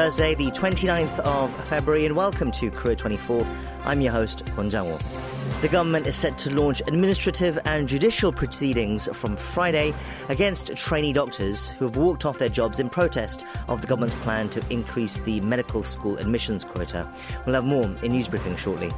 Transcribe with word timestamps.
Thursday, 0.00 0.34
the 0.34 0.50
29th 0.52 1.18
of 1.20 1.54
February, 1.66 2.06
and 2.06 2.16
welcome 2.16 2.50
to 2.52 2.70
Korea 2.70 2.96
24. 2.96 3.46
I'm 3.84 4.00
your 4.00 4.12
host, 4.12 4.42
Kwon 4.46 4.70
Jang-wo. 4.70 4.98
The 5.60 5.68
government 5.68 6.06
is 6.06 6.16
set 6.16 6.38
to 6.38 6.54
launch 6.54 6.80
administrative 6.86 7.58
and 7.66 7.86
judicial 7.86 8.32
proceedings 8.32 9.10
from 9.12 9.36
Friday 9.36 9.92
against 10.30 10.74
trainee 10.74 11.12
doctors 11.12 11.68
who 11.68 11.84
have 11.84 11.98
walked 11.98 12.24
off 12.24 12.38
their 12.38 12.48
jobs 12.48 12.80
in 12.80 12.88
protest 12.88 13.44
of 13.68 13.82
the 13.82 13.86
government's 13.86 14.14
plan 14.14 14.48
to 14.48 14.62
increase 14.70 15.18
the 15.18 15.42
medical 15.42 15.82
school 15.82 16.16
admissions 16.16 16.64
quota. 16.64 17.06
We'll 17.44 17.56
have 17.56 17.66
more 17.66 17.84
in 17.84 18.12
news 18.12 18.26
briefing 18.26 18.56
shortly. 18.56 18.90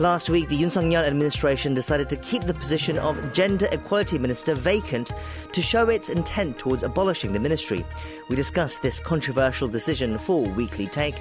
Last 0.00 0.28
week, 0.30 0.48
the 0.48 0.58
Yoon 0.58 0.70
Suk-yeol 0.70 1.06
administration 1.06 1.74
decided 1.74 2.08
to 2.08 2.16
keep 2.16 2.44
the 2.44 2.54
position 2.54 2.96
of 2.96 3.34
Gender 3.34 3.68
Equality 3.70 4.16
Minister 4.16 4.54
vacant 4.54 5.12
to 5.52 5.60
show 5.60 5.90
its 5.90 6.08
intent 6.08 6.58
towards 6.58 6.82
abolishing 6.82 7.34
the 7.34 7.38
ministry. 7.38 7.84
We 8.30 8.34
discuss 8.34 8.78
this 8.78 8.98
controversial 8.98 9.68
decision 9.68 10.16
for 10.16 10.48
Weekly 10.48 10.86
Take. 10.86 11.16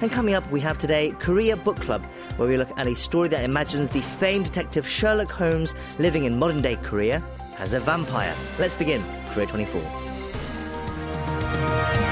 And 0.00 0.10
coming 0.10 0.34
up, 0.34 0.50
we 0.50 0.58
have 0.58 0.76
today 0.76 1.12
Korea 1.20 1.56
Book 1.56 1.76
Club, 1.76 2.04
where 2.36 2.48
we 2.48 2.56
look 2.56 2.76
at 2.76 2.88
a 2.88 2.96
story 2.96 3.28
that 3.28 3.44
imagines 3.44 3.90
the 3.90 4.00
famed 4.00 4.46
detective 4.46 4.88
Sherlock 4.88 5.30
Holmes 5.30 5.72
living 6.00 6.24
in 6.24 6.36
modern 6.36 6.62
day 6.62 6.74
Korea 6.82 7.22
as 7.58 7.74
a 7.74 7.78
vampire. 7.78 8.34
Let's 8.58 8.74
begin 8.74 9.04
Korea 9.30 9.46
24. 9.46 12.09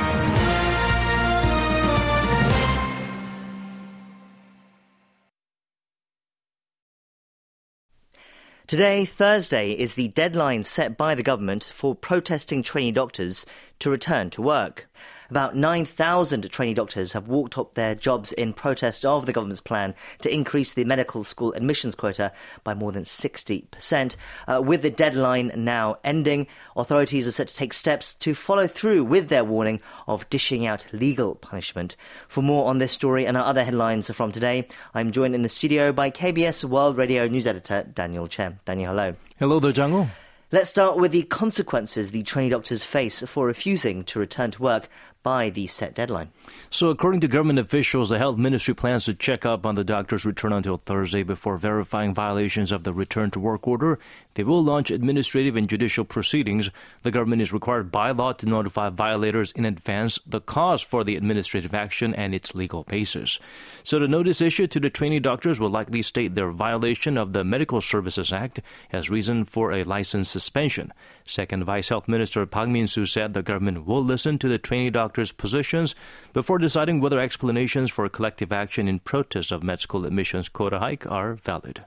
Today, 8.68 9.06
Thursday, 9.06 9.72
is 9.72 9.94
the 9.94 10.08
deadline 10.08 10.62
set 10.62 10.98
by 10.98 11.14
the 11.14 11.22
government 11.22 11.64
for 11.64 11.94
protesting 11.94 12.62
trainee 12.62 12.92
doctors 12.92 13.46
to 13.78 13.88
return 13.88 14.28
to 14.28 14.42
work. 14.42 14.90
About 15.30 15.54
9,000 15.54 16.50
trainee 16.50 16.72
doctors 16.72 17.12
have 17.12 17.28
walked 17.28 17.58
up 17.58 17.74
their 17.74 17.94
jobs 17.94 18.32
in 18.32 18.54
protest 18.54 19.04
of 19.04 19.26
the 19.26 19.32
government's 19.32 19.60
plan 19.60 19.94
to 20.22 20.32
increase 20.32 20.72
the 20.72 20.86
medical 20.86 21.22
school 21.22 21.52
admissions 21.52 21.94
quota 21.94 22.32
by 22.64 22.72
more 22.72 22.92
than 22.92 23.02
60%. 23.02 24.16
Uh, 24.46 24.62
with 24.64 24.80
the 24.80 24.88
deadline 24.88 25.52
now 25.54 25.98
ending, 26.02 26.46
authorities 26.76 27.26
are 27.26 27.32
set 27.32 27.48
to 27.48 27.54
take 27.54 27.74
steps 27.74 28.14
to 28.14 28.34
follow 28.34 28.66
through 28.66 29.04
with 29.04 29.28
their 29.28 29.44
warning 29.44 29.80
of 30.06 30.28
dishing 30.30 30.64
out 30.64 30.86
legal 30.92 31.34
punishment. 31.34 31.94
For 32.26 32.40
more 32.40 32.66
on 32.66 32.78
this 32.78 32.92
story 32.92 33.26
and 33.26 33.36
our 33.36 33.44
other 33.44 33.64
headlines 33.64 34.10
from 34.10 34.32
today, 34.32 34.66
I'm 34.94 35.12
joined 35.12 35.34
in 35.34 35.42
the 35.42 35.50
studio 35.50 35.92
by 35.92 36.10
KBS 36.10 36.64
World 36.64 36.96
Radio 36.96 37.28
News 37.28 37.46
Editor 37.46 37.86
Daniel 37.92 38.28
Chen. 38.28 38.60
Daniel, 38.64 38.92
hello. 38.92 39.14
Hello 39.38 39.60
there, 39.60 39.72
Jungle. 39.72 40.08
Let's 40.50 40.70
start 40.70 40.96
with 40.96 41.12
the 41.12 41.24
consequences 41.24 42.10
the 42.10 42.22
trainee 42.22 42.48
doctors 42.48 42.82
face 42.82 43.20
for 43.20 43.44
refusing 43.44 44.02
to 44.04 44.18
return 44.18 44.50
to 44.52 44.62
work 44.62 44.88
by 45.28 45.50
the 45.50 45.66
set 45.66 45.94
deadline. 45.94 46.30
So, 46.70 46.88
according 46.88 47.20
to 47.20 47.28
government 47.28 47.58
officials, 47.58 48.08
the 48.08 48.16
health 48.16 48.38
ministry 48.38 48.72
plans 48.72 49.04
to 49.04 49.12
check 49.12 49.44
up 49.44 49.66
on 49.66 49.74
the 49.74 49.84
doctor's 49.84 50.24
return 50.24 50.54
until 50.54 50.78
Thursday 50.78 51.22
before 51.22 51.58
verifying 51.58 52.14
violations 52.14 52.72
of 52.72 52.82
the 52.82 52.94
return 52.94 53.30
to 53.32 53.38
work 53.38 53.68
order. 53.68 53.98
They 54.32 54.42
will 54.42 54.64
launch 54.64 54.90
administrative 54.90 55.54
and 55.54 55.68
judicial 55.68 56.06
proceedings. 56.06 56.70
The 57.02 57.10
government 57.10 57.42
is 57.42 57.52
required 57.52 57.92
by 57.92 58.10
law 58.12 58.32
to 58.32 58.46
notify 58.46 58.88
violators 58.88 59.52
in 59.52 59.66
advance 59.66 60.18
the 60.26 60.40
cause 60.40 60.80
for 60.80 61.04
the 61.04 61.16
administrative 61.16 61.74
action 61.74 62.14
and 62.14 62.34
its 62.34 62.54
legal 62.54 62.84
basis. 62.84 63.38
So, 63.84 63.98
the 63.98 64.08
notice 64.08 64.40
issued 64.40 64.70
to 64.70 64.80
the 64.80 64.88
trainee 64.88 65.20
doctors 65.20 65.60
will 65.60 65.68
likely 65.68 66.00
state 66.00 66.36
their 66.36 66.52
violation 66.52 67.18
of 67.18 67.34
the 67.34 67.44
Medical 67.44 67.82
Services 67.82 68.32
Act 68.32 68.62
as 68.90 69.10
reason 69.10 69.44
for 69.44 69.72
a 69.72 69.82
license 69.82 70.30
suspension. 70.30 70.90
Second 71.28 71.64
Vice 71.64 71.90
Health 71.90 72.08
Minister 72.08 72.46
Park 72.46 72.70
Min-soo 72.70 73.04
said 73.04 73.34
the 73.34 73.42
government 73.42 73.86
will 73.86 74.02
listen 74.02 74.38
to 74.38 74.48
the 74.48 74.56
trainee 74.56 74.88
doctors' 74.88 75.30
positions 75.30 75.94
before 76.32 76.56
deciding 76.56 77.00
whether 77.00 77.20
explanations 77.20 77.90
for 77.90 78.08
collective 78.08 78.50
action 78.50 78.88
in 78.88 78.98
protest 78.98 79.52
of 79.52 79.62
med 79.62 79.82
school 79.82 80.06
admissions 80.06 80.48
quota 80.48 80.78
hike 80.78 81.06
are 81.10 81.34
valid. 81.34 81.84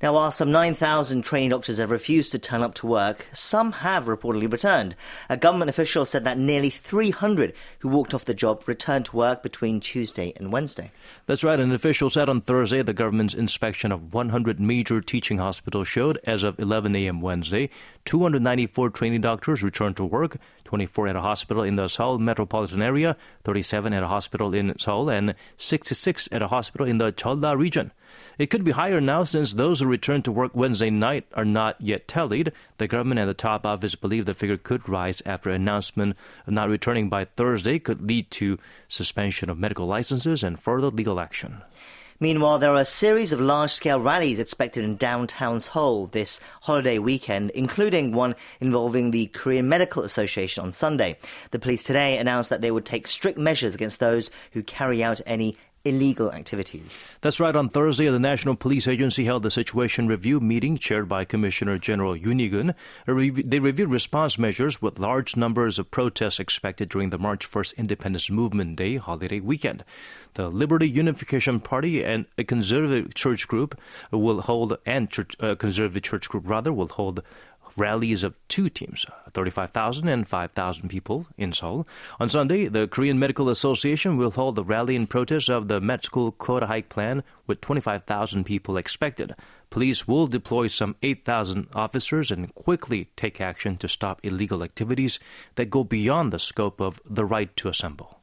Now, 0.00 0.12
while 0.12 0.30
some 0.30 0.52
9,000 0.52 1.22
trainee 1.22 1.48
doctors 1.48 1.78
have 1.78 1.90
refused 1.90 2.30
to 2.30 2.38
turn 2.38 2.62
up 2.62 2.74
to 2.74 2.86
work, 2.86 3.26
some 3.32 3.72
have 3.72 4.04
reportedly 4.04 4.50
returned. 4.50 4.94
A 5.28 5.36
government 5.36 5.70
official 5.70 6.04
said 6.04 6.24
that 6.24 6.38
nearly 6.38 6.70
300 6.70 7.52
who 7.80 7.88
walked 7.88 8.14
off 8.14 8.24
the 8.24 8.32
job 8.32 8.62
returned 8.68 9.06
to 9.06 9.16
work 9.16 9.42
between 9.42 9.80
Tuesday 9.80 10.32
and 10.36 10.52
Wednesday. 10.52 10.92
That's 11.26 11.42
right. 11.42 11.58
An 11.58 11.72
official 11.72 12.10
said 12.10 12.28
on 12.28 12.40
Thursday 12.40 12.80
the 12.82 12.92
government's 12.92 13.34
inspection 13.34 13.90
of 13.90 14.14
100 14.14 14.60
major 14.60 15.00
teaching 15.00 15.38
hospitals 15.38 15.88
showed, 15.88 16.20
as 16.22 16.44
of 16.44 16.60
11 16.60 16.94
a.m. 16.94 17.20
Wednesday, 17.20 17.68
294 18.04 18.90
trainee 18.90 19.18
doctors 19.18 19.64
returned 19.64 19.96
to 19.96 20.04
work, 20.04 20.36
24 20.62 21.08
at 21.08 21.16
a 21.16 21.22
hospital 21.22 21.64
in 21.64 21.74
the 21.74 21.88
Seoul 21.88 22.18
metropolitan 22.18 22.82
area, 22.82 23.16
37 23.42 23.92
at 23.92 24.04
a 24.04 24.08
hospital 24.08 24.54
in 24.54 24.78
Seoul, 24.78 25.10
and 25.10 25.34
66 25.56 26.28
at 26.30 26.40
a 26.40 26.48
hospital 26.48 26.86
in 26.86 26.98
the 26.98 27.10
Jeolla 27.10 27.58
region. 27.58 27.90
It 28.38 28.50
could 28.50 28.62
be 28.62 28.70
higher 28.70 29.00
now 29.00 29.24
since 29.24 29.52
those 29.52 29.80
who 29.80 29.86
returned 29.86 30.24
to 30.26 30.32
work 30.32 30.52
Wednesday 30.54 30.90
night 30.90 31.26
are 31.34 31.44
not 31.44 31.74
yet 31.80 32.06
tallied. 32.06 32.52
The 32.76 32.86
government 32.86 33.18
and 33.18 33.28
the 33.28 33.34
top 33.34 33.66
office 33.66 33.96
believe 33.96 34.26
the 34.26 34.34
figure 34.34 34.56
could 34.56 34.88
rise 34.88 35.20
after 35.26 35.50
announcement 35.50 36.16
of 36.46 36.52
not 36.52 36.68
returning 36.68 37.08
by 37.08 37.24
Thursday 37.24 37.80
could 37.80 38.00
lead 38.04 38.30
to 38.32 38.60
suspension 38.88 39.50
of 39.50 39.58
medical 39.58 39.86
licenses 39.86 40.44
and 40.44 40.60
further 40.60 40.86
legal 40.86 41.18
action. 41.18 41.62
Meanwhile, 42.20 42.58
there 42.58 42.72
are 42.72 42.80
a 42.80 42.84
series 42.84 43.30
of 43.30 43.40
large 43.40 43.70
scale 43.70 44.00
rallies 44.00 44.40
expected 44.40 44.82
in 44.84 44.96
downtown 44.96 45.60
Seoul 45.60 46.08
this 46.08 46.40
holiday 46.62 46.98
weekend, 46.98 47.50
including 47.50 48.10
one 48.10 48.34
involving 48.60 49.12
the 49.12 49.26
Korean 49.28 49.68
Medical 49.68 50.02
Association 50.02 50.64
on 50.64 50.72
Sunday. 50.72 51.16
The 51.52 51.60
police 51.60 51.84
today 51.84 52.18
announced 52.18 52.50
that 52.50 52.60
they 52.60 52.72
would 52.72 52.84
take 52.84 53.06
strict 53.06 53.38
measures 53.38 53.76
against 53.76 54.00
those 54.00 54.32
who 54.50 54.64
carry 54.64 55.02
out 55.02 55.20
any 55.26 55.56
illegal 55.88 56.32
activities. 56.32 57.10
That's 57.20 57.40
right. 57.40 57.56
On 57.56 57.68
Thursday, 57.68 58.08
the 58.08 58.18
National 58.18 58.54
Police 58.54 58.86
Agency 58.86 59.24
held 59.24 59.42
the 59.42 59.50
situation 59.50 60.06
review 60.06 60.40
meeting 60.40 60.78
chaired 60.78 61.08
by 61.08 61.24
Commissioner 61.24 61.78
General 61.78 62.12
Hee-gun. 62.14 62.74
They 63.06 63.58
reviewed 63.58 63.90
response 63.90 64.38
measures 64.38 64.82
with 64.82 64.98
large 64.98 65.36
numbers 65.36 65.78
of 65.78 65.90
protests 65.90 66.38
expected 66.38 66.88
during 66.88 67.10
the 67.10 67.18
March 67.18 67.50
1st 67.50 67.76
Independence 67.76 68.30
Movement 68.30 68.76
Day 68.76 68.96
holiday 68.96 69.40
weekend. 69.40 69.84
The 70.34 70.48
Liberty 70.48 70.88
Unification 70.88 71.60
Party 71.60 72.04
and 72.04 72.26
a 72.36 72.44
conservative 72.44 73.14
church 73.14 73.48
group 73.48 73.78
will 74.12 74.42
hold 74.42 74.76
and 74.86 75.10
church, 75.10 75.34
uh, 75.40 75.54
conservative 75.54 76.02
church 76.02 76.28
group 76.28 76.48
rather 76.48 76.72
will 76.72 76.88
hold 76.88 77.22
rallies 77.76 78.24
of 78.24 78.36
two 78.48 78.68
teams, 78.68 79.04
35,000 79.32 80.08
and 80.08 80.26
5,000 80.26 80.88
people 80.88 81.26
in 81.36 81.52
Seoul. 81.52 81.86
On 82.18 82.28
Sunday, 82.28 82.66
the 82.66 82.88
Korean 82.88 83.18
Medical 83.18 83.48
Association 83.48 84.16
will 84.16 84.30
hold 84.30 84.54
the 84.54 84.64
rally 84.64 84.96
in 84.96 85.06
protest 85.06 85.50
of 85.50 85.68
the 85.68 85.80
med 85.80 86.04
school 86.04 86.32
quota 86.32 86.66
hike 86.66 86.88
plan 86.88 87.22
with 87.46 87.60
25,000 87.60 88.44
people 88.44 88.76
expected. 88.76 89.34
Police 89.70 90.08
will 90.08 90.26
deploy 90.26 90.68
some 90.68 90.96
8,000 91.02 91.68
officers 91.74 92.30
and 92.30 92.54
quickly 92.54 93.10
take 93.16 93.40
action 93.40 93.76
to 93.76 93.88
stop 93.88 94.20
illegal 94.22 94.62
activities 94.62 95.18
that 95.56 95.70
go 95.70 95.84
beyond 95.84 96.32
the 96.32 96.38
scope 96.38 96.80
of 96.80 97.00
the 97.04 97.24
right 97.24 97.54
to 97.56 97.68
assemble. 97.68 98.17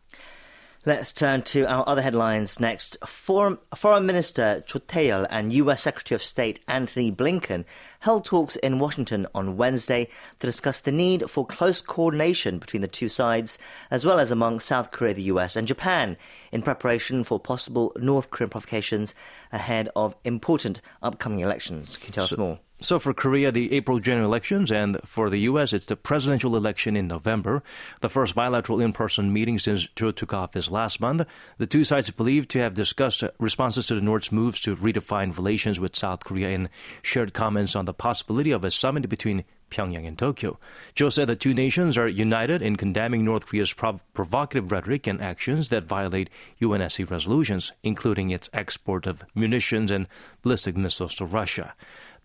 Let's 0.87 1.11
turn 1.11 1.41
to 1.45 1.65
our 1.65 1.83
other 1.89 2.03
headlines 2.03 2.59
next. 2.59 2.95
Foreign, 3.03 3.57
Foreign 3.75 4.05
Minister 4.05 4.63
Cho 4.67 4.77
Tae-yul 4.77 5.25
and 5.31 5.51
U.S. 5.51 5.81
Secretary 5.81 6.15
of 6.15 6.21
State 6.21 6.59
Anthony 6.67 7.11
Blinken 7.11 7.65
held 8.01 8.23
talks 8.23 8.55
in 8.57 8.77
Washington 8.77 9.25
on 9.33 9.57
Wednesday 9.57 10.07
to 10.39 10.45
discuss 10.45 10.79
the 10.79 10.91
need 10.91 11.27
for 11.27 11.43
close 11.43 11.81
coordination 11.81 12.59
between 12.59 12.83
the 12.83 12.87
two 12.87 13.09
sides, 13.09 13.57
as 13.89 14.05
well 14.05 14.19
as 14.19 14.29
among 14.29 14.59
South 14.59 14.91
Korea, 14.91 15.15
the 15.15 15.23
U.S., 15.23 15.55
and 15.55 15.67
Japan, 15.67 16.17
in 16.51 16.61
preparation 16.61 17.23
for 17.23 17.39
possible 17.39 17.91
North 17.97 18.29
Korean 18.29 18.51
provocations 18.51 19.15
ahead 19.51 19.89
of 19.95 20.15
important 20.23 20.81
upcoming 21.01 21.39
elections. 21.39 21.97
Can 21.97 22.09
you 22.09 22.13
tell 22.13 22.27
so, 22.27 22.35
us 22.35 22.37
more? 22.37 22.59
So, 22.81 22.99
for 22.99 23.13
Korea, 23.13 23.53
the 23.53 23.71
April 23.71 23.99
general 23.99 24.27
elections, 24.27 24.69
and 24.69 24.99
for 25.05 25.29
the 25.29 25.39
U.S., 25.41 25.71
it's 25.71 25.85
the 25.85 25.95
presidential 25.95 26.57
election 26.57 26.97
in 26.97 27.07
November, 27.07 27.63
the 28.01 28.09
first 28.09 28.35
bilateral 28.35 28.81
in 28.81 28.91
person 28.91 29.31
meeting 29.31 29.59
since 29.59 29.87
Cho 29.95 30.11
took 30.11 30.33
office 30.33 30.69
last 30.69 30.99
month. 30.99 31.23
The 31.57 31.67
two 31.67 31.85
sides 31.85 32.11
believed 32.11 32.49
to 32.51 32.59
have 32.59 32.73
discussed 32.73 33.23
responses 33.39 33.85
to 33.87 33.95
the 33.95 34.01
North's 34.01 34.31
moves 34.31 34.59
to 34.61 34.75
redefine 34.75 35.35
relations 35.35 35.79
with 35.79 35.95
South 35.95 36.25
Korea 36.25 36.49
and 36.49 36.69
shared 37.01 37.33
comments 37.33 37.77
on 37.77 37.85
the 37.85 37.93
possibility 37.93 38.51
of 38.51 38.65
a 38.65 38.71
summit 38.71 39.07
between 39.07 39.45
Pyongyang 39.71 40.07
and 40.07 40.17
Tokyo. 40.17 40.59
Cho 40.95 41.09
said 41.09 41.27
the 41.27 41.35
two 41.35 41.53
nations 41.53 41.97
are 41.97 42.07
united 42.07 42.61
in 42.61 42.75
condemning 42.75 43.23
North 43.23 43.47
Korea's 43.47 43.73
prov- 43.73 44.03
provocative 44.13 44.71
rhetoric 44.71 45.07
and 45.07 45.21
actions 45.21 45.69
that 45.69 45.85
violate 45.85 46.29
UNSC 46.61 47.09
resolutions, 47.09 47.71
including 47.83 48.29
its 48.29 48.49
export 48.53 49.07
of 49.07 49.23
munitions 49.33 49.91
and 49.91 50.07
ballistic 50.41 50.75
missiles 50.77 51.15
to 51.15 51.25
Russia. 51.25 51.73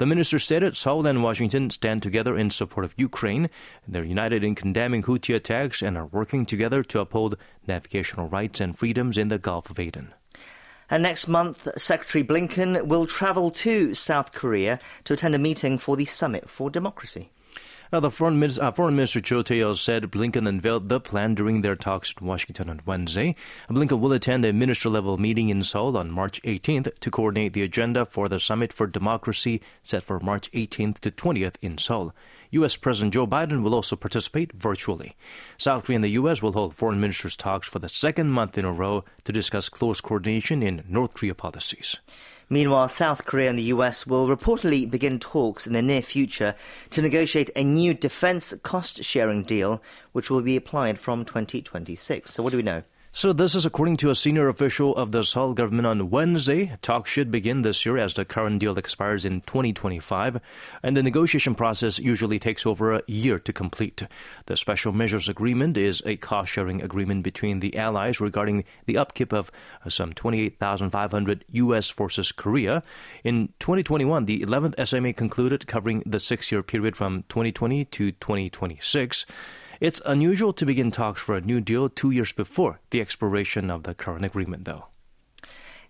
The 0.01 0.07
minister 0.07 0.39
stated 0.39 0.79
Seoul 0.79 1.07
and 1.07 1.23
Washington 1.23 1.69
stand 1.69 2.03
together 2.03 2.35
in 2.35 2.49
support 2.49 2.87
of 2.87 2.95
Ukraine. 2.97 3.51
They're 3.87 4.03
united 4.03 4.43
in 4.43 4.55
condemning 4.55 5.03
Houthi 5.03 5.35
attacks 5.35 5.83
and 5.83 5.95
are 5.95 6.07
working 6.07 6.47
together 6.47 6.83
to 6.85 7.01
uphold 7.01 7.37
navigational 7.67 8.27
rights 8.27 8.63
and 8.63 8.79
freedoms 8.79 9.19
in 9.19 9.29
the 9.29 9.37
Gulf 9.37 9.69
of 9.69 9.79
Aden. 9.79 10.15
And 10.89 11.03
next 11.03 11.29
month, 11.29 11.69
Secretary 11.77 12.25
Blinken 12.25 12.87
will 12.87 13.05
travel 13.05 13.51
to 13.51 13.93
South 13.93 14.33
Korea 14.33 14.79
to 15.05 15.13
attend 15.13 15.35
a 15.35 15.39
meeting 15.39 15.77
for 15.77 15.99
the 15.99 16.07
Summit 16.07 16.49
for 16.49 16.71
Democracy. 16.71 17.31
The 17.93 18.09
foreign, 18.09 18.39
minister, 18.39 18.63
uh, 18.63 18.71
foreign 18.71 18.95
minister 18.95 19.21
Cho 19.21 19.43
Tae-yul 19.43 19.77
said 19.77 20.13
Blinken 20.13 20.47
unveiled 20.47 20.89
the 20.89 21.01
plan 21.01 21.35
during 21.35 21.63
their 21.63 21.75
talks 21.75 22.13
at 22.13 22.23
Washington 22.23 22.71
on 22.71 22.81
Wednesday. 22.87 23.35
Blinken 23.69 23.99
will 23.99 24.13
attend 24.13 24.45
a 24.45 24.53
minister-level 24.53 25.19
meeting 25.19 25.49
in 25.49 25.65
Seoul 25.65 25.97
on 25.97 26.09
March 26.09 26.41
18th 26.43 27.01
to 27.01 27.11
coordinate 27.11 27.53
the 27.53 27.63
agenda 27.63 28.07
for 28.07 28.29
the 28.29 28.39
Summit 28.39 28.73
for 28.73 28.87
Democracy 28.87 29.61
set 29.83 30.05
for 30.05 30.21
March 30.21 30.49
18th 30.53 31.01
to 31.01 31.11
20th 31.11 31.57
in 31.63 31.79
Seoul. 31.79 32.15
U.S. 32.53 32.77
President 32.77 33.13
Joe 33.13 33.27
Biden 33.27 33.65
will 33.65 33.75
also 33.75 33.97
participate 33.97 34.53
virtually. 34.53 35.17
South 35.59 35.85
Korea 35.85 35.97
and 35.97 36.05
the 36.05 36.11
U.S. 36.11 36.41
will 36.41 36.53
hold 36.53 36.75
foreign 36.75 37.01
ministers' 37.01 37.35
talks 37.35 37.67
for 37.67 37.81
the 37.81 37.89
second 37.89 38.31
month 38.31 38.57
in 38.57 38.65
a 38.65 38.73
row 38.73 39.05
to 39.25 39.33
discuss 39.33 39.69
close 39.69 40.01
coordination 40.01 40.63
in 40.63 40.85
North 40.89 41.15
Korea 41.15 41.35
policies. 41.35 41.99
Meanwhile, 42.53 42.89
South 42.89 43.27
Korea 43.27 43.49
and 43.49 43.57
the 43.57 43.71
US 43.75 44.09
will 44.09 44.27
reportedly 44.27 44.91
begin 44.91 45.21
talks 45.21 45.69
in 45.69 45.73
the 45.73 45.81
near 45.81 46.03
future 46.03 46.57
to 46.91 47.01
negotiate 47.01 47.49
a 47.55 47.63
new 47.63 47.95
defense 47.95 48.53
cost 48.65 49.05
sharing 49.05 49.45
deal, 49.45 49.81
which 50.11 50.31
will 50.31 50.43
be 50.43 50.57
applied 50.57 50.99
from 50.99 51.25
2026. 51.25 52.29
So, 52.29 52.43
what 52.43 52.51
do 52.51 52.57
we 52.57 52.65
know? 52.65 52.83
So 53.13 53.33
this 53.33 53.57
is 53.57 53.67
according 53.67 53.97
to 53.99 54.11
a 54.11 54.15
senior 54.15 54.49
official 54.49 54.95
of 54.95 55.11
the 55.11 55.25
Seoul 55.25 55.53
government 55.53 55.85
on 55.85 56.11
Wednesday. 56.11 56.77
Talks 56.81 57.11
should 57.11 57.29
begin 57.29 57.63
this 57.63 57.85
year 57.85 57.99
as 57.99 58.15
the 58.15 58.25
current 58.25 58.61
deal 58.61 58.79
expires 58.79 59.25
in 59.25 59.41
2025, 59.41 60.41
and 60.85 60.97
the 60.97 61.03
negotiation 61.03 61.57
process 61.57 61.99
usually 61.99 62.39
takes 62.39 62.65
over 62.65 62.95
a 62.95 63.03
year 63.09 63.41
to 63.41 63.53
complete. 63.53 64.05
The 64.47 64.57
special 64.57 64.93
measures 64.93 65.29
agreement 65.29 65.77
is 65.77 66.01
a 66.07 66.19
cost-sharing 66.19 66.85
agreement 66.85 67.25
between 67.25 67.59
the 67.59 67.77
allies 67.77 68.21
regarding 68.21 68.65
the 68.87 68.97
upkeep 68.97 69.33
of 69.33 69.51
some 69.89 70.13
28,500 70.13 71.45
U.S. 71.49 71.91
forces 71.91 72.31
Korea. 72.31 72.81
In 73.25 73.49
2021, 73.59 74.27
the 74.27 74.43
11th 74.43 74.87
SMA 74.87 75.15
concluded 75.15 75.67
covering 75.67 76.05
the 76.07 76.21
six-year 76.21 76.63
period 76.63 76.97
from 76.97 77.25
2020 77.29 77.87
to 77.87 78.13
2026. 78.13 79.27
It's 79.81 80.03
unusual 80.05 80.53
to 80.53 80.67
begin 80.67 80.91
talks 80.91 81.23
for 81.23 81.35
a 81.35 81.41
new 81.41 81.59
deal 81.59 81.89
two 81.89 82.11
years 82.11 82.33
before 82.33 82.81
the 82.91 83.01
expiration 83.01 83.71
of 83.71 83.85
the 83.85 83.95
current 83.95 84.27
agreement, 84.27 84.67
though. 84.67 84.89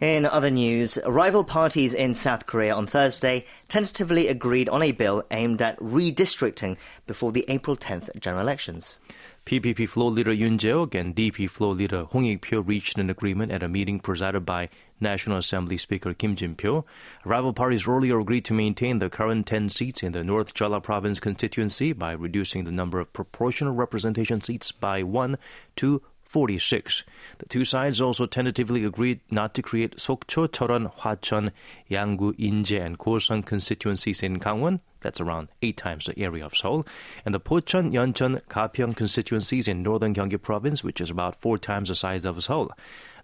In 0.00 0.24
other 0.24 0.50
news, 0.50 0.98
rival 1.06 1.44
parties 1.44 1.92
in 1.92 2.14
South 2.14 2.46
Korea 2.46 2.74
on 2.74 2.86
Thursday 2.86 3.44
tentatively 3.68 4.28
agreed 4.28 4.66
on 4.70 4.82
a 4.82 4.92
bill 4.92 5.22
aimed 5.30 5.60
at 5.60 5.78
redistricting 5.78 6.78
before 7.06 7.32
the 7.32 7.44
April 7.48 7.76
10th 7.76 8.18
general 8.18 8.40
elections. 8.40 8.98
PPP 9.44 9.86
floor 9.86 10.10
leader 10.10 10.34
Yoon 10.34 10.56
Jae-ok 10.56 10.98
and 10.98 11.14
DP 11.14 11.50
floor 11.50 11.74
leader 11.74 12.04
Hong 12.04 12.24
Ik-pyo 12.24 12.66
reached 12.66 12.96
an 12.96 13.10
agreement 13.10 13.52
at 13.52 13.62
a 13.62 13.68
meeting 13.68 14.00
presided 14.00 14.46
by 14.46 14.70
National 15.00 15.36
Assembly 15.36 15.76
Speaker 15.76 16.14
Kim 16.14 16.34
Jin-pyo. 16.34 16.84
Rival 17.26 17.52
parties 17.52 17.86
earlier 17.86 18.18
agreed 18.18 18.46
to 18.46 18.54
maintain 18.54 19.00
the 19.00 19.10
current 19.10 19.46
10 19.46 19.68
seats 19.68 20.02
in 20.02 20.12
the 20.12 20.24
North 20.24 20.54
Jeolla 20.54 20.82
Province 20.82 21.20
constituency 21.20 21.92
by 21.92 22.12
reducing 22.12 22.64
the 22.64 22.72
number 22.72 23.00
of 23.00 23.12
proportional 23.12 23.74
representation 23.74 24.40
seats 24.40 24.72
by 24.72 25.02
1 25.02 25.36
to 25.76 26.00
46. 26.30 27.02
The 27.38 27.46
two 27.46 27.64
sides 27.64 28.00
also 28.00 28.24
tentatively 28.24 28.84
agreed 28.84 29.18
not 29.32 29.52
to 29.54 29.62
create 29.62 29.96
Sokcho, 29.96 30.46
Cheorwon, 30.46 30.94
Hwacheon, 30.98 31.50
Yanggu, 31.90 32.38
Inje, 32.38 32.80
and 32.80 32.96
Goseong 32.96 33.44
constituencies 33.44 34.22
in 34.22 34.38
Gangwon. 34.38 34.78
That's 35.00 35.20
around 35.20 35.48
eight 35.60 35.76
times 35.76 36.06
the 36.06 36.16
area 36.16 36.46
of 36.46 36.56
Seoul. 36.56 36.86
And 37.24 37.34
the 37.34 37.40
Pocheon, 37.40 37.90
Yeoncheon, 37.92 38.42
Gapyeong 38.42 38.94
constituencies 38.94 39.66
in 39.66 39.82
northern 39.82 40.14
Gyeonggi 40.14 40.40
province, 40.40 40.84
which 40.84 41.00
is 41.00 41.10
about 41.10 41.34
four 41.34 41.58
times 41.58 41.88
the 41.88 41.96
size 41.96 42.24
of 42.24 42.40
Seoul. 42.44 42.70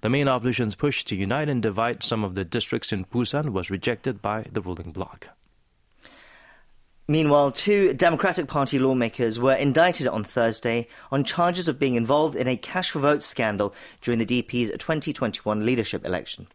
The 0.01 0.09
main 0.09 0.27
opposition's 0.27 0.75
push 0.75 1.05
to 1.05 1.15
unite 1.15 1.49
and 1.49 1.63
divide 1.63 2.03
some 2.03 2.25
of 2.25 2.35
the 2.35 2.45
districts 2.45 2.93
in 2.93 3.05
Busan 3.05 3.51
was 3.51 3.71
rejected 3.71 4.21
by 4.21 4.47
the 4.51 4.61
ruling 4.61 4.91
bloc. 4.91 5.29
Meanwhile, 7.09 7.53
two 7.53 7.95
Democratic 7.95 8.49
Party 8.49 8.81
lawmakers 8.81 9.39
were 9.39 9.55
indicted 9.55 10.09
on 10.09 10.25
Thursday 10.25 10.89
on 11.13 11.23
charges 11.23 11.69
of 11.69 11.79
being 11.79 11.95
involved 11.95 12.35
in 12.35 12.49
a 12.49 12.57
cash 12.57 12.91
for 12.91 12.99
votes 12.99 13.25
scandal 13.25 13.73
during 14.03 14.19
the 14.19 14.27
DP's 14.27 14.71
2021 14.71 15.65
leadership 15.65 16.05
election. 16.05 16.49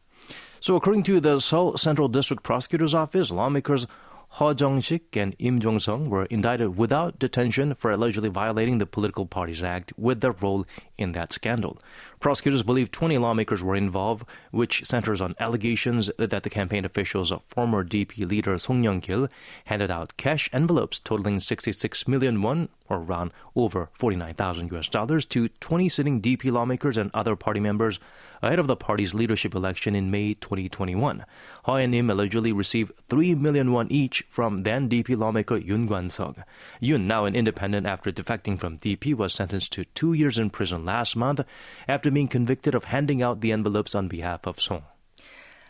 So, 0.59 0.75
according 0.75 1.03
to 1.03 1.21
the 1.21 1.39
Seoul 1.39 1.77
Central 1.77 2.09
District 2.09 2.43
Prosecutor's 2.43 2.93
Office, 2.93 3.31
lawmakers 3.31 3.87
Ho 4.35 4.53
Jong-sik 4.53 5.15
and 5.17 5.35
Im 5.39 5.59
Jong-sung 5.59 6.09
were 6.09 6.23
indicted 6.25 6.77
without 6.77 7.19
detention 7.19 7.73
for 7.73 7.91
allegedly 7.91 8.29
violating 8.29 8.77
the 8.77 8.85
Political 8.85 9.25
Parties 9.25 9.61
Act 9.61 9.91
with 9.97 10.21
their 10.21 10.31
role 10.31 10.65
in 10.97 11.13
that 11.13 11.33
scandal. 11.33 11.79
Prosecutors 12.21 12.61
believe 12.61 12.91
20 12.91 13.17
lawmakers 13.17 13.63
were 13.63 13.75
involved, 13.75 14.25
which 14.51 14.85
centers 14.85 15.21
on 15.21 15.33
allegations 15.39 16.11
that 16.19 16.43
the 16.43 16.51
campaign 16.51 16.85
officials 16.85 17.31
of 17.31 17.43
former 17.43 17.83
DP 17.83 18.29
leader 18.29 18.55
Song 18.59 18.83
Young-kil 18.83 19.27
handed 19.65 19.89
out 19.89 20.15
cash 20.17 20.47
envelopes 20.53 20.99
totaling 20.99 21.39
66 21.39 22.07
million 22.07 22.43
won, 22.43 22.69
or 22.87 22.97
around 22.97 23.33
over 23.55 23.89
49,000 23.93 24.71
US 24.71 24.87
dollars, 24.87 25.25
to 25.25 25.47
20 25.47 25.89
sitting 25.89 26.21
DP 26.21 26.51
lawmakers 26.51 26.95
and 26.95 27.09
other 27.11 27.35
party 27.35 27.59
members 27.59 27.99
ahead 28.43 28.59
of 28.59 28.67
the 28.67 28.75
party's 28.75 29.15
leadership 29.15 29.55
election 29.55 29.95
in 29.95 30.11
May 30.11 30.35
2021. 30.35 31.25
Ho 31.63 31.73
and 31.73 31.95
Im 31.95 32.11
allegedly 32.11 32.51
received 32.51 32.95
3 33.07 33.33
million 33.33 33.71
won 33.71 33.91
each 33.91 34.23
from 34.27 34.59
then 34.59 34.87
DP 34.87 35.17
lawmaker 35.17 35.59
Yoon 35.59 35.87
Kwan-seok. 35.87 36.43
Yun, 36.79 37.07
now 37.07 37.25
an 37.25 37.35
independent 37.35 37.87
after 37.87 38.11
defecting 38.11 38.59
from 38.59 38.77
DP, 38.77 39.15
was 39.15 39.33
sentenced 39.33 39.71
to 39.71 39.85
two 39.85 40.13
years 40.13 40.37
in 40.37 40.51
prison 40.51 40.85
last 40.85 41.15
month 41.15 41.41
after 41.87 42.10
being 42.13 42.27
convicted 42.27 42.75
of 42.75 42.85
handing 42.85 43.21
out 43.21 43.41
the 43.41 43.51
envelopes 43.51 43.95
on 43.95 44.07
behalf 44.07 44.45
of 44.45 44.61
Song. 44.61 44.83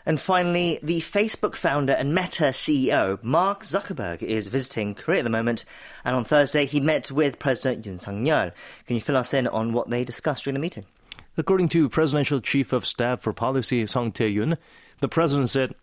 And 0.06 0.20
finally, 0.20 0.80
the 0.82 1.00
Facebook 1.00 1.56
founder 1.56 1.94
and 1.94 2.16
Meta 2.16 2.46
CEO, 2.46 3.22
Mark 3.24 3.64
Zuckerberg, 3.64 4.24
is 4.24 4.48
visiting 4.48 4.96
Korea 4.96 5.20
at 5.20 5.24
the 5.24 5.30
moment. 5.30 5.64
And 6.04 6.16
on 6.16 6.24
Thursday, 6.24 6.66
he 6.66 6.80
met 6.80 7.12
with 7.12 7.38
President 7.38 7.86
Yoon 7.86 8.00
Suk 8.00 8.16
Yeol. 8.16 8.52
Can 8.88 8.96
you 8.96 9.02
fill 9.02 9.18
us 9.18 9.34
in 9.34 9.48
on 9.48 9.74
what 9.74 9.90
they 9.90 10.04
discussed 10.04 10.46
during 10.46 10.56
the 10.56 10.62
meeting? 10.62 10.86
According 11.38 11.70
to 11.70 11.88
Presidential 11.88 12.42
Chief 12.42 12.74
of 12.74 12.86
Staff 12.86 13.22
for 13.22 13.32
Policy 13.32 13.86
Song 13.86 14.12
Tae-yoon, 14.12 14.58
the 15.00 15.08
president 15.08 15.50
said 15.50 15.76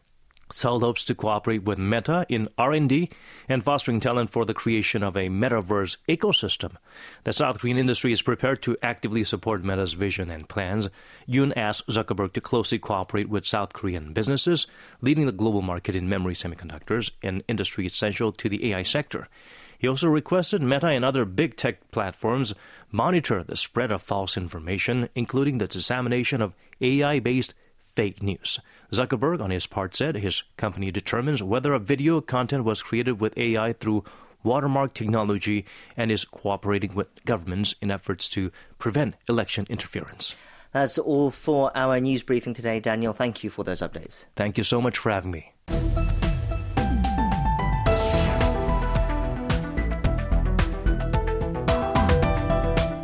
Seoul 0.51 0.81
hopes 0.81 1.05
to 1.05 1.15
cooperate 1.15 1.65
with 1.65 1.79
Meta 1.79 2.25
in 2.29 2.49
R&D 2.57 3.11
and 3.49 3.63
fostering 3.63 4.01
talent 4.01 4.31
for 4.31 4.45
the 4.45 4.55
creation 4.55 5.03
of 5.03 5.17
a 5.17 5.29
metaverse 5.29 5.97
ecosystem. 6.09 6.77
The 7.25 7.33
South 7.33 7.59
Korean 7.59 7.77
industry 7.77 8.13
is 8.13 8.23
prepared 8.23 8.63
to 8.63 8.77
actively 8.83 9.25
support 9.25 9.63
Meta's 9.63 9.93
vision 9.93 10.31
and 10.31 10.49
plans. 10.49 10.89
Yoon 11.29 11.53
asked 11.57 11.87
Zuckerberg 11.89 12.33
to 12.33 12.41
closely 12.41 12.79
cooperate 12.79 13.29
with 13.29 13.47
South 13.47 13.73
Korean 13.73 14.13
businesses, 14.13 14.67
leading 15.03 15.27
the 15.27 15.33
global 15.33 15.63
market 15.63 15.95
in 15.95 16.09
memory 16.09 16.35
semiconductors, 16.35 17.11
an 17.23 17.43
industry 17.47 17.87
essential 17.87 18.33
to 18.33 18.49
the 18.49 18.73
AI 18.73 18.83
sector. 18.83 19.29
He 19.79 19.87
also 19.87 20.09
requested 20.09 20.61
Meta 20.61 20.89
and 20.89 21.05
other 21.05 21.25
big 21.25 21.57
tech 21.57 21.91
platforms 21.93 22.53
monitor 22.91 23.45
the 23.45 23.57
spread 23.57 23.93
of 23.93 24.03
false 24.03 24.37
information, 24.37 25.09
including 25.15 25.59
the 25.59 25.69
dissemination 25.69 26.43
of 26.43 26.55
AI 26.81 27.21
based 27.21 27.55
fake 27.99 28.23
news. 28.23 28.61
Zuckerberg, 28.93 29.41
on 29.41 29.51
his 29.51 29.67
part, 29.67 29.97
said 29.97 30.15
his 30.15 30.45
company 30.57 30.93
determines 30.93 31.43
whether 31.43 31.75
a 31.75 31.81
video 31.81 32.21
content 32.21 32.63
was 32.63 32.81
created 32.81 33.21
with 33.21 33.37
AI 33.37 33.73
through 33.73 34.05
watermark 34.45 34.95
technology 34.95 35.65
and 35.97 36.13
is 36.13 36.25
cooperating 36.25 36.95
with 36.95 37.09
governments 37.25 37.75
in 37.83 37.91
efforts 37.91 38.29
to 38.29 38.53
prevent 38.79 39.17
election 39.29 39.67
interference. 39.69 40.37
That's 40.71 40.97
all 40.97 41.33
for 41.33 41.77
our 41.77 41.99
news 41.99 42.23
briefing 42.23 42.55
today, 42.55 42.79
Daniel. 42.79 43.13
Thank 43.13 43.43
you 43.43 43.51
for 43.51 43.65
those 43.65 43.81
updates. 43.81 44.27
Thank 44.37 44.59
you 44.59 44.63
so 44.63 44.81
much 44.81 44.97
for 44.97 45.11
having 45.11 45.33
me. 45.33 45.53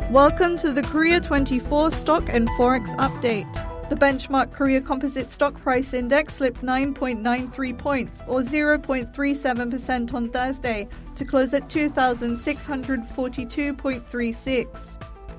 Welcome 0.09 0.57
to 0.59 0.71
the 0.71 0.83
Korea 0.83 1.19
24 1.19 1.91
Stock 1.91 2.29
and 2.29 2.47
Forex 2.51 2.95
Update. 2.95 3.74
The 3.87 3.95
benchmark 3.95 4.51
Korea 4.51 4.81
Composite 4.81 5.29
Stock 5.29 5.53
Price 5.61 5.93
Index 5.93 6.37
slipped 6.37 6.63
9.93 6.63 7.77
points, 7.77 8.23
or 8.27 8.41
0.37% 8.41 10.11
on 10.11 10.31
Thursday, 10.31 10.87
to 11.15 11.23
close 11.23 11.53
at 11.53 11.69
2,642.36. 11.69 14.67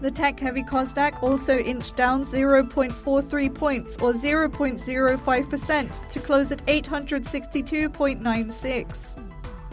The 0.01 0.11
tech 0.13 0.39
heavy 0.39 0.63
Kosdaq 0.63 1.21
also 1.25 1.59
inched 1.59 1.97
down 1.97 2.25
0.43 2.25 3.53
points, 3.53 3.97
or 3.97 4.13
0.05%, 4.13 6.09
to 6.09 6.21
close 6.21 6.53
at 6.53 6.65
862.96. 6.67 9.26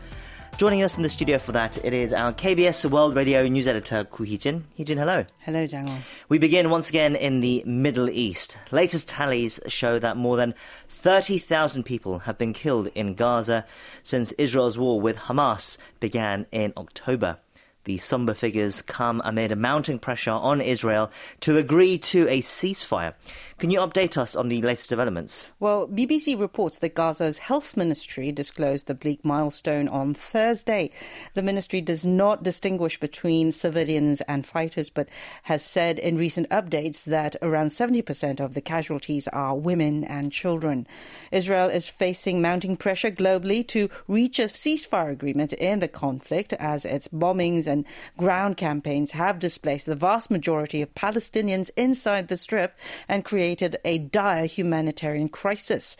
Joining 0.61 0.83
us 0.83 0.95
in 0.95 1.01
the 1.01 1.09
studio 1.09 1.39
for 1.39 1.53
that, 1.53 1.83
it 1.83 1.91
is 1.91 2.13
our 2.13 2.31
KBS 2.31 2.87
World 2.87 3.15
Radio 3.15 3.47
news 3.47 3.65
editor, 3.65 4.03
Koo 4.03 4.25
Hee-jin. 4.25 4.65
Hee-jin, 4.75 4.99
hello. 4.99 5.25
Hello, 5.39 5.65
Jang 5.65 6.03
We 6.29 6.37
begin 6.37 6.69
once 6.69 6.87
again 6.87 7.15
in 7.15 7.39
the 7.39 7.63
Middle 7.65 8.07
East. 8.07 8.59
Latest 8.69 9.07
tallies 9.07 9.59
show 9.65 9.97
that 9.97 10.17
more 10.17 10.37
than 10.37 10.53
30,000 10.87 11.81
people 11.81 12.19
have 12.19 12.37
been 12.37 12.53
killed 12.53 12.89
in 12.93 13.15
Gaza 13.15 13.65
since 14.03 14.33
Israel's 14.33 14.77
war 14.77 15.01
with 15.01 15.17
Hamas 15.17 15.79
began 15.99 16.45
in 16.51 16.73
October. 16.77 17.39
The 17.85 17.97
somber 17.97 18.35
figures 18.35 18.83
come 18.83 19.23
amid 19.25 19.57
mounting 19.57 19.97
pressure 19.97 20.29
on 20.29 20.61
Israel 20.61 21.09
to 21.39 21.57
agree 21.57 21.97
to 21.97 22.27
a 22.27 22.41
ceasefire. 22.41 23.15
Can 23.61 23.69
you 23.69 23.77
update 23.77 24.17
us 24.17 24.35
on 24.35 24.47
the 24.47 24.59
latest 24.63 24.89
developments? 24.89 25.49
Well, 25.59 25.87
BBC 25.87 26.39
reports 26.39 26.79
that 26.79 26.95
Gaza's 26.95 27.37
health 27.37 27.77
ministry 27.77 28.31
disclosed 28.31 28.87
the 28.87 28.95
bleak 28.95 29.23
milestone 29.23 29.87
on 29.87 30.15
Thursday. 30.15 30.89
The 31.35 31.43
ministry 31.43 31.79
does 31.79 32.03
not 32.03 32.41
distinguish 32.41 32.99
between 32.99 33.51
civilians 33.51 34.21
and 34.21 34.47
fighters, 34.47 34.89
but 34.89 35.09
has 35.43 35.63
said 35.63 35.99
in 35.99 36.15
recent 36.15 36.49
updates 36.49 37.03
that 37.03 37.35
around 37.43 37.67
70% 37.67 38.39
of 38.39 38.55
the 38.55 38.61
casualties 38.61 39.27
are 39.27 39.55
women 39.55 40.05
and 40.05 40.31
children. 40.31 40.87
Israel 41.31 41.69
is 41.69 41.87
facing 41.87 42.41
mounting 42.41 42.75
pressure 42.75 43.11
globally 43.11 43.67
to 43.67 43.91
reach 44.07 44.39
a 44.39 44.45
ceasefire 44.45 45.11
agreement 45.11 45.53
in 45.53 45.81
the 45.81 45.87
conflict 45.87 46.53
as 46.53 46.83
its 46.83 47.07
bombings 47.09 47.67
and 47.67 47.85
ground 48.17 48.57
campaigns 48.57 49.11
have 49.11 49.37
displaced 49.37 49.85
the 49.85 49.95
vast 49.95 50.31
majority 50.31 50.81
of 50.81 50.95
Palestinians 50.95 51.69
inside 51.77 52.27
the 52.27 52.37
strip 52.37 52.75
and 53.07 53.23
created 53.23 53.50
created 53.51 53.75
a 53.83 53.97
dire 53.97 54.45
humanitarian 54.45 55.27
crisis. 55.27 55.97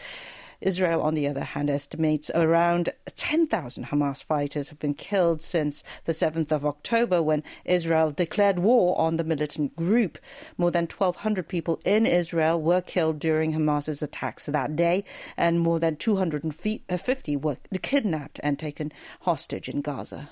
Israel, 0.61 1.01
on 1.01 1.15
the 1.15 1.27
other 1.27 1.43
hand, 1.43 1.69
estimates 1.69 2.31
around 2.33 2.87
10,000 3.17 3.87
Hamas 3.87 4.23
fighters 4.23 4.69
have 4.69 4.79
been 4.79 4.93
killed 4.93 5.41
since 5.41 5.83
the 6.05 6.13
7th 6.13 6.53
of 6.53 6.65
October 6.65 7.21
when 7.21 7.43
Israel 7.65 8.09
declared 8.11 8.59
war 8.59 8.97
on 8.97 9.17
the 9.17 9.25
militant 9.25 9.75
group. 9.75 10.17
More 10.57 10.71
than 10.71 10.85
1,200 10.85 11.45
people 11.45 11.81
in 11.83 12.05
Israel 12.05 12.61
were 12.61 12.79
killed 12.79 13.19
during 13.19 13.51
Hamas's 13.51 14.01
attacks 14.01 14.45
that 14.45 14.77
day, 14.77 15.03
and 15.35 15.59
more 15.59 15.77
than 15.77 15.97
250 15.97 17.35
were 17.35 17.57
kidnapped 17.81 18.39
and 18.41 18.57
taken 18.57 18.93
hostage 19.23 19.67
in 19.67 19.81
Gaza. 19.81 20.29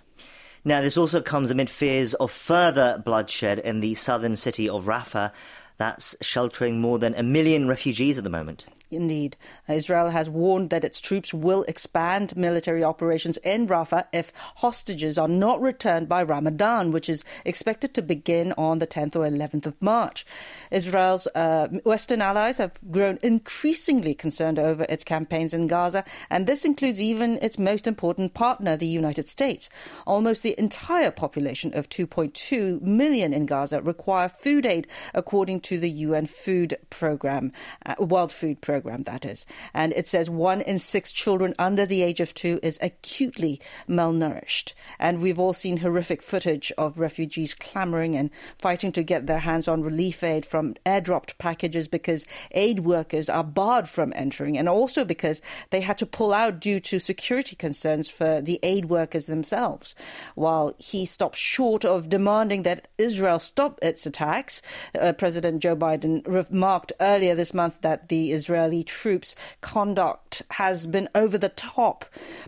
Now, 0.63 0.81
this 0.81 0.97
also 0.97 1.21
comes 1.21 1.51
amid 1.51 1.69
fears 1.69 2.13
of 2.13 2.31
further 2.31 3.01
bloodshed 3.03 3.59
in 3.59 3.79
the 3.79 3.95
southern 3.95 4.35
city 4.35 4.69
of 4.69 4.85
Rafah 4.85 5.31
that's 5.79 6.15
sheltering 6.21 6.79
more 6.79 6.99
than 6.99 7.15
a 7.15 7.23
million 7.23 7.67
refugees 7.67 8.17
at 8.17 8.23
the 8.23 8.29
moment. 8.29 8.67
Indeed. 8.91 9.37
Israel 9.67 10.09
has 10.09 10.31
warned 10.31 10.71
that 10.71 10.83
its 10.83 10.99
troops 10.99 11.31
will 11.31 11.63
expand 11.67 12.35
military 12.35 12.83
operations 12.83 13.37
in 13.37 13.67
Rafah 13.67 14.05
if 14.11 14.33
hostages 14.55 15.15
are 15.19 15.27
not 15.27 15.61
returned 15.61 16.09
by 16.09 16.23
Ramadan, 16.23 16.89
which 16.89 17.07
is 17.07 17.23
expected 17.45 17.93
to 17.93 18.01
begin 18.01 18.51
on 18.53 18.79
the 18.79 18.87
10th 18.87 19.15
or 19.15 19.29
11th 19.29 19.67
of 19.67 19.79
March. 19.79 20.25
Israel's 20.71 21.27
uh, 21.35 21.67
Western 21.83 22.19
allies 22.19 22.57
have 22.57 22.79
grown 22.89 23.19
increasingly 23.21 24.15
concerned 24.15 24.57
over 24.57 24.87
its 24.89 25.03
campaigns 25.03 25.53
in 25.53 25.67
Gaza, 25.67 26.03
and 26.31 26.47
this 26.47 26.65
includes 26.65 26.99
even 26.99 27.37
its 27.43 27.59
most 27.59 27.85
important 27.85 28.33
partner, 28.33 28.75
the 28.75 28.87
United 28.87 29.27
States. 29.27 29.69
Almost 30.07 30.41
the 30.41 30.55
entire 30.57 31.11
population 31.11 31.75
of 31.75 31.89
2.2 31.89 32.81
million 32.81 33.33
in 33.33 33.45
Gaza 33.45 33.83
require 33.83 34.29
food 34.29 34.65
aid, 34.65 34.87
according 35.13 35.59
to 35.61 35.77
the 35.77 35.91
UN 35.91 36.25
Food 36.25 36.75
Program, 36.89 37.51
uh, 37.85 37.93
World 37.99 38.33
Food 38.33 38.61
Program 38.61 38.78
program, 38.81 39.03
that 39.03 39.25
is. 39.25 39.45
And 39.73 39.93
it 39.93 40.07
says 40.07 40.29
one 40.29 40.61
in 40.61 40.79
six 40.79 41.11
children 41.11 41.53
under 41.59 41.85
the 41.85 42.01
age 42.01 42.19
of 42.19 42.33
two 42.33 42.59
is 42.63 42.79
acutely 42.81 43.59
malnourished. 43.87 44.73
And 44.99 45.21
we've 45.21 45.39
all 45.39 45.53
seen 45.53 45.77
horrific 45.77 46.21
footage 46.21 46.71
of 46.77 46.99
refugees 46.99 47.53
clamoring 47.53 48.15
and 48.15 48.29
fighting 48.57 48.91
to 48.93 49.03
get 49.03 49.27
their 49.27 49.39
hands 49.39 49.67
on 49.67 49.81
relief 49.81 50.23
aid 50.23 50.45
from 50.45 50.75
airdropped 50.85 51.37
packages 51.37 51.87
because 51.87 52.25
aid 52.51 52.81
workers 52.81 53.29
are 53.29 53.43
barred 53.43 53.89
from 53.89 54.13
entering, 54.15 54.57
and 54.57 54.69
also 54.69 55.03
because 55.03 55.41
they 55.71 55.81
had 55.81 55.97
to 55.97 56.05
pull 56.05 56.33
out 56.33 56.59
due 56.59 56.79
to 56.79 56.99
security 56.99 57.55
concerns 57.55 58.09
for 58.09 58.41
the 58.41 58.59
aid 58.63 58.85
workers 58.85 59.25
themselves. 59.25 59.95
While 60.35 60.73
he 60.77 61.05
stopped 61.05 61.37
short 61.37 61.83
of 61.83 62.09
demanding 62.09 62.63
that 62.63 62.87
Israel 62.97 63.39
stop 63.39 63.79
its 63.81 64.05
attacks, 64.05 64.61
uh, 64.99 65.13
President 65.13 65.61
Joe 65.61 65.75
Biden 65.75 66.21
remarked 66.27 66.93
earlier 67.01 67.35
this 67.35 67.53
month 67.53 67.81
that 67.81 68.09
the 68.09 68.31
Israeli 68.31 68.68
Israeli 68.69 68.83
troops' 68.83 69.35
conduct 69.61 70.43
has 70.51 70.85
been 70.85 71.09
over 71.15 71.39
the 71.39 71.49
top. 71.49 72.05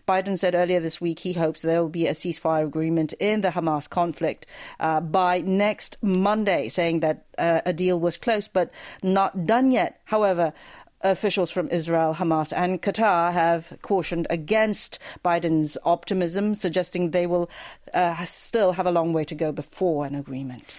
Biden 0.07 0.37
said 0.37 0.53
earlier 0.53 0.79
this 0.79 1.01
week 1.01 1.19
he 1.19 1.33
hopes 1.33 1.61
there 1.61 1.81
will 1.81 1.89
be 1.89 2.05
a 2.07 2.13
ceasefire 2.13 2.65
agreement 2.65 3.13
in 3.13 3.41
the 3.41 3.49
Hamas 3.49 3.89
conflict 3.89 4.45
uh, 4.79 5.01
by 5.01 5.41
next 5.41 5.97
Monday, 6.01 6.69
saying 6.69 6.99
that 6.99 7.25
uh, 7.39 7.61
a 7.65 7.73
deal 7.73 7.99
was 7.99 8.17
close 8.17 8.47
but 8.47 8.71
not 9.01 9.45
done 9.45 9.71
yet. 9.71 9.99
However, 10.05 10.53
Officials 11.03 11.49
from 11.49 11.67
Israel, 11.69 12.13
Hamas, 12.13 12.53
and 12.55 12.79
Qatar 12.79 13.33
have 13.33 13.75
cautioned 13.81 14.27
against 14.29 14.99
Biden's 15.25 15.75
optimism, 15.83 16.53
suggesting 16.53 17.09
they 17.09 17.25
will 17.25 17.49
uh, 17.91 18.23
still 18.25 18.73
have 18.73 18.85
a 18.85 18.91
long 18.91 19.11
way 19.11 19.25
to 19.25 19.33
go 19.33 19.51
before 19.51 20.05
an 20.05 20.13
agreement. 20.13 20.77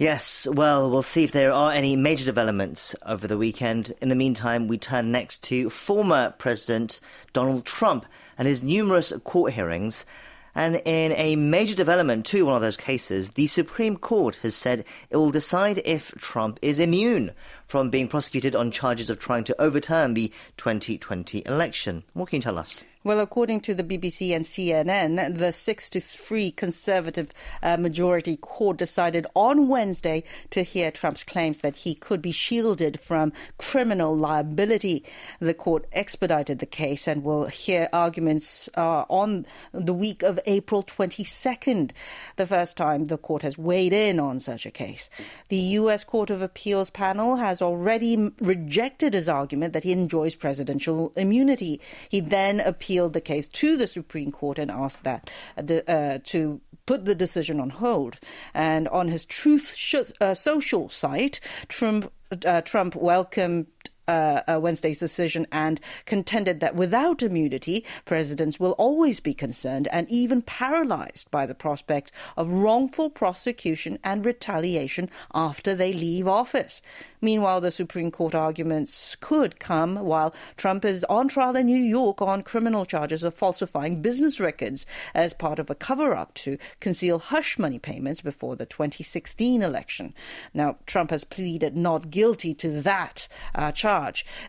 Yes, 0.00 0.48
well, 0.50 0.90
we'll 0.90 1.02
see 1.02 1.24
if 1.24 1.32
there 1.32 1.52
are 1.52 1.72
any 1.72 1.94
major 1.94 2.24
developments 2.24 2.96
over 3.04 3.28
the 3.28 3.36
weekend. 3.36 3.92
In 4.00 4.08
the 4.08 4.14
meantime, 4.14 4.66
we 4.66 4.78
turn 4.78 5.12
next 5.12 5.42
to 5.42 5.68
former 5.68 6.32
President 6.38 7.00
Donald 7.34 7.66
Trump 7.66 8.06
and 8.38 8.48
his 8.48 8.62
numerous 8.62 9.12
court 9.24 9.52
hearings. 9.52 10.06
And 10.54 10.76
in 10.86 11.12
a 11.12 11.36
major 11.36 11.74
development 11.74 12.24
to 12.26 12.46
one 12.46 12.54
of 12.54 12.62
those 12.62 12.78
cases, 12.78 13.32
the 13.32 13.46
Supreme 13.46 13.98
Court 13.98 14.36
has 14.36 14.54
said 14.54 14.86
it 15.10 15.18
will 15.18 15.30
decide 15.30 15.82
if 15.84 16.12
Trump 16.12 16.58
is 16.62 16.80
immune 16.80 17.32
from 17.66 17.90
being 17.90 18.08
prosecuted 18.08 18.56
on 18.56 18.70
charges 18.70 19.10
of 19.10 19.18
trying 19.18 19.44
to 19.44 19.60
overturn 19.60 20.14
the 20.14 20.32
2020 20.56 21.42
election. 21.44 22.04
What 22.14 22.30
can 22.30 22.38
you 22.38 22.42
tell 22.42 22.58
us? 22.58 22.86
Well, 23.02 23.20
according 23.20 23.62
to 23.62 23.74
the 23.74 23.82
BBC 23.82 24.36
and 24.36 24.44
CNN, 24.44 25.38
the 25.38 25.52
6 25.52 25.88
to 25.88 26.00
3 26.00 26.50
Conservative 26.50 27.32
uh, 27.62 27.78
majority 27.78 28.36
court 28.36 28.76
decided 28.76 29.26
on 29.34 29.68
Wednesday 29.68 30.22
to 30.50 30.62
hear 30.62 30.90
Trump's 30.90 31.24
claims 31.24 31.60
that 31.60 31.78
he 31.78 31.94
could 31.94 32.20
be 32.20 32.30
shielded 32.30 33.00
from 33.00 33.32
criminal 33.56 34.14
liability. 34.14 35.02
The 35.38 35.54
court 35.54 35.86
expedited 35.92 36.58
the 36.58 36.66
case 36.66 37.08
and 37.08 37.24
will 37.24 37.46
hear 37.46 37.88
arguments 37.90 38.68
uh, 38.76 39.06
on 39.08 39.46
the 39.72 39.94
week 39.94 40.22
of 40.22 40.38
April 40.44 40.82
22nd, 40.82 41.92
the 42.36 42.46
first 42.46 42.76
time 42.76 43.06
the 43.06 43.16
court 43.16 43.40
has 43.44 43.56
weighed 43.56 43.94
in 43.94 44.20
on 44.20 44.40
such 44.40 44.66
a 44.66 44.70
case. 44.70 45.08
The 45.48 45.56
U.S. 45.56 46.04
Court 46.04 46.28
of 46.28 46.42
Appeals 46.42 46.90
panel 46.90 47.36
has 47.36 47.62
already 47.62 48.30
rejected 48.42 49.14
his 49.14 49.26
argument 49.26 49.72
that 49.72 49.84
he 49.84 49.92
enjoys 49.92 50.34
presidential 50.34 51.14
immunity. 51.16 51.80
He 52.10 52.20
then 52.20 52.60
appealed 52.60 52.89
appealed 52.90 53.12
the 53.12 53.20
case 53.20 53.46
to 53.46 53.76
the 53.76 53.86
Supreme 53.86 54.32
Court 54.32 54.58
and 54.58 54.68
asked 54.68 55.04
that 55.04 55.30
uh, 55.56 56.18
to 56.24 56.60
put 56.86 57.04
the 57.04 57.14
decision 57.14 57.60
on 57.60 57.70
hold. 57.70 58.18
And 58.52 58.88
on 58.88 59.06
his 59.06 59.24
Truth 59.24 59.76
sh- 59.76 60.10
uh, 60.20 60.34
Social 60.34 60.88
site, 60.88 61.38
Trump, 61.68 62.12
uh, 62.44 62.62
Trump 62.62 62.96
welcomed 62.96 63.68
uh, 64.10 64.58
Wednesday's 64.60 64.98
decision 64.98 65.46
and 65.52 65.80
contended 66.04 66.60
that 66.60 66.74
without 66.74 67.22
immunity, 67.22 67.84
presidents 68.04 68.58
will 68.58 68.72
always 68.72 69.20
be 69.20 69.34
concerned 69.34 69.88
and 69.92 70.08
even 70.10 70.42
paralyzed 70.42 71.30
by 71.30 71.46
the 71.46 71.54
prospect 71.54 72.12
of 72.36 72.50
wrongful 72.50 73.10
prosecution 73.10 73.98
and 74.02 74.24
retaliation 74.24 75.08
after 75.34 75.74
they 75.74 75.92
leave 75.92 76.26
office. 76.26 76.82
Meanwhile, 77.20 77.60
the 77.60 77.70
Supreme 77.70 78.10
Court 78.10 78.34
arguments 78.34 79.16
could 79.20 79.60
come 79.60 79.96
while 79.96 80.34
Trump 80.56 80.84
is 80.84 81.04
on 81.04 81.28
trial 81.28 81.56
in 81.56 81.66
New 81.66 81.76
York 81.76 82.22
on 82.22 82.42
criminal 82.42 82.86
charges 82.86 83.22
of 83.22 83.34
falsifying 83.34 84.00
business 84.00 84.40
records 84.40 84.86
as 85.14 85.34
part 85.34 85.58
of 85.58 85.68
a 85.68 85.74
cover 85.74 86.14
up 86.14 86.32
to 86.34 86.56
conceal 86.80 87.18
hush 87.18 87.58
money 87.58 87.78
payments 87.78 88.22
before 88.22 88.56
the 88.56 88.64
2016 88.66 89.62
election. 89.62 90.14
Now, 90.54 90.78
Trump 90.86 91.10
has 91.10 91.24
pleaded 91.24 91.76
not 91.76 92.10
guilty 92.10 92.54
to 92.54 92.80
that 92.82 93.28
uh, 93.54 93.72
charge. 93.72 93.99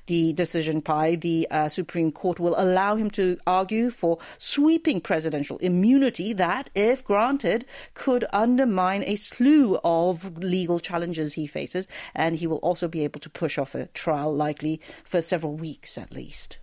The 0.07 0.33
decision 0.33 0.79
by 0.79 1.15
the 1.15 1.47
uh, 1.51 1.69
Supreme 1.69 2.11
Court 2.11 2.39
will 2.39 2.55
allow 2.57 2.95
him 2.95 3.09
to 3.11 3.37
argue 3.45 3.89
for 3.89 4.17
sweeping 4.37 5.01
presidential 5.01 5.57
immunity 5.57 6.33
that, 6.33 6.69
if 6.75 7.03
granted, 7.03 7.65
could 7.93 8.25
undermine 8.33 9.03
a 9.03 9.15
slew 9.15 9.79
of 9.83 10.37
legal 10.37 10.79
challenges 10.79 11.33
he 11.33 11.47
faces, 11.47 11.87
and 12.15 12.37
he 12.37 12.47
will 12.47 12.57
also 12.57 12.87
be 12.87 13.03
able 13.03 13.19
to 13.19 13.29
push 13.29 13.57
off 13.57 13.75
a 13.75 13.87
trial, 13.87 14.33
likely 14.33 14.79
for 15.03 15.21
several 15.21 15.55
weeks 15.55 15.97
at 15.97 16.11
least. 16.11 16.57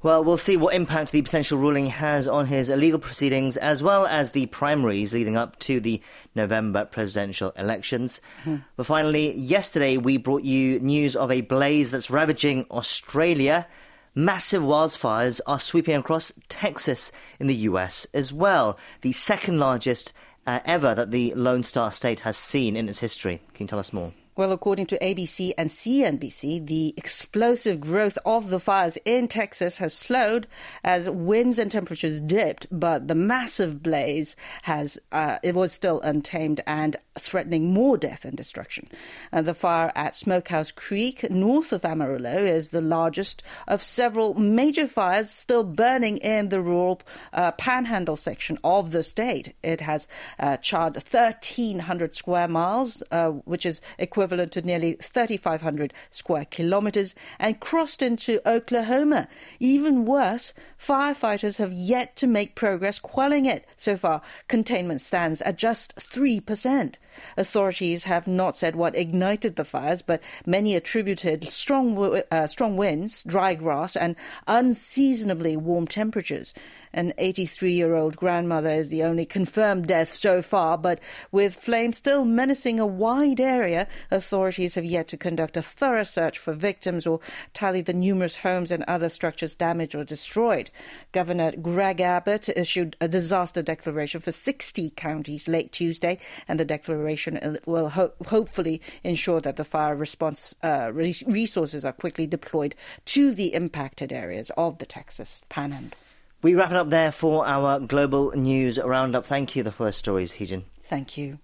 Well, 0.00 0.22
we'll 0.22 0.38
see 0.38 0.56
what 0.56 0.74
impact 0.74 1.10
the 1.10 1.22
potential 1.22 1.58
ruling 1.58 1.86
has 1.86 2.28
on 2.28 2.46
his 2.46 2.70
legal 2.70 3.00
proceedings 3.00 3.56
as 3.56 3.82
well 3.82 4.06
as 4.06 4.30
the 4.30 4.46
primaries 4.46 5.12
leading 5.12 5.36
up 5.36 5.58
to 5.60 5.80
the 5.80 6.00
November 6.36 6.84
presidential 6.84 7.50
elections. 7.56 8.20
Mm. 8.44 8.62
But 8.76 8.86
finally, 8.86 9.34
yesterday 9.34 9.96
we 9.96 10.16
brought 10.16 10.44
you 10.44 10.78
news 10.78 11.16
of 11.16 11.32
a 11.32 11.40
blaze 11.40 11.90
that's 11.90 12.10
ravaging 12.10 12.66
Australia. 12.70 13.66
Massive 14.14 14.62
wildfires 14.62 15.40
are 15.48 15.58
sweeping 15.58 15.96
across 15.96 16.32
Texas 16.48 17.10
in 17.40 17.48
the 17.48 17.54
US 17.56 18.06
as 18.14 18.32
well, 18.32 18.78
the 19.00 19.12
second 19.12 19.58
largest 19.58 20.12
uh, 20.46 20.60
ever 20.64 20.94
that 20.94 21.10
the 21.10 21.34
Lone 21.34 21.64
Star 21.64 21.90
State 21.90 22.20
has 22.20 22.36
seen 22.36 22.76
in 22.76 22.88
its 22.88 23.00
history. 23.00 23.42
Can 23.52 23.64
you 23.64 23.68
tell 23.68 23.80
us 23.80 23.92
more? 23.92 24.12
Well, 24.38 24.52
according 24.52 24.86
to 24.86 24.98
ABC 25.00 25.50
and 25.58 25.68
CNBC, 25.68 26.64
the 26.64 26.94
explosive 26.96 27.80
growth 27.80 28.16
of 28.24 28.50
the 28.50 28.60
fires 28.60 28.96
in 29.04 29.26
Texas 29.26 29.78
has 29.78 29.92
slowed 29.92 30.46
as 30.84 31.10
winds 31.10 31.58
and 31.58 31.72
temperatures 31.72 32.20
dipped, 32.20 32.68
but 32.70 33.08
the 33.08 33.16
massive 33.16 33.82
blaze 33.82 34.36
has 34.62 34.96
uh, 35.10 35.38
it 35.42 35.56
was 35.56 35.72
still 35.72 36.00
untamed 36.02 36.60
and 36.68 36.96
threatening 37.18 37.72
more 37.72 37.98
death 37.98 38.24
and 38.24 38.36
destruction. 38.36 38.88
Uh, 39.32 39.42
the 39.42 39.54
fire 39.54 39.90
at 39.96 40.14
Smokehouse 40.14 40.70
Creek, 40.70 41.28
north 41.32 41.72
of 41.72 41.84
Amarillo, 41.84 42.36
is 42.44 42.70
the 42.70 42.80
largest 42.80 43.42
of 43.66 43.82
several 43.82 44.34
major 44.34 44.86
fires 44.86 45.30
still 45.30 45.64
burning 45.64 46.16
in 46.18 46.50
the 46.50 46.60
rural 46.60 47.00
uh, 47.32 47.50
Panhandle 47.50 48.14
section 48.14 48.56
of 48.62 48.92
the 48.92 49.02
state. 49.02 49.56
It 49.64 49.80
has 49.80 50.06
uh, 50.38 50.58
charred 50.58 50.94
1,300 50.94 52.14
square 52.14 52.46
miles, 52.46 53.02
uh, 53.10 53.30
which 53.30 53.66
is 53.66 53.82
equivalent 53.98 54.27
equivalent 54.28 54.52
to 54.52 54.60
nearly 54.60 54.92
3,500 54.92 55.94
square 56.10 56.44
kilometers, 56.44 57.14
and 57.38 57.60
crossed 57.60 58.02
into 58.02 58.46
Oklahoma. 58.46 59.26
Even 59.58 60.04
worse, 60.04 60.52
firefighters 60.78 61.56
have 61.56 61.72
yet 61.72 62.14
to 62.16 62.26
make 62.26 62.54
progress 62.54 62.98
quelling 62.98 63.46
it. 63.46 63.64
So 63.74 63.96
far, 63.96 64.20
containment 64.46 65.00
stands 65.00 65.40
at 65.40 65.56
just 65.56 65.96
3%. 65.96 66.96
Authorities 67.38 68.04
have 68.04 68.26
not 68.26 68.54
said 68.54 68.76
what 68.76 68.94
ignited 68.94 69.56
the 69.56 69.64
fires, 69.64 70.02
but 70.02 70.22
many 70.44 70.76
attributed 70.76 71.48
strong, 71.48 72.22
uh, 72.30 72.46
strong 72.46 72.76
winds, 72.76 73.24
dry 73.24 73.54
grass, 73.54 73.96
and 73.96 74.14
unseasonably 74.46 75.56
warm 75.56 75.86
temperatures. 75.86 76.52
An 76.98 77.14
83 77.16 77.74
year 77.74 77.94
old 77.94 78.16
grandmother 78.16 78.70
is 78.70 78.88
the 78.88 79.04
only 79.04 79.24
confirmed 79.24 79.86
death 79.86 80.08
so 80.08 80.42
far, 80.42 80.76
but 80.76 80.98
with 81.30 81.54
flames 81.54 81.98
still 81.98 82.24
menacing 82.24 82.80
a 82.80 82.86
wide 82.88 83.38
area, 83.38 83.86
authorities 84.10 84.74
have 84.74 84.84
yet 84.84 85.06
to 85.06 85.16
conduct 85.16 85.56
a 85.56 85.62
thorough 85.62 86.02
search 86.02 86.40
for 86.40 86.52
victims 86.52 87.06
or 87.06 87.20
tally 87.54 87.82
the 87.82 87.92
numerous 87.92 88.38
homes 88.38 88.72
and 88.72 88.82
other 88.88 89.08
structures 89.08 89.54
damaged 89.54 89.94
or 89.94 90.02
destroyed. 90.02 90.72
Governor 91.12 91.52
Greg 91.52 92.00
Abbott 92.00 92.48
issued 92.48 92.96
a 93.00 93.06
disaster 93.06 93.62
declaration 93.62 94.20
for 94.20 94.32
60 94.32 94.90
counties 94.96 95.46
late 95.46 95.70
Tuesday, 95.70 96.18
and 96.48 96.58
the 96.58 96.64
declaration 96.64 97.58
will 97.64 97.90
ho- 97.90 98.14
hopefully 98.26 98.82
ensure 99.04 99.40
that 99.40 99.54
the 99.54 99.62
fire 99.62 99.94
response 99.94 100.52
uh, 100.64 100.90
resources 100.92 101.84
are 101.84 101.92
quickly 101.92 102.26
deployed 102.26 102.74
to 103.04 103.30
the 103.30 103.54
impacted 103.54 104.12
areas 104.12 104.50
of 104.56 104.78
the 104.78 104.86
Texas 104.86 105.44
Panhandle. 105.48 105.96
We 106.40 106.54
wrap 106.54 106.70
it 106.70 106.76
up 106.76 106.90
there 106.90 107.10
for 107.10 107.44
our 107.44 107.80
global 107.80 108.30
news 108.30 108.78
roundup. 108.78 109.26
Thank 109.26 109.56
you, 109.56 109.64
the 109.64 109.72
first 109.72 109.98
stories, 109.98 110.34
Heejin. 110.34 110.62
Thank 110.84 111.18
you. 111.18 111.38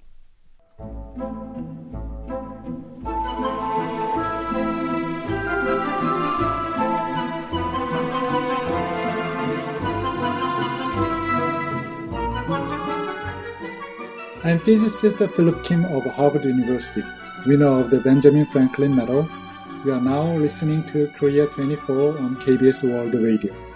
I'm 14.45 14.61
physicist 14.61 15.19
Philip 15.19 15.65
Kim 15.65 15.85
of 15.87 16.05
Harvard 16.05 16.45
University, 16.45 17.03
winner 17.47 17.81
of 17.81 17.91
the 17.91 17.99
Benjamin 17.99 18.47
Franklin 18.47 18.95
Medal. 18.95 19.29
We 19.85 19.91
are 19.91 20.01
now 20.01 20.37
listening 20.37 20.85
to 20.93 21.09
Korea 21.17 21.49
24 21.49 22.19
on 22.19 22.37
KBS 22.37 22.89
World 22.89 23.15
Radio. 23.15 23.74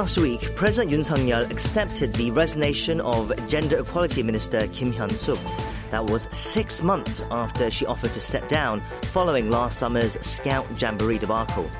Last 0.00 0.16
week, 0.16 0.56
President 0.56 0.90
Yoon 0.90 1.04
Suk-yeol 1.04 1.50
accepted 1.50 2.14
the 2.14 2.30
resignation 2.30 3.02
of 3.02 3.30
Gender 3.48 3.80
Equality 3.80 4.22
Minister 4.22 4.66
Kim 4.68 4.94
Hyun-suk. 4.94 5.38
That 5.90 6.06
was 6.06 6.26
six 6.32 6.82
months 6.82 7.20
after 7.30 7.70
she 7.70 7.84
offered 7.84 8.14
to 8.14 8.18
step 8.18 8.48
down 8.48 8.80
following 9.12 9.50
last 9.50 9.78
summer's 9.78 10.18
Scout 10.24 10.66
Jamboree 10.80 11.18
debacle. 11.18 11.70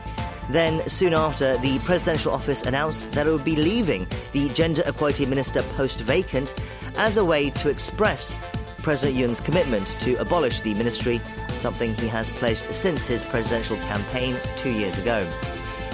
Then, 0.51 0.87
soon 0.87 1.15
after, 1.15 1.57
the 1.57 1.79
presidential 1.79 2.31
office 2.31 2.61
announced 2.61 3.11
that 3.13 3.27
it 3.27 3.31
would 3.33 3.43
be 3.43 3.57
leaving 3.57 4.07
the 4.33 4.51
Gender 4.51 4.83
Equality 4.85 5.25
Minister 5.25 5.63
post 5.75 6.01
vacant 6.01 6.55
as 6.97 7.17
a 7.17 7.25
way 7.25 7.49
to 7.49 7.71
express 7.71 8.37
President 8.83 9.19
Yoon's 9.19 9.41
commitment 9.41 9.99
to 10.01 10.17
abolish 10.17 10.61
the 10.61 10.75
ministry, 10.75 11.23
something 11.57 11.95
he 11.95 12.09
has 12.09 12.29
pledged 12.29 12.71
since 12.71 13.07
his 13.07 13.25
presidential 13.25 13.79
campaign 13.79 14.37
two 14.57 14.73
years 14.73 14.99
ago. 14.99 15.27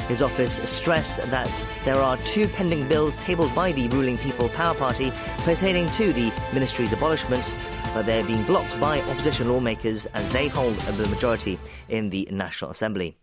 His 0.08 0.22
office 0.22 0.56
stressed 0.68 1.18
that 1.30 1.64
there 1.84 1.96
are 1.96 2.16
two 2.18 2.46
pending 2.46 2.88
bills 2.88 3.18
tabled 3.18 3.54
by 3.54 3.72
the 3.72 3.88
ruling 3.88 4.16
People 4.18 4.48
Power 4.50 4.74
Party 4.74 5.12
pertaining 5.38 5.90
to 5.90 6.12
the 6.12 6.32
ministry's 6.52 6.92
abolishment, 6.92 7.52
but 7.92 8.06
they're 8.06 8.24
being 8.24 8.44
blocked 8.44 8.78
by 8.80 9.00
opposition 9.02 9.48
lawmakers 9.48 10.06
as 10.06 10.28
they 10.32 10.46
hold 10.48 10.74
the 10.76 11.08
majority 11.08 11.58
in 11.88 12.10
the 12.10 12.28
National 12.30 12.70
Assembly. 12.70 13.16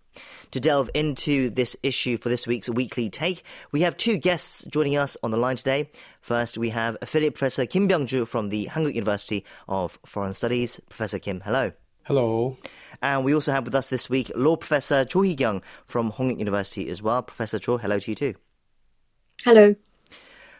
To 0.51 0.59
delve 0.59 0.89
into 0.93 1.49
this 1.49 1.75
issue 1.81 2.17
for 2.17 2.29
this 2.29 2.45
week's 2.45 2.69
weekly 2.69 3.09
take, 3.09 3.43
we 3.71 3.81
have 3.81 3.97
two 3.97 4.17
guests 4.17 4.63
joining 4.69 4.97
us 4.97 5.17
on 5.23 5.31
the 5.31 5.37
line 5.37 5.55
today. 5.55 5.89
First, 6.21 6.57
we 6.57 6.69
have 6.69 6.97
affiliate 7.01 7.33
Professor 7.33 7.65
Kim 7.65 7.87
Byung-ju 7.87 8.25
from 8.25 8.49
the 8.49 8.65
Hankuk 8.65 8.93
University 8.93 9.45
of 9.67 9.97
Foreign 10.05 10.33
Studies. 10.33 10.79
Professor 10.89 11.17
Kim, 11.17 11.41
hello. 11.41 11.71
Hello. 12.03 12.57
And 13.03 13.25
we 13.25 13.35
also 13.35 13.51
have 13.51 13.65
with 13.65 13.75
us 13.75 13.89
this 13.89 14.09
week 14.09 14.31
law 14.33 14.55
professor 14.55 15.03
Cho 15.03 15.21
Hee-kyung 15.21 15.61
from 15.85 16.13
Hongik 16.13 16.39
University 16.39 16.87
as 16.87 17.01
well. 17.01 17.21
Professor 17.21 17.59
Cho, 17.59 17.75
hello 17.75 17.99
to 17.99 18.11
you 18.11 18.15
too. 18.15 18.33
Hello. 19.43 19.75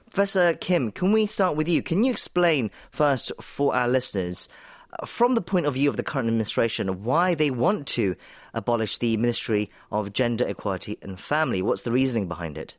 Professor 0.08 0.54
Kim, 0.54 0.92
can 0.92 1.14
we 1.14 1.26
start 1.26 1.56
with 1.56 1.70
you? 1.70 1.82
Can 1.82 2.04
you 2.04 2.12
explain 2.12 2.70
first 2.92 3.32
for 3.40 3.74
our 3.74 3.88
listeners, 3.88 4.50
uh, 5.00 5.06
from 5.06 5.36
the 5.36 5.42
point 5.42 5.66
of 5.66 5.76
view 5.76 5.90
of 5.90 5.96
the 5.96 6.04
current 6.04 6.28
administration, 6.28 7.04
why 7.06 7.34
they 7.34 7.50
want 7.50 7.88
to 7.88 8.18
abolish 8.54 8.98
the 8.98 9.16
Ministry 9.16 9.72
of 9.90 10.12
Gender 10.12 10.46
Equality 10.46 10.98
and 11.02 11.18
Family? 11.18 11.62
What's 11.62 11.84
the 11.84 11.94
reasoning 11.94 12.28
behind 12.28 12.58
it? 12.58 12.76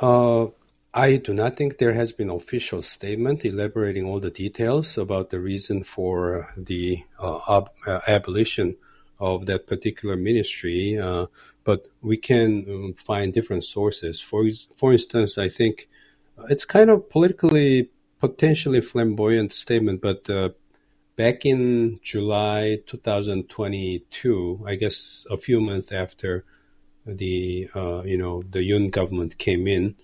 Uh, 0.00 0.46
I 0.94 1.16
do 1.16 1.32
not 1.32 1.56
think 1.56 1.78
there 1.78 1.94
has 1.94 2.12
been 2.12 2.28
official 2.28 2.82
statement 2.82 3.46
elaborating 3.46 4.04
all 4.04 4.20
the 4.20 4.30
details 4.30 4.98
about 4.98 5.30
the 5.30 5.40
reason 5.40 5.84
for 5.84 6.52
the 6.54 7.02
uh, 7.18 7.38
ab- 7.48 7.70
uh, 7.86 8.00
abolition 8.06 8.76
of 9.18 9.46
that 9.46 9.66
particular 9.66 10.16
ministry, 10.16 10.98
uh, 10.98 11.26
but 11.64 11.86
we 12.02 12.18
can 12.18 12.66
um, 12.68 12.94
find 12.94 13.32
different 13.32 13.64
sources. 13.64 14.20
For 14.20 14.44
for 14.76 14.92
instance, 14.92 15.38
I 15.38 15.48
think 15.48 15.88
it's 16.50 16.66
kind 16.66 16.90
of 16.90 17.08
politically 17.08 17.88
potentially 18.20 18.82
flamboyant 18.82 19.52
statement, 19.52 20.02
but 20.02 20.28
uh, 20.28 20.50
back 21.16 21.46
in 21.46 22.00
July 22.02 22.80
2022, 22.86 24.64
I 24.66 24.74
guess 24.74 25.26
a 25.30 25.38
few 25.38 25.58
months 25.60 25.90
after 25.90 26.44
the 27.06 27.70
uh, 27.74 28.02
you 28.02 28.18
know 28.18 28.42
the 28.50 28.58
Yoon 28.58 28.90
government 28.90 29.38
came 29.38 29.66
in 29.66 29.96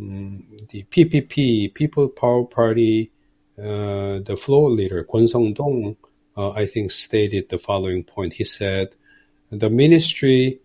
the 0.00 0.84
PPP, 0.90 1.74
People 1.74 2.08
Power 2.08 2.44
Party, 2.44 3.10
uh, 3.58 4.20
the 4.24 4.36
floor 4.38 4.70
leader, 4.70 5.04
Kwon 5.04 5.28
Song-dong, 5.28 5.96
uh, 6.36 6.50
I 6.50 6.66
think 6.66 6.90
stated 6.90 7.48
the 7.48 7.58
following 7.58 8.04
point. 8.04 8.34
He 8.34 8.44
said, 8.44 8.94
the 9.50 9.68
ministry 9.68 10.60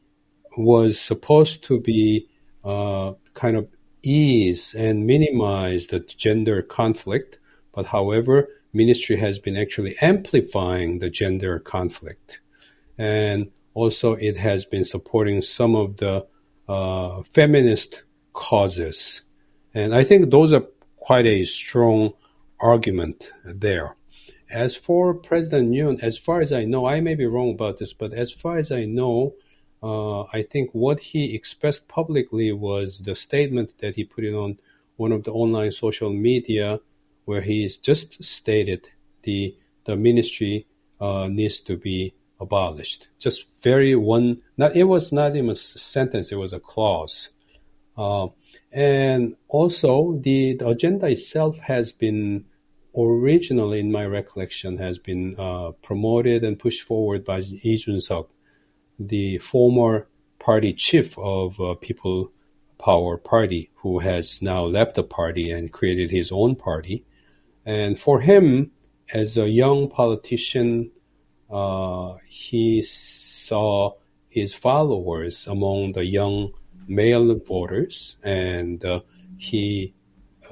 was 0.57 0.99
supposed 0.99 1.63
to 1.65 1.79
be 1.79 2.27
uh, 2.63 3.13
kind 3.33 3.57
of 3.57 3.67
ease 4.03 4.73
and 4.75 5.05
minimize 5.05 5.87
the 5.87 5.99
gender 5.99 6.61
conflict, 6.61 7.39
but 7.73 7.87
however, 7.87 8.47
ministry 8.73 9.17
has 9.17 9.39
been 9.39 9.57
actually 9.57 9.97
amplifying 10.01 10.99
the 10.99 11.09
gender 11.09 11.59
conflict. 11.59 12.39
And 12.97 13.51
also 13.73 14.13
it 14.13 14.37
has 14.37 14.65
been 14.65 14.85
supporting 14.85 15.41
some 15.41 15.75
of 15.75 15.97
the 15.97 16.25
uh, 16.69 17.23
feminist 17.33 18.03
causes. 18.33 19.21
And 19.75 19.93
I 19.93 20.05
think 20.05 20.31
those 20.31 20.53
are 20.53 20.65
quite 20.95 21.25
a 21.25 21.43
strong 21.43 22.13
argument 22.61 23.31
there. 23.43 23.97
As 24.49 24.73
for 24.73 25.13
President 25.13 25.71
Yoon, 25.71 26.01
as 26.01 26.17
far 26.17 26.39
as 26.39 26.53
I 26.53 26.63
know, 26.63 26.85
I 26.85 27.01
may 27.01 27.13
be 27.13 27.25
wrong 27.25 27.51
about 27.51 27.77
this, 27.77 27.91
but 27.91 28.13
as 28.13 28.31
far 28.31 28.57
as 28.57 28.71
I 28.71 28.85
know, 28.85 29.35
uh, 29.83 30.21
I 30.31 30.43
think 30.43 30.69
what 30.71 30.99
he 31.01 31.35
expressed 31.35 31.89
publicly 31.89 32.53
was 32.53 32.99
the 32.99 33.15
statement 33.15 33.77
that 33.79 33.97
he 33.97 34.05
put 34.05 34.23
it 34.23 34.33
on 34.33 34.57
one 34.95 35.11
of 35.11 35.25
the 35.25 35.31
online 35.31 35.73
social 35.73 36.09
media, 36.09 36.79
where 37.25 37.41
he 37.41 37.69
just 37.81 38.23
stated 38.23 38.89
the 39.23 39.55
the 39.83 39.97
ministry 39.97 40.65
uh, 41.01 41.27
needs 41.27 41.59
to 41.59 41.75
be 41.75 42.13
abolished. 42.39 43.09
Just 43.19 43.45
very 43.61 43.93
one. 43.95 44.41
Not 44.57 44.75
it 44.75 44.85
was 44.85 45.11
not 45.11 45.35
even 45.35 45.49
a 45.49 45.55
sentence; 45.55 46.31
it 46.31 46.37
was 46.37 46.53
a 46.53 46.59
clause. 46.59 47.29
Uh, 47.97 48.27
and 48.71 49.35
also, 49.47 50.19
the, 50.21 50.55
the 50.55 50.67
agenda 50.67 51.07
itself 51.07 51.57
has 51.59 51.91
been 51.91 52.45
originally, 52.97 53.79
in 53.79 53.91
my 53.91 54.05
recollection, 54.05 54.77
has 54.77 54.97
been 54.99 55.35
uh, 55.37 55.71
promoted 55.81 56.43
and 56.43 56.59
pushed 56.59 56.83
forward 56.83 57.23
by 57.23 57.39
Lee 57.39 57.77
Jun-suk, 57.77 58.29
the 58.99 59.37
former 59.39 60.07
party 60.39 60.73
chief 60.73 61.17
of 61.17 61.59
uh, 61.59 61.75
People 61.75 62.31
Power 62.77 63.17
Party, 63.17 63.71
who 63.75 63.99
has 63.99 64.41
now 64.41 64.63
left 64.63 64.95
the 64.95 65.03
party 65.03 65.51
and 65.51 65.71
created 65.71 66.11
his 66.11 66.31
own 66.31 66.55
party. 66.55 67.05
And 67.65 67.99
for 67.99 68.21
him, 68.21 68.71
as 69.13 69.37
a 69.37 69.49
young 69.49 69.89
politician, 69.89 70.91
uh, 71.49 72.15
he 72.27 72.81
saw 72.81 73.93
his 74.29 74.53
followers 74.53 75.47
among 75.47 75.93
the 75.93 76.05
young 76.05 76.51
male 76.87 77.35
voters, 77.39 78.17
and 78.23 78.83
uh, 78.85 79.01
he 79.37 79.93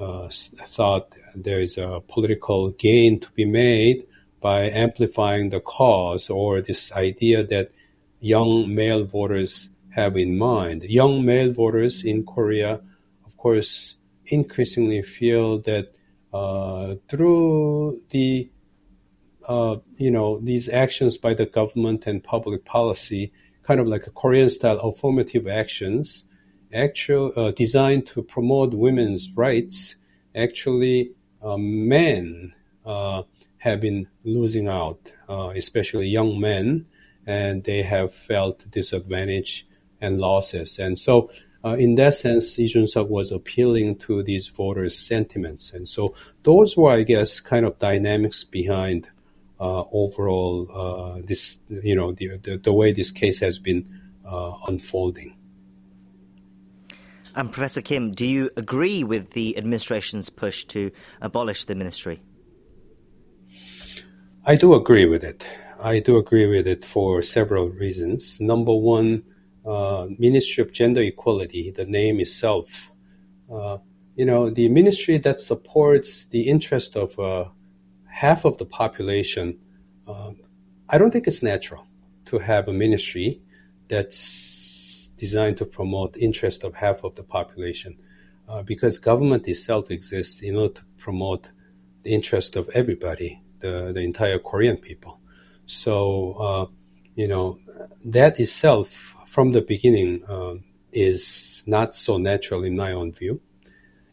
uh, 0.00 0.28
thought 0.66 1.14
there 1.34 1.60
is 1.60 1.78
a 1.78 2.02
political 2.08 2.70
gain 2.70 3.20
to 3.20 3.30
be 3.32 3.44
made 3.44 4.06
by 4.40 4.70
amplifying 4.70 5.50
the 5.50 5.60
cause 5.60 6.28
or 6.28 6.60
this 6.60 6.92
idea 6.92 7.44
that 7.44 7.70
young 8.20 8.74
male 8.74 9.04
voters 9.04 9.70
have 9.90 10.16
in 10.16 10.36
mind. 10.36 10.82
Young 10.82 11.24
male 11.24 11.52
voters 11.52 12.04
in 12.04 12.24
Korea, 12.26 12.80
of 13.24 13.36
course, 13.36 13.96
increasingly 14.26 15.02
feel 15.02 15.60
that 15.60 15.92
uh, 16.32 16.96
through 17.08 18.02
the 18.10 18.50
uh, 19.46 19.76
you 19.98 20.10
know 20.10 20.40
these 20.40 20.68
actions 20.68 21.16
by 21.16 21.34
the 21.34 21.46
government 21.46 22.06
and 22.06 22.24
public 22.24 22.64
policy, 22.64 23.32
kind 23.66 23.80
of 23.80 23.86
like 23.86 24.06
a 24.06 24.10
Korean 24.10 24.48
style 24.48 24.78
affirmative 24.78 25.46
actions, 25.48 26.24
actual 26.72 27.32
uh, 27.36 27.50
designed 27.50 28.06
to 28.08 28.22
promote 28.22 28.74
women's 28.74 29.30
rights, 29.34 29.96
actually 30.34 31.12
uh, 31.42 31.56
men 31.56 32.54
uh, 32.84 33.22
have 33.58 33.80
been 33.80 34.06
losing 34.24 34.68
out, 34.68 35.12
uh, 35.28 35.48
especially 35.56 36.06
young 36.06 36.40
men, 36.40 36.86
and 37.26 37.64
they 37.64 37.82
have 37.82 38.12
felt 38.12 38.70
disadvantage 38.70 39.66
and 40.00 40.20
losses. 40.20 40.78
And 40.78 40.98
so, 40.98 41.30
uh, 41.64 41.76
in 41.78 41.94
that 41.94 42.14
sense, 42.14 42.58
Lee 42.58 42.66
Jun-suk 42.66 43.08
was 43.08 43.32
appealing 43.32 43.96
to 44.00 44.22
these 44.22 44.48
voters' 44.48 44.98
sentiments. 44.98 45.72
And 45.72 45.88
so, 45.88 46.14
those 46.42 46.76
were, 46.76 46.90
I 46.92 47.04
guess, 47.04 47.40
kind 47.40 47.64
of 47.64 47.78
dynamics 47.78 48.44
behind 48.44 49.08
overall 49.60 50.68
uh, 50.70 51.20
this 51.24 51.58
you 51.68 51.94
know 51.94 52.12
the, 52.12 52.38
the, 52.38 52.56
the 52.56 52.72
way 52.72 52.92
this 52.92 53.10
case 53.10 53.40
has 53.40 53.58
been 53.58 53.88
uh, 54.26 54.52
unfolding. 54.66 55.36
And 57.36 57.50
Professor 57.50 57.82
Kim, 57.82 58.12
do 58.12 58.24
you 58.24 58.50
agree 58.56 59.02
with 59.02 59.30
the 59.30 59.58
administration's 59.58 60.30
push 60.30 60.64
to 60.66 60.92
abolish 61.20 61.64
the 61.64 61.74
ministry? 61.74 62.20
I 64.46 64.54
do 64.54 64.74
agree 64.74 65.06
with 65.06 65.24
it. 65.24 65.46
I 65.82 65.98
do 65.98 66.16
agree 66.16 66.46
with 66.46 66.68
it 66.68 66.84
for 66.84 67.22
several 67.22 67.70
reasons. 67.70 68.40
Number 68.40 68.74
one, 68.74 69.24
uh, 69.66 70.06
Ministry 70.18 70.62
of 70.62 70.72
Gender 70.72 71.02
Equality, 71.02 71.70
the 71.70 71.84
name 71.84 72.20
itself, 72.20 72.92
uh, 73.52 73.78
you 74.14 74.24
know, 74.24 74.50
the 74.50 74.68
ministry 74.68 75.18
that 75.18 75.40
supports 75.40 76.24
the 76.26 76.42
interest 76.42 76.96
of 76.96 77.18
uh, 77.18 77.46
half 78.14 78.44
of 78.44 78.56
the 78.58 78.64
population, 78.64 79.58
um, 80.06 80.36
I 80.88 80.98
don't 80.98 81.10
think 81.10 81.26
it's 81.26 81.42
natural 81.42 81.84
to 82.26 82.38
have 82.38 82.68
a 82.68 82.72
ministry 82.72 83.42
that's 83.88 85.10
designed 85.16 85.56
to 85.56 85.64
promote 85.64 86.16
interest 86.16 86.62
of 86.62 86.74
half 86.74 87.02
of 87.02 87.16
the 87.16 87.24
population, 87.24 87.98
uh, 88.48 88.62
because 88.62 89.00
government 89.00 89.48
itself 89.48 89.90
exists 89.90 90.42
in 90.42 90.54
order 90.54 90.74
to 90.74 90.84
promote 90.96 91.50
the 92.04 92.14
interest 92.14 92.54
of 92.54 92.68
everybody, 92.68 93.42
the, 93.58 93.90
the 93.92 94.00
entire 94.00 94.38
Korean 94.38 94.76
people. 94.76 95.20
So, 95.66 95.94
uh, 96.34 96.66
you 97.16 97.26
know, 97.26 97.58
that 98.04 98.38
itself 98.38 99.16
from 99.26 99.50
the 99.50 99.60
beginning 99.60 100.22
uh, 100.28 100.54
is 100.92 101.64
not 101.66 101.96
so 101.96 102.18
natural 102.18 102.62
in 102.62 102.76
my 102.76 102.92
own 102.92 103.12
view 103.12 103.40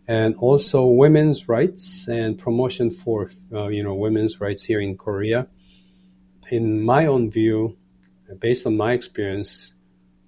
and 0.07 0.35
also 0.35 0.85
women's 0.85 1.47
rights 1.47 2.07
and 2.07 2.37
promotion 2.37 2.91
for 2.91 3.29
uh, 3.53 3.67
you 3.67 3.83
know 3.83 3.93
women's 3.93 4.39
rights 4.41 4.63
here 4.63 4.81
in 4.81 4.97
Korea. 4.97 5.47
In 6.49 6.81
my 6.81 7.05
own 7.05 7.31
view, 7.31 7.77
based 8.39 8.65
on 8.65 8.75
my 8.75 8.93
experience, 8.93 9.73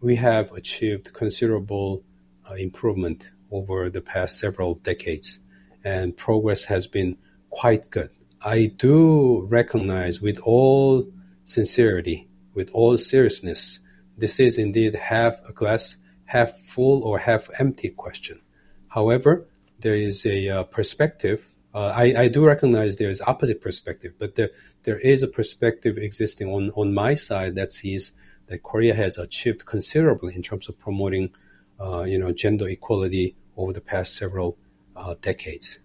we 0.02 0.16
have 0.16 0.52
achieved 0.54 1.14
considerable 1.14 2.04
uh, 2.50 2.54
improvement 2.56 3.32
over 3.52 3.90
the 3.90 4.02
past 4.02 4.40
several 4.40 4.76
decades, 4.76 5.40
and 5.84 6.16
progress 6.16 6.66
has 6.66 6.88
been 6.88 7.18
quite 7.50 7.90
good. 7.90 8.10
I 8.42 8.68
do 8.78 9.46
recognize 9.50 10.22
with 10.22 10.40
all 10.40 11.12
sincerity, 11.46 12.28
with 12.54 12.70
all 12.72 12.98
seriousness, 12.98 13.80
this 14.18 14.40
is 14.40 14.58
indeed 14.58 14.96
half 14.96 15.36
a 15.48 15.54
glass 15.54 15.98
half 16.26 16.58
full 16.58 17.04
or 17.04 17.20
half 17.20 17.48
empty 17.60 17.90
question. 17.90 18.42
However, 18.88 19.48
there 19.84 19.96
is 19.96 20.26
a 20.26 20.50
uh, 20.50 20.64
perspective. 20.64 21.46
Uh, 21.76 21.88
I, 21.88 22.24
I, 22.24 22.28
do 22.28 22.46
recognize 22.46 22.96
there 22.96 23.10
is 23.10 23.22
opposite 23.22 23.62
perspective, 23.62 24.14
but 24.18 24.36
there, 24.36 24.50
there 24.84 25.00
is 25.00 25.24
a 25.24 25.28
perspective 25.28 25.98
existing 25.98 26.48
on, 26.50 26.72
on 26.76 26.94
my 26.94 27.16
side 27.16 27.56
that 27.56 27.74
sees 27.74 28.14
that 28.48 28.64
Korea 28.64 28.94
has 28.96 29.18
achieved 29.18 29.66
considerably 29.66 30.36
in 30.36 30.42
terms 30.42 30.70
of 30.70 30.80
promoting, 30.80 31.32
uh, 31.80 32.04
you 32.04 32.18
know, 32.18 32.32
gender 32.32 32.68
equality 32.68 33.36
over 33.58 33.74
the 33.74 33.82
past 33.82 34.16
several 34.16 34.58
uh, 34.96 35.16
decades. 35.22 35.80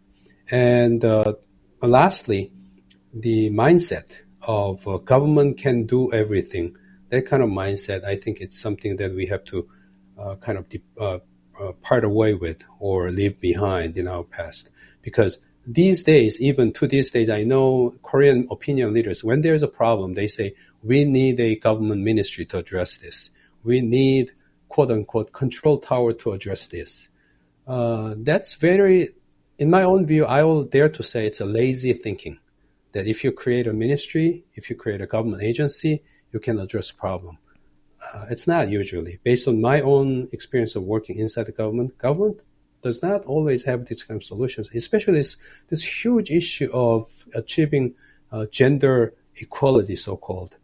And 0.51 1.05
uh, 1.05 1.35
lastly, 1.83 2.53
the 3.13 3.51
mindset 3.51 4.13
of 4.43 4.87
uh, 4.87 4.99
government 4.99 5.59
can 5.59 5.87
do 5.87 6.13
everything. 6.13 6.77
That 7.11 7.27
kind 7.27 7.43
of 7.43 7.49
mindset, 7.49 8.05
I 8.05 8.17
think, 8.17 8.41
it's 8.41 8.59
something 8.59 8.97
that 8.97 9.15
we 9.15 9.27
have 9.27 9.45
to 9.45 9.69
kind 10.41 10.59
of 10.59 10.69
de- 10.69 11.21
uh, 11.61 11.73
part 11.73 12.05
away 12.05 12.35
with 12.35 12.63
or 12.79 13.11
leave 13.11 13.41
behind 13.41 13.97
in 13.97 14.09
our 14.09 14.25
past. 14.25 14.71
Because 15.03 15.39
these 15.67 16.03
days, 16.03 16.41
even 16.41 16.73
to 16.73 16.87
these 16.87 17.11
days, 17.11 17.29
I 17.29 17.43
know 17.43 17.95
Korean 18.03 18.49
opinion 18.51 18.95
leaders, 18.95 19.23
when 19.23 19.43
there's 19.43 19.63
a 19.63 19.69
problem, 19.69 20.15
they 20.15 20.29
say, 20.29 20.55
we 20.83 21.05
need 21.05 21.39
a 21.41 21.57
government 21.57 22.03
ministry 22.03 22.47
to 22.47 22.59
address 22.59 22.97
this. 22.97 23.31
We 23.65 23.81
need, 23.81 24.33
quote 24.69 24.91
unquote, 24.91 25.33
control 25.33 25.79
tower 25.79 26.13
to 26.15 26.33
address 26.33 26.69
this. 26.69 27.09
Uh, 27.67 28.15
that's 28.19 28.55
very, 28.55 29.11
in 29.59 29.69
my 29.69 29.83
own 29.83 30.07
view, 30.07 30.25
I 30.25 30.43
will 30.43 30.65
dare 30.65 30.89
to 30.89 31.03
say 31.03 31.27
it's 31.27 31.41
a 31.41 31.47
lazy 31.47 31.93
thinking. 31.93 32.39
That 32.93 33.07
if 33.07 33.23
you 33.23 33.33
create 33.33 33.67
a 33.67 33.73
ministry, 33.75 34.45
if 34.55 34.71
you 34.71 34.77
create 34.77 35.03
a 35.03 35.07
government 35.07 35.43
agency, 35.43 36.03
you 36.33 36.41
can 36.41 36.59
address 36.59 36.91
problem. 36.91 37.37
Uh, 38.03 38.27
it's 38.31 38.47
not 38.47 38.69
usually. 38.69 39.19
Based 39.25 39.49
on 39.49 39.61
my 39.61 39.81
own 39.81 40.29
experience 40.33 40.77
of 40.77 40.85
working 40.85 41.19
inside 41.19 41.47
the 41.47 41.53
government, 41.53 41.99
government 41.99 42.41
does 42.83 43.03
not 43.03 43.25
always 43.25 43.65
have 43.65 43.87
these 43.87 44.03
kind 44.03 44.19
of 44.21 44.25
solutions, 44.25 44.71
especially 44.75 45.19
this, 45.19 45.37
this 45.69 45.83
huge 45.83 46.31
issue 46.31 46.71
of 46.73 47.27
achieving 47.35 47.95
uh, 48.31 48.47
gender 48.53 49.15
equality, 49.37 49.97
so 49.97 50.17
called. 50.17 50.57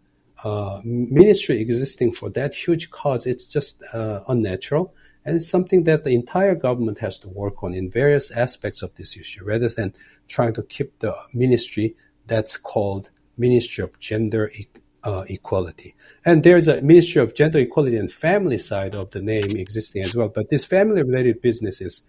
Uh, 0.45 0.81
ministry 0.85 1.61
existing 1.61 2.13
for 2.13 2.29
that 2.31 2.55
huge 2.55 2.91
cause, 2.91 3.27
it's 3.27 3.47
just 3.47 3.83
uh, 3.93 4.21
unnatural. 4.29 4.95
And 5.25 5.37
it's 5.37 5.49
something 5.49 5.85
that 5.85 6.05
the 6.05 6.15
entire 6.15 6.55
government 6.55 6.99
has 6.99 7.19
to 7.21 7.29
work 7.29 7.63
on 7.65 7.73
in 7.73 7.91
various 7.91 8.31
aspects 8.31 8.83
of 8.83 8.95
this 8.97 9.17
issue, 9.17 9.45
rather 9.45 9.69
than 9.69 9.95
trying 10.29 10.53
to 10.55 10.63
keep 10.63 10.99
the 10.99 11.17
ministry 11.33 11.97
that's 12.27 12.57
called 12.57 13.11
Ministry 13.39 13.83
of 13.83 13.99
Gender 13.99 14.51
e- 14.55 14.69
uh, 15.05 15.25
equality. 15.29 15.95
And 16.25 16.43
there's 16.43 16.67
a 16.67 16.81
Ministry 16.81 17.23
of 17.23 17.35
Gender 17.35 17.59
Equality 17.59 17.97
and 17.97 18.11
Family 18.11 18.59
side 18.59 18.95
of 18.95 19.11
the 19.11 19.21
name 19.21 19.51
existing 19.57 20.05
as 20.05 20.17
well. 20.17 20.29
But 20.29 20.49
these 20.49 20.65
family-related 20.65 21.41
businesses 21.43 22.03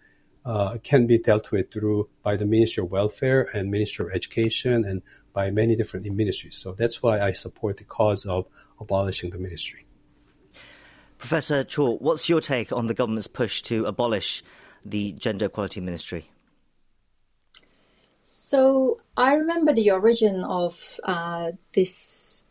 uh, 0.46 0.78
can 0.84 1.06
be 1.06 1.18
dealt 1.18 1.52
with 1.52 1.72
through 1.72 2.10
by 2.24 2.38
the 2.38 2.46
Ministry 2.46 2.84
of 2.84 2.92
Welfare 2.92 3.50
and 3.54 3.70
Ministry 3.70 4.06
of 4.06 4.12
Education 4.14 4.86
and 4.86 5.02
by 5.34 5.52
many 5.52 5.76
different 5.76 6.06
ministries. 6.06 6.58
So 6.58 6.72
that's 6.72 7.04
why 7.04 7.20
I 7.20 7.34
support 7.34 7.78
the 7.78 7.84
cause 7.84 8.26
of 8.26 8.48
abolishing 8.80 9.32
the 9.32 9.38
ministry. 9.38 9.86
Professor 11.18 11.64
Cho, 11.64 11.98
what's 11.98 12.30
your 12.30 12.40
take 12.40 12.72
on 12.72 12.88
the 12.88 12.94
government's 12.94 13.28
push 13.28 13.62
to 13.64 13.86
abolish 13.86 14.44
the 14.86 15.12
Gender 15.14 15.48
Equality 15.48 15.82
Ministry? 15.82 16.30
So 18.22 19.02
I 19.18 19.34
remember 19.34 19.74
the 19.74 19.92
origin 19.92 20.44
of 20.44 21.00
uh, 21.04 21.52
this 21.74 22.46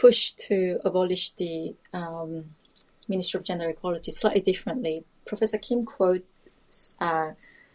push 0.00 0.32
to 0.32 0.78
abolish 0.84 1.30
the 1.30 1.74
um, 1.92 2.44
Ministry 3.08 3.38
of 3.38 3.44
Gender 3.44 3.68
Equality 3.68 4.10
slightly 4.10 4.40
differently. 4.40 5.04
Professor 5.24 5.58
Kim 5.58 5.84
quote 5.84 6.24
uh, 7.00 7.30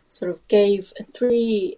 sort 0.07 0.31
of 0.31 0.47
gave 0.47 0.93
three 1.13 1.75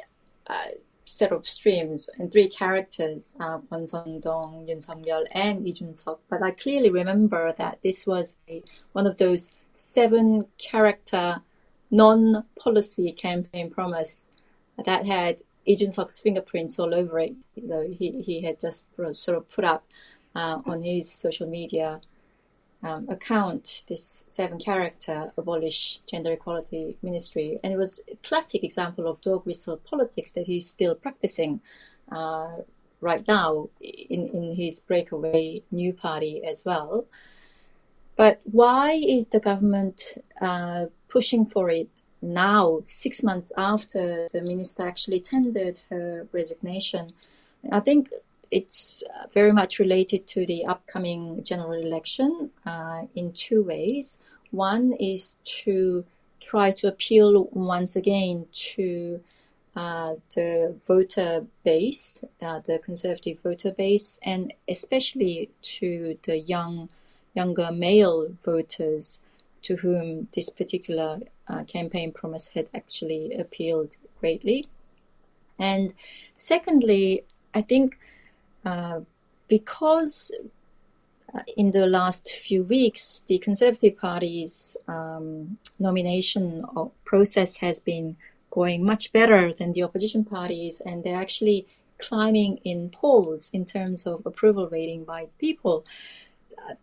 uh, 0.48 0.70
set 1.06 1.32
of 1.32 1.48
streams 1.48 2.10
and 2.18 2.32
three 2.32 2.48
characters, 2.48 3.36
uh, 3.40 3.60
Kwon 3.60 3.88
Sung-dong, 3.88 4.68
Yoon 4.68 4.84
Sung-yeol, 4.84 5.26
and 5.32 5.64
Lee 5.64 5.74
Jun-seok. 5.74 6.20
But 6.30 6.44
I 6.44 6.52
clearly 6.52 6.90
remember 6.90 7.54
that 7.58 7.80
this 7.82 8.06
was 8.06 8.36
a, 8.48 8.64
one 8.92 9.08
of 9.08 9.18
those 9.18 9.52
seven 9.74 10.46
character 10.58 11.42
non-policy 11.92 13.12
campaign 13.14 13.70
promise 13.70 14.32
that 14.84 15.06
had 15.06 15.42
Lee 15.66 15.76
Jun-seok's 15.76 16.22
fingerprints 16.22 16.78
all 16.80 16.94
over 16.94 17.20
it. 17.20 17.36
You 17.56 17.68
know, 17.68 17.88
he, 17.88 18.22
he 18.22 18.42
had 18.42 18.60
just 18.60 18.88
sort 19.14 19.38
of 19.38 19.50
put 19.50 19.64
up 19.64 19.86
uh, 20.36 20.62
on 20.66 20.84
his 20.84 21.12
social 21.12 21.48
media 21.48 22.02
um, 22.84 23.08
account 23.10 23.84
this 23.88 24.26
seven 24.28 24.60
character 24.60 25.32
abolish 25.38 26.00
gender 26.06 26.34
equality 26.34 26.98
ministry. 27.02 27.60
And 27.64 27.74
it 27.74 27.78
was 27.78 28.02
a 28.12 28.16
classic 28.18 28.64
example 28.64 29.08
of 29.08 29.22
dog 29.22 29.46
whistle 29.46 29.78
politics 29.78 30.32
that 30.34 30.46
he's 30.46 30.68
still 30.68 30.94
practicing 30.94 31.62
uh, 32.12 32.58
right 33.02 33.28
now 33.28 33.70
in, 33.82 34.30
in 34.30 34.56
his 34.56 34.80
breakaway 34.80 35.64
new 35.72 35.94
party 35.94 36.44
as 36.44 36.64
well. 36.64 37.06
But 38.16 38.42
why 38.44 38.94
is 38.94 39.30
the 39.30 39.40
government 39.40 40.24
uh, 40.40 40.86
pushing 41.10 41.46
for 41.46 41.70
it 41.70 41.90
now 42.22 42.82
six 42.86 43.24
months 43.24 43.52
after 43.58 44.28
the 44.32 44.42
minister 44.42 44.88
actually 44.88 45.20
tendered 45.20 45.82
her 45.90 46.28
resignation? 46.32 47.14
I 47.72 47.80
think 47.80 48.10
it's 48.56 49.04
uh, 49.04 49.28
very 49.34 49.52
much 49.52 49.80
related 49.80 50.26
to 50.28 50.46
the 50.46 50.66
upcoming 50.66 51.44
general 51.44 51.74
election 51.74 52.52
uh, 52.66 53.02
in 53.14 53.34
two 53.34 53.62
ways. 53.62 54.18
One 54.52 54.94
is 54.94 55.38
to 55.64 56.06
try 56.40 56.72
to 56.72 56.88
appeal 56.88 57.50
once 57.52 57.98
again 57.98 58.46
to 58.74 59.22
uh, 59.76 60.16
the 60.36 60.74
voter 60.88 61.46
base, 61.66 62.24
uh, 62.42 62.60
the 62.60 62.80
conservative 62.80 63.40
voter 63.44 63.74
base, 63.74 64.18
and 64.24 64.54
especially 64.70 65.50
to 65.62 66.18
the 66.24 66.38
young, 66.38 66.88
younger 67.34 67.74
male 67.74 68.38
voters 68.42 69.20
to 69.64 69.76
whom 69.78 70.30
this 70.34 70.48
particular 70.50 71.20
uh, 71.50 71.66
campaign 71.66 72.14
promise 72.14 72.48
had 72.56 72.70
actually 72.74 73.34
appealed 73.34 73.98
greatly. 74.22 74.66
And 75.60 75.94
secondly, 76.38 77.26
I 77.54 77.62
think 77.62 78.00
because 79.48 80.32
uh, 81.34 81.42
in 81.58 81.72
the 81.72 81.86
last 81.86 82.30
few 82.30 82.64
weeks, 82.64 83.24
the 83.28 83.38
Conservative 83.40 83.98
Party's 83.98 84.78
um, 84.88 85.58
nomination 85.80 86.66
process 87.04 87.58
has 87.58 87.80
been 87.80 88.16
going 88.52 88.84
much 88.84 89.12
better 89.12 89.54
than 89.54 89.74
the 89.74 89.84
opposition 89.84 90.24
parties, 90.24 90.82
and 90.86 91.04
they're 91.04 91.20
actually 91.20 91.68
climbing 91.98 92.58
in 92.64 92.90
polls 92.90 93.50
in 93.54 93.66
terms 93.66 94.08
of 94.08 94.26
approval 94.26 94.68
rating 94.70 95.04
by 95.04 95.28
people. 95.40 95.86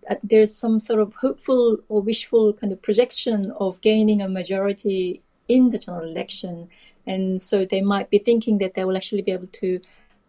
Uh, 0.08 0.14
there's 0.22 0.54
some 0.54 0.78
sort 0.80 1.00
of 1.00 1.14
hopeful 1.14 1.78
or 1.88 2.02
wishful 2.02 2.52
kind 2.52 2.72
of 2.72 2.80
projection 2.82 3.50
of 3.58 3.80
gaining 3.80 4.20
a 4.22 4.28
majority 4.28 5.22
in 5.48 5.70
the 5.70 5.78
general 5.78 6.08
election, 6.08 6.68
and 7.06 7.40
so 7.40 7.64
they 7.64 7.80
might 7.80 8.10
be 8.10 8.18
thinking 8.18 8.58
that 8.58 8.74
they 8.74 8.84
will 8.84 8.96
actually 8.96 9.22
be 9.22 9.32
able 9.32 9.48
to 9.48 9.80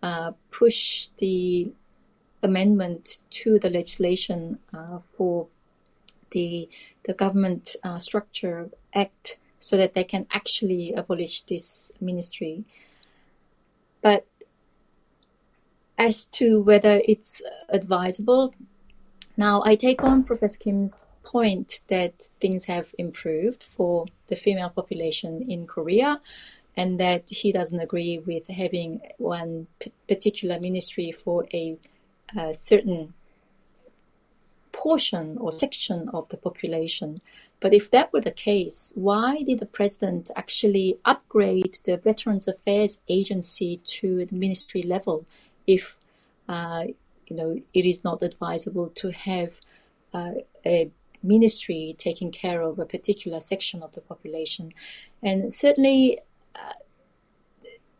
uh, 0.03 0.33
push 0.51 1.07
the 1.17 1.71
amendment 2.43 3.19
to 3.29 3.57
the 3.57 3.69
legislation 3.69 4.59
uh, 4.73 4.99
for 5.15 5.47
the 6.31 6.69
the 7.03 7.13
government 7.13 7.75
uh, 7.83 7.97
structure 7.97 8.69
act 8.93 9.39
so 9.59 9.77
that 9.77 9.93
they 9.93 10.03
can 10.03 10.27
actually 10.31 10.93
abolish 10.93 11.41
this 11.41 11.91
ministry. 12.01 12.65
But 14.01 14.27
as 15.97 16.25
to 16.37 16.61
whether 16.61 17.01
it's 17.07 17.41
advisable, 17.69 18.53
now 19.37 19.61
I 19.63 19.75
take 19.75 20.03
on 20.03 20.23
Professor 20.23 20.59
Kim's 20.59 21.05
point 21.23 21.79
that 21.87 22.13
things 22.41 22.65
have 22.65 22.93
improved 22.97 23.63
for 23.63 24.05
the 24.27 24.35
female 24.35 24.69
population 24.69 25.49
in 25.49 25.65
Korea 25.65 26.19
and 26.75 26.99
that 26.99 27.29
he 27.29 27.51
doesn't 27.51 27.79
agree 27.79 28.19
with 28.19 28.47
having 28.47 29.01
one 29.17 29.67
particular 30.07 30.59
ministry 30.59 31.11
for 31.11 31.45
a, 31.53 31.77
a, 32.37 32.53
certain 32.53 33.13
portion 34.71 35.37
or 35.37 35.51
section 35.51 36.09
of 36.09 36.27
the 36.29 36.37
population. 36.37 37.21
But 37.59 37.73
if 37.73 37.91
that 37.91 38.11
were 38.11 38.21
the 38.21 38.31
case, 38.31 38.91
why 38.95 39.43
did 39.43 39.59
the 39.59 39.65
president 39.65 40.31
actually 40.35 40.97
upgrade 41.05 41.79
the 41.85 41.97
Veterans 41.97 42.47
Affairs 42.47 43.01
Agency 43.07 43.79
to 43.85 44.25
the 44.25 44.35
ministry 44.35 44.83
level 44.83 45.25
if 45.65 45.97
uh, 46.49 46.85
you 47.27 47.35
know 47.37 47.61
it 47.73 47.85
is 47.85 48.03
not 48.03 48.21
advisable 48.21 48.89
to 48.89 49.11
have 49.11 49.61
uh, 50.13 50.33
a 50.65 50.91
ministry 51.21 51.95
taking 51.97 52.31
care 52.31 52.61
of 52.61 52.79
a 52.79 52.85
particular 52.85 53.39
section 53.39 53.81
of 53.83 53.93
the 53.93 54.01
population? 54.01 54.73
And 55.21 55.53
certainly 55.53 56.19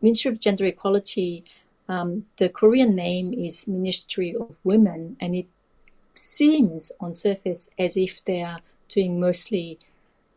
Ministry 0.00 0.32
of 0.32 0.40
Gender 0.40 0.66
Equality, 0.66 1.44
um, 1.88 2.26
the 2.36 2.48
Korean 2.48 2.94
name 2.94 3.32
is 3.32 3.66
Ministry 3.66 4.34
of 4.34 4.54
Women, 4.62 5.16
and 5.20 5.34
it 5.34 5.46
seems 6.14 6.92
on 7.00 7.12
surface 7.12 7.68
as 7.78 7.96
if 7.96 8.24
they 8.24 8.42
are 8.42 8.60
doing 8.88 9.18
mostly 9.18 9.78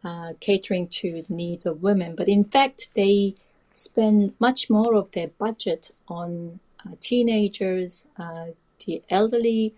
uh, 0.04 0.34
catering 0.40 0.88
to 0.88 1.22
the 1.22 1.34
needs 1.34 1.66
of 1.66 1.84
women, 1.84 2.16
but 2.16 2.30
in 2.30 2.44
fact 2.44 2.90
they 2.96 3.36
spend 3.74 4.34
much 4.40 4.70
more 4.70 4.96
of 4.96 5.12
their 5.12 5.28
budget 5.28 5.92
on 6.08 6.60
uh, 6.86 6.92
teenagers, 7.00 8.08
uh, 8.18 8.48
the 8.86 9.02
elderly, 9.10 9.74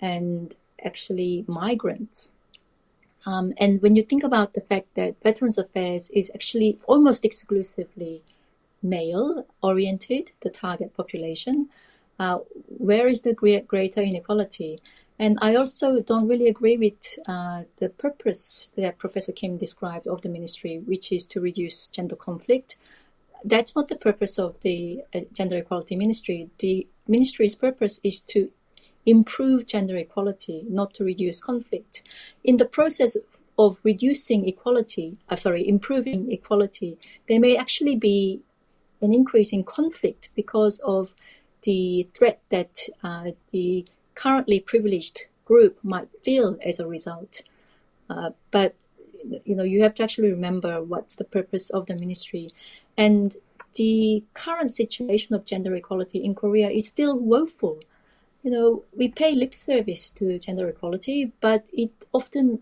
and 0.00 0.54
actually 0.84 1.44
migrants. 1.46 2.32
Um, 3.26 3.52
and 3.58 3.80
when 3.80 3.96
you 3.96 4.02
think 4.02 4.22
about 4.22 4.54
the 4.54 4.60
fact 4.60 4.94
that 4.94 5.22
Veterans 5.22 5.58
Affairs 5.58 6.10
is 6.10 6.30
actually 6.34 6.78
almost 6.86 7.24
exclusively 7.24 8.22
male 8.82 9.46
oriented, 9.62 10.32
the 10.40 10.50
target 10.50 10.94
population, 10.94 11.68
uh, 12.18 12.38
where 12.66 13.08
is 13.08 13.22
the 13.22 13.34
greater 13.34 14.02
inequality? 14.02 14.80
And 15.18 15.38
I 15.40 15.54
also 15.54 16.00
don't 16.00 16.28
really 16.28 16.48
agree 16.48 16.76
with 16.76 17.18
uh, 17.26 17.62
the 17.76 17.88
purpose 17.88 18.72
that 18.76 18.98
Professor 18.98 19.32
Kim 19.32 19.56
described 19.56 20.06
of 20.06 20.22
the 20.22 20.28
ministry, 20.28 20.78
which 20.78 21.12
is 21.12 21.26
to 21.28 21.40
reduce 21.40 21.88
gender 21.88 22.16
conflict. 22.16 22.76
That's 23.44 23.76
not 23.76 23.88
the 23.88 23.96
purpose 23.96 24.38
of 24.38 24.60
the 24.60 25.02
uh, 25.14 25.20
gender 25.32 25.58
equality 25.58 25.96
ministry. 25.96 26.50
The 26.58 26.86
ministry's 27.06 27.54
purpose 27.54 28.00
is 28.02 28.20
to 28.20 28.50
improve 29.06 29.66
gender 29.66 29.96
equality, 29.96 30.64
not 30.68 30.94
to 30.94 31.04
reduce 31.04 31.42
conflict. 31.42 32.02
In 32.42 32.56
the 32.56 32.64
process 32.64 33.16
of 33.58 33.78
reducing 33.82 34.48
equality, 34.48 35.16
uh, 35.28 35.36
sorry, 35.36 35.66
improving 35.68 36.30
equality, 36.32 36.98
there 37.28 37.40
may 37.40 37.56
actually 37.56 37.96
be 37.96 38.40
an 39.00 39.12
increase 39.12 39.52
in 39.52 39.64
conflict 39.64 40.30
because 40.34 40.80
of 40.80 41.14
the 41.62 42.08
threat 42.14 42.40
that 42.48 42.78
uh, 43.02 43.32
the 43.52 43.84
currently 44.14 44.60
privileged 44.60 45.26
group 45.44 45.78
might 45.82 46.08
feel 46.22 46.58
as 46.64 46.78
a 46.78 46.86
result. 46.86 47.42
Uh, 48.08 48.30
but 48.50 48.74
you 49.44 49.54
know, 49.54 49.62
you 49.62 49.82
have 49.82 49.94
to 49.94 50.02
actually 50.02 50.30
remember 50.30 50.82
what's 50.82 51.16
the 51.16 51.24
purpose 51.24 51.70
of 51.70 51.86
the 51.86 51.94
ministry, 51.94 52.50
and 52.96 53.36
the 53.74 54.22
current 54.34 54.72
situation 54.72 55.34
of 55.34 55.44
gender 55.44 55.74
equality 55.74 56.22
in 56.22 56.34
Korea 56.34 56.68
is 56.70 56.86
still 56.86 57.18
woeful 57.18 57.80
you 58.44 58.50
know, 58.50 58.84
we 58.94 59.08
pay 59.08 59.34
lip 59.34 59.54
service 59.54 60.10
to 60.10 60.38
gender 60.38 60.68
equality, 60.68 61.32
but 61.40 61.66
it 61.72 61.90
often, 62.12 62.60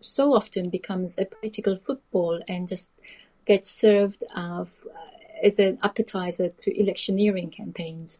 so 0.00 0.34
often 0.34 0.68
becomes 0.70 1.16
a 1.16 1.24
political 1.24 1.76
football 1.76 2.42
and 2.48 2.66
just 2.66 2.90
gets 3.46 3.70
served 3.70 4.24
uh, 4.34 4.64
as 5.40 5.60
an 5.60 5.78
appetizer 5.84 6.50
to 6.62 6.80
electioneering 6.80 7.48
campaigns. 7.48 8.18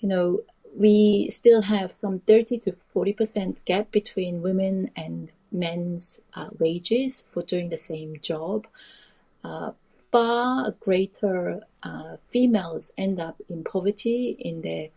You 0.00 0.08
know, 0.08 0.40
we 0.74 1.28
still 1.28 1.60
have 1.60 1.94
some 1.94 2.20
30 2.20 2.60
to 2.60 2.76
40% 2.94 3.62
gap 3.66 3.90
between 3.90 4.40
women 4.40 4.90
and 4.96 5.30
men's 5.52 6.18
uh, 6.32 6.48
wages 6.58 7.26
for 7.30 7.42
doing 7.42 7.68
the 7.68 7.76
same 7.76 8.16
job. 8.22 8.66
Uh, 9.44 9.72
far 10.10 10.74
greater 10.80 11.60
uh, 11.82 12.16
females 12.28 12.90
end 12.96 13.20
up 13.20 13.36
in 13.50 13.64
poverty 13.64 14.34
in 14.38 14.62
their 14.62 14.88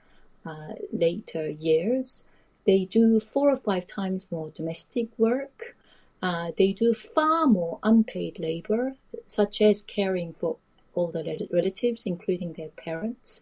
uh, 0.45 0.73
later 0.91 1.49
years. 1.49 2.25
they 2.65 2.85
do 2.85 3.19
four 3.19 3.51
or 3.51 3.57
five 3.57 3.85
times 3.85 4.31
more 4.31 4.49
domestic 4.49 5.07
work. 5.17 5.75
Uh, 6.21 6.51
they 6.57 6.73
do 6.73 6.93
far 6.93 7.45
more 7.45 7.77
unpaid 7.83 8.39
labor, 8.39 8.95
such 9.27 9.61
as 9.61 9.83
caring 9.83 10.33
for 10.33 10.57
older 10.95 11.21
relatives, 11.51 12.05
including 12.05 12.53
their 12.53 12.69
parents. 12.69 13.41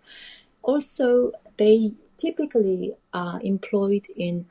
Also, 0.62 1.32
they 1.58 1.94
typically 2.18 2.94
are 3.14 3.40
employed 3.42 4.08
in 4.16 4.46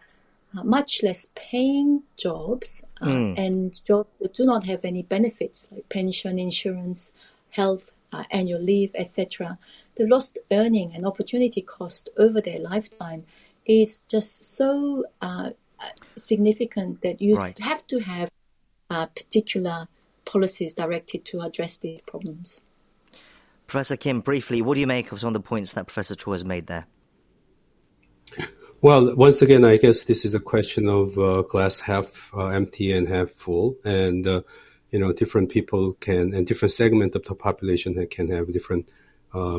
uh, 0.56 0.62
much 0.62 1.02
less 1.02 1.28
paying 1.34 2.02
jobs 2.16 2.84
uh, 3.00 3.06
mm. 3.06 3.38
and 3.38 3.84
jobs 3.84 4.10
that 4.20 4.34
do 4.34 4.44
not 4.44 4.64
have 4.64 4.84
any 4.84 5.02
benefits 5.02 5.68
like 5.72 5.88
pension, 5.88 6.38
insurance, 6.38 7.12
health, 7.50 7.92
uh, 8.12 8.24
annual 8.30 8.60
leave, 8.60 8.90
etc. 8.94 9.58
The 9.96 10.06
lost 10.06 10.38
earning 10.50 10.94
and 10.94 11.04
opportunity 11.04 11.60
cost 11.60 12.08
over 12.16 12.40
their 12.40 12.58
lifetime 12.58 13.24
is 13.66 13.98
just 14.08 14.44
so 14.44 15.04
uh, 15.20 15.50
significant 16.16 17.02
that 17.02 17.20
you 17.20 17.34
right. 17.34 17.58
have 17.58 17.86
to 17.88 18.00
have 18.00 18.30
uh, 18.90 19.06
particular 19.06 19.88
policies 20.24 20.74
directed 20.74 21.24
to 21.26 21.40
address 21.40 21.78
these 21.78 22.00
problems. 22.06 22.60
Professor 23.66 23.96
Kim, 23.96 24.20
briefly, 24.20 24.62
what 24.62 24.74
do 24.74 24.80
you 24.80 24.86
make 24.86 25.12
of 25.12 25.20
some 25.20 25.28
of 25.28 25.34
the 25.34 25.40
points 25.40 25.72
that 25.72 25.86
Professor 25.86 26.14
Cho 26.14 26.32
has 26.32 26.44
made 26.44 26.66
there? 26.66 26.86
Well, 28.80 29.14
once 29.14 29.42
again, 29.42 29.64
I 29.64 29.76
guess 29.76 30.04
this 30.04 30.24
is 30.24 30.34
a 30.34 30.40
question 30.40 30.88
of 30.88 31.16
uh, 31.16 31.42
glass 31.42 31.78
half 31.78 32.30
uh, 32.34 32.46
empty 32.46 32.92
and 32.92 33.06
half 33.06 33.30
full, 33.30 33.76
and 33.84 34.26
uh, 34.26 34.42
you 34.90 34.98
know, 34.98 35.12
different 35.12 35.50
people 35.50 35.92
can 36.00 36.34
and 36.34 36.46
different 36.46 36.72
segment 36.72 37.14
of 37.14 37.24
the 37.24 37.34
population 37.34 38.06
can 38.08 38.28
have 38.30 38.52
different 38.52 38.88
uh, 38.88 38.92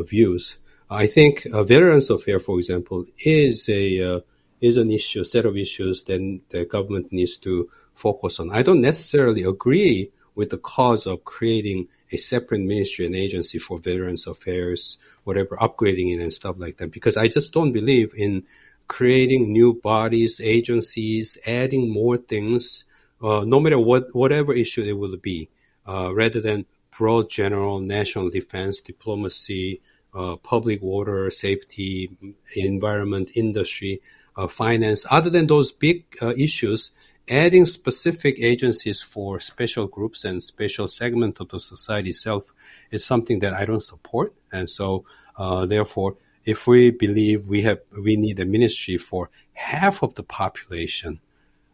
views. 0.03 0.57
I 0.89 1.07
think 1.07 1.47
uh, 1.51 1.63
veterans 1.63 2.09
affair, 2.09 2.39
for 2.39 2.59
example, 2.59 3.05
is 3.17 3.67
a 3.69 4.15
uh, 4.15 4.19
is 4.61 4.77
an 4.77 4.91
issue, 4.91 5.23
set 5.23 5.45
of 5.45 5.57
issues 5.57 6.03
that 6.05 6.39
the 6.49 6.65
government 6.65 7.11
needs 7.11 7.37
to 7.37 7.69
focus 7.95 8.39
on. 8.39 8.49
I 8.51 8.61
don't 8.61 8.81
necessarily 8.81 9.43
agree 9.43 10.11
with 10.35 10.49
the 10.49 10.57
cause 10.57 11.05
of 11.05 11.23
creating 11.25 11.87
a 12.11 12.17
separate 12.17 12.61
ministry 12.61 13.05
and 13.05 13.15
agency 13.15 13.59
for 13.59 13.77
veterans 13.77 14.25
affairs, 14.25 14.97
whatever, 15.25 15.57
upgrading 15.57 16.15
it 16.15 16.21
and 16.21 16.31
stuff 16.31 16.55
like 16.57 16.77
that, 16.77 16.91
because 16.91 17.17
I 17.17 17.27
just 17.27 17.53
don't 17.53 17.71
believe 17.71 18.13
in 18.15 18.43
creating 18.87 19.51
new 19.51 19.73
bodies, 19.73 20.41
agencies, 20.43 21.37
adding 21.45 21.91
more 21.91 22.17
things, 22.17 22.85
uh, 23.21 23.43
no 23.45 23.59
matter 23.59 23.79
what, 23.79 24.13
whatever 24.15 24.53
issue 24.53 24.83
it 24.83 24.93
will 24.93 25.17
be, 25.17 25.49
uh, 25.87 26.13
rather 26.13 26.41
than 26.41 26.65
broad 26.97 27.29
general 27.29 27.79
national 27.79 28.29
defense, 28.29 28.79
diplomacy, 28.79 29.81
uh, 30.13 30.35
public 30.37 30.81
water 30.81 31.29
safety, 31.31 32.11
environment, 32.55 33.31
industry, 33.35 34.01
uh, 34.35 34.47
finance. 34.47 35.05
Other 35.09 35.29
than 35.29 35.47
those 35.47 35.71
big 35.71 36.05
uh, 36.21 36.33
issues, 36.37 36.91
adding 37.29 37.65
specific 37.65 38.37
agencies 38.39 39.01
for 39.01 39.39
special 39.39 39.87
groups 39.87 40.25
and 40.25 40.41
special 40.43 40.87
segment 40.87 41.39
of 41.39 41.49
the 41.49 41.59
society 41.59 42.09
itself 42.09 42.53
is 42.91 43.05
something 43.05 43.39
that 43.39 43.53
I 43.53 43.65
don't 43.65 43.83
support. 43.83 44.33
And 44.51 44.69
so, 44.69 45.05
uh, 45.37 45.65
therefore, 45.65 46.17
if 46.45 46.67
we 46.67 46.91
believe 46.91 47.47
we 47.47 47.61
have 47.61 47.79
we 47.97 48.15
need 48.17 48.39
a 48.39 48.45
ministry 48.45 48.97
for 48.97 49.29
half 49.53 50.03
of 50.03 50.15
the 50.15 50.23
population, 50.23 51.21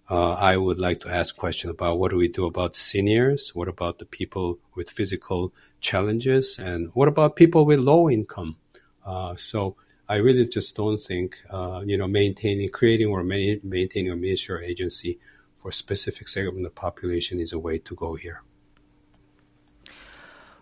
uh, 0.10 0.34
I 0.34 0.58
would 0.58 0.80
like 0.80 1.02
to 1.02 1.10
ask 1.10 1.38
questions 1.38 1.72
about 1.72 2.00
what 2.00 2.12
do 2.12 2.18
we 2.18 2.28
do 2.28 2.46
about 2.46 2.76
seniors? 2.76 3.54
What 3.54 3.68
about 3.68 4.00
the 4.00 4.06
people 4.06 4.58
with 4.76 4.90
physical 4.90 5.54
challenges? 5.82 6.58
And 6.58 6.90
what 6.96 7.08
about 7.08 7.36
people 7.36 7.66
with 7.66 7.80
low 7.80 8.10
income? 8.10 8.58
Uh, 9.06 9.36
so 9.36 9.76
I 10.08 10.16
really 10.16 10.48
just 10.48 10.76
don't 10.76 11.02
think, 11.02 11.38
uh, 11.52 11.84
you 11.86 11.98
know, 11.98 12.08
maintaining, 12.08 12.70
creating 12.70 13.08
or 13.08 13.24
maintaining 13.24 14.12
a 14.12 14.16
ministry 14.16 14.56
or 14.56 14.62
agency 14.62 15.20
for 15.60 15.72
specific 15.72 16.28
segment 16.28 16.58
of 16.58 16.64
the 16.64 16.70
population 16.72 17.40
is 17.40 17.54
a 17.54 17.60
way 17.60 17.78
to 17.78 17.96
go 17.96 18.16
here. 18.16 18.42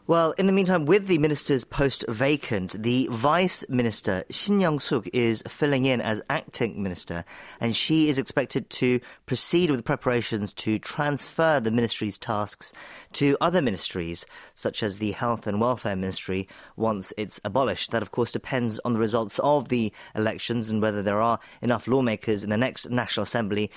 Well, 0.08 0.32
in 0.38 0.46
the 0.46 0.54
meantime, 0.54 0.86
with 0.86 1.08
the 1.08 1.18
minister's 1.18 1.66
post 1.66 2.06
vacant, 2.08 2.82
the 2.82 3.10
Vice 3.12 3.66
Minister, 3.68 4.24
Shin 4.30 4.62
Young-suk, 4.62 5.06
is 5.12 5.44
filling 5.50 5.84
in 5.84 6.00
as 6.00 6.22
acting 6.30 6.82
minister, 6.82 7.26
and 7.60 7.76
she 7.76 8.08
is 8.08 8.18
expected 8.18 8.70
to 8.70 9.02
proceed 9.26 9.70
with 9.70 9.84
preparations 9.84 10.54
to 10.54 10.80
transfer 10.80 11.60
the 11.60 11.72
ministry's 11.72 12.18
tasks 12.18 12.72
to 13.12 13.36
other 13.42 13.62
ministries, 13.62 14.26
such 14.54 14.82
as 14.82 15.00
the 15.00 15.12
Health 15.12 15.46
and 15.46 15.60
Welfare 15.60 15.98
Ministry, 15.98 16.48
once 16.78 17.12
it's 17.18 17.42
abolished. 17.44 17.92
That, 17.92 18.02
of 18.02 18.12
course, 18.12 18.32
depends 18.32 18.80
on 18.86 18.94
the 18.94 19.02
results 19.02 19.40
of 19.40 19.68
the 19.68 19.92
elections 20.16 20.70
and 20.70 20.82
whether 20.82 21.04
there 21.04 21.20
are 21.20 21.38
enough 21.62 21.86
lawmakers 21.86 22.46
in 22.46 22.50
the 22.50 22.56
next 22.56 22.90
National 22.90 23.24
Assembly 23.24 23.70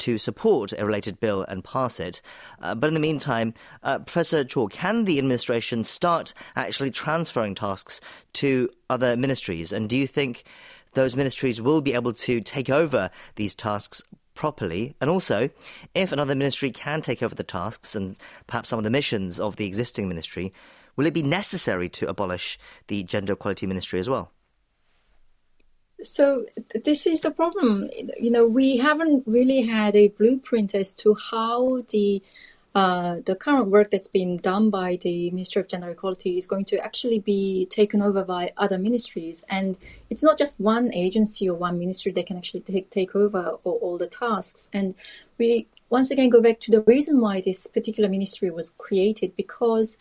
to 0.00 0.18
support 0.18 0.72
a 0.76 0.84
related 0.84 1.20
bill 1.20 1.44
and 1.48 1.64
pass 1.64 2.00
it. 2.00 2.20
Uh, 2.60 2.74
but 2.74 2.88
in 2.88 2.94
the 2.94 3.00
meantime, 3.00 3.54
uh, 3.82 3.98
Professor 4.00 4.44
Cho, 4.44 4.66
can 4.68 5.04
the 5.04 5.18
administration 5.18 5.84
start 5.84 6.34
actually 6.56 6.90
transferring 6.90 7.54
tasks 7.54 8.00
to 8.34 8.68
other 8.88 9.16
ministries? 9.16 9.72
And 9.72 9.88
do 9.88 9.96
you 9.96 10.06
think 10.06 10.44
those 10.94 11.16
ministries 11.16 11.62
will 11.62 11.80
be 11.80 11.94
able 11.94 12.12
to 12.12 12.40
take 12.40 12.70
over 12.70 13.10
these 13.36 13.54
tasks 13.54 14.02
properly? 14.34 14.94
And 15.00 15.08
also, 15.08 15.50
if 15.94 16.12
another 16.12 16.34
ministry 16.34 16.70
can 16.70 17.02
take 17.02 17.22
over 17.22 17.34
the 17.34 17.44
tasks 17.44 17.94
and 17.94 18.16
perhaps 18.46 18.70
some 18.70 18.78
of 18.78 18.84
the 18.84 18.90
missions 18.90 19.38
of 19.38 19.56
the 19.56 19.66
existing 19.66 20.08
ministry, 20.08 20.52
will 20.96 21.06
it 21.06 21.14
be 21.14 21.22
necessary 21.22 21.88
to 21.90 22.08
abolish 22.08 22.58
the 22.88 23.02
Gender 23.04 23.34
Equality 23.34 23.66
Ministry 23.66 24.00
as 24.00 24.08
well? 24.08 24.32
So 26.02 26.46
this 26.84 27.06
is 27.06 27.20
the 27.20 27.30
problem. 27.30 27.88
You 28.18 28.30
know, 28.30 28.46
we 28.46 28.78
haven't 28.78 29.24
really 29.26 29.62
had 29.62 29.94
a 29.96 30.08
blueprint 30.08 30.74
as 30.74 30.92
to 30.94 31.14
how 31.30 31.82
the 31.90 32.22
uh, 32.72 33.16
the 33.26 33.34
current 33.34 33.66
work 33.66 33.90
that's 33.90 34.06
been 34.06 34.36
done 34.36 34.70
by 34.70 34.96
the 35.02 35.28
Ministry 35.32 35.60
of 35.60 35.66
Gender 35.66 35.90
Equality 35.90 36.38
is 36.38 36.46
going 36.46 36.64
to 36.66 36.78
actually 36.78 37.18
be 37.18 37.66
taken 37.66 38.00
over 38.00 38.24
by 38.24 38.52
other 38.56 38.78
ministries. 38.78 39.44
And 39.48 39.76
it's 40.08 40.22
not 40.22 40.38
just 40.38 40.60
one 40.60 40.94
agency 40.94 41.48
or 41.50 41.56
one 41.56 41.80
ministry 41.80 42.12
that 42.12 42.26
can 42.26 42.36
actually 42.36 42.60
take, 42.60 42.88
take 42.90 43.16
over 43.16 43.56
all, 43.64 43.78
all 43.82 43.98
the 43.98 44.06
tasks. 44.06 44.68
And 44.72 44.94
we 45.36 45.66
once 45.88 46.12
again 46.12 46.30
go 46.30 46.40
back 46.40 46.60
to 46.60 46.70
the 46.70 46.82
reason 46.82 47.20
why 47.20 47.40
this 47.40 47.66
particular 47.66 48.08
ministry 48.08 48.50
was 48.50 48.70
created 48.78 49.34
because 49.36 49.98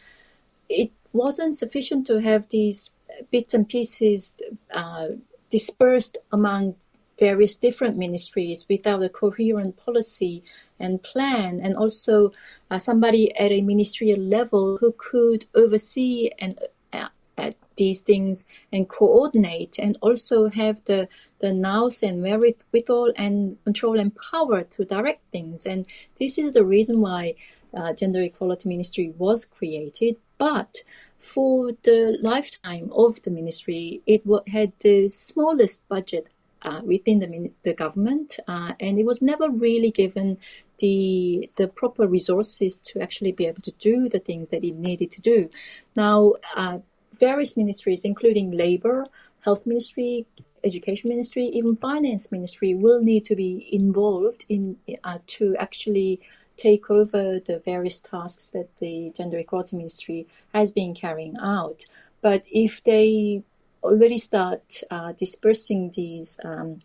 it 0.70 0.92
wasn't 1.12 1.58
sufficient 1.58 2.06
to 2.06 2.22
have 2.22 2.50
these 2.50 2.92
bits 3.32 3.56
and 3.56 3.68
pieces 3.68 4.36
uh, 4.72 5.08
dispersed 5.50 6.18
among 6.32 6.76
various 7.20 7.56
different 7.56 7.98
ministries 7.98 8.66
without 8.70 9.04
a 9.04 9.10
coherent 9.10 9.76
policy 9.78 10.44
and 10.80 11.04
plan, 11.04 11.60
and 11.62 11.76
also 11.76 12.32
uh, 12.72 12.78
somebody 12.78 13.36
at 13.38 13.52
a 13.52 13.62
ministerial 13.62 14.20
level 14.20 14.78
who 14.78 14.94
could 14.98 15.46
oversee 15.54 16.32
and 16.40 16.58
uh, 16.94 17.10
at 17.38 17.56
these 17.76 18.00
things 18.00 18.46
and 18.72 18.88
coordinate, 18.88 19.78
and 19.78 19.98
also 20.02 20.50
have 20.50 20.78
the 20.86 21.08
the 21.40 21.54
nous 21.54 22.04
and 22.04 22.22
wherewithal 22.22 23.14
and 23.16 23.58
control 23.64 24.00
and 24.00 24.14
power 24.32 24.64
to 24.64 24.84
direct 24.86 25.22
things. 25.32 25.66
And 25.66 25.86
this 26.20 26.38
is 26.38 26.54
the 26.54 26.66
reason 26.66 27.00
why 27.00 27.36
uh, 27.74 27.94
Gender 27.94 28.22
Equality 28.22 28.68
Ministry 28.70 29.14
was 29.18 29.46
created. 29.46 30.18
But 30.38 30.84
for 31.20 31.72
the 31.84 32.18
lifetime 32.22 32.90
of 32.94 33.22
the 33.24 33.30
ministry, 33.30 34.02
it 34.06 34.24
had 34.48 34.72
the 34.80 35.10
smallest 35.10 35.88
budget 35.88 36.28
uh, 36.62 36.82
within 36.84 37.20
the, 37.20 37.52
the 37.64 37.74
government, 37.74 38.40
uh, 38.48 38.74
and 38.80 38.98
it 38.98 39.06
was 39.06 39.22
never 39.22 39.50
really 39.50 39.92
given 39.92 40.38
the 40.80 41.50
the 41.58 41.68
proper 41.68 42.08
resources 42.08 42.78
to 42.78 43.02
actually 43.02 43.34
be 43.34 43.46
able 43.46 43.62
to 43.62 43.72
do 43.80 44.08
the 44.10 44.20
things 44.20 44.50
that 44.50 44.64
it 44.64 44.76
needed 44.76 45.12
to 45.12 45.22
do. 45.22 45.50
Now, 45.96 46.34
uh, 46.56 46.80
various 47.14 47.58
ministries, 47.58 48.06
including 48.06 48.52
labor, 48.52 49.06
health 49.42 49.66
ministry, 49.66 50.26
education 50.64 51.10
ministry, 51.10 51.46
even 51.46 51.76
finance 51.76 52.32
ministry, 52.32 52.74
will 52.74 53.02
need 53.02 53.26
to 53.26 53.36
be 53.36 53.68
involved 53.72 54.46
in 54.50 54.78
uh, 55.04 55.20
to 55.28 55.56
actually 55.58 56.22
take 56.60 56.90
over 56.90 57.40
the 57.40 57.60
various 57.66 58.00
tasks 58.00 58.48
that 58.48 58.78
the 58.78 59.12
Gender 59.16 59.40
Equality 59.40 59.78
Ministry 59.78 60.28
has 60.54 60.72
been 60.72 60.94
carrying 60.94 61.38
out. 61.42 61.86
But 62.22 62.44
if 62.52 62.84
they 62.84 63.44
already 63.82 64.18
start 64.18 64.84
uh, 64.92 65.14
dispersing 65.14 65.92
these 65.92 66.40
um, 66.44 66.82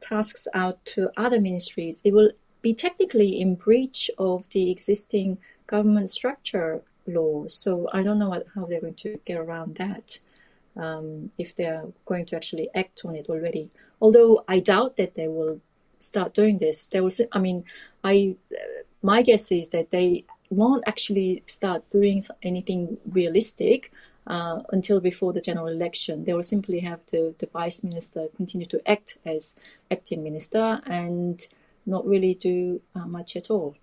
tasks 0.00 0.48
out 0.54 0.84
to 0.86 1.10
other 1.16 1.40
ministries, 1.40 2.00
it 2.04 2.14
will 2.14 2.30
be 2.62 2.72
technically 2.72 3.40
in 3.40 3.54
breach 3.54 4.10
of 4.18 4.48
the 4.50 4.70
existing 4.70 5.38
government 5.66 6.08
structure 6.10 6.82
law. 7.06 7.46
So 7.48 7.88
I 7.92 8.02
don't 8.02 8.18
know 8.18 8.30
what, 8.30 8.46
how 8.54 8.64
they're 8.64 8.80
going 8.80 8.94
to 8.94 9.20
get 9.26 9.38
around 9.38 9.76
that. 9.76 10.20
Um, 10.76 11.30
if 11.38 11.56
they're 11.56 11.86
going 12.06 12.24
to 12.26 12.36
actually 12.36 12.68
act 12.72 13.02
on 13.04 13.16
it 13.16 13.26
already. 13.28 13.68
Although 14.00 14.44
I 14.46 14.60
doubt 14.60 14.96
that 14.96 15.16
they 15.16 15.26
will 15.26 15.60
start 15.98 16.34
doing 16.34 16.58
this. 16.58 16.86
They 16.86 17.00
will. 17.00 17.10
I 17.32 17.38
mean, 17.40 17.64
I 18.04 18.36
my 19.02 19.22
guess 19.22 19.50
is 19.52 19.68
that 19.70 19.90
they 19.90 20.24
won't 20.50 20.84
actually 20.86 21.42
start 21.46 21.88
doing 21.90 22.22
anything 22.42 22.98
realistic. 23.10 23.92
uh, 24.28 24.60
until 24.70 25.00
before 25.00 25.32
the 25.32 25.40
general 25.40 25.66
election. 25.66 26.24
They 26.24 26.34
will 26.34 26.44
simply 26.44 26.80
have 26.80 27.04
to, 27.06 27.34
the 27.38 27.46
vice 27.46 27.82
minister 27.82 28.28
continue 28.36 28.66
to 28.66 28.90
act 28.90 29.18
as 29.24 29.56
acting 29.90 30.22
minister 30.22 30.80
and 30.86 31.44
not 31.86 32.06
really 32.06 32.34
do 32.34 32.80
uh, 32.94 33.06
much 33.06 33.34
at 33.36 33.50
all. 33.50 33.74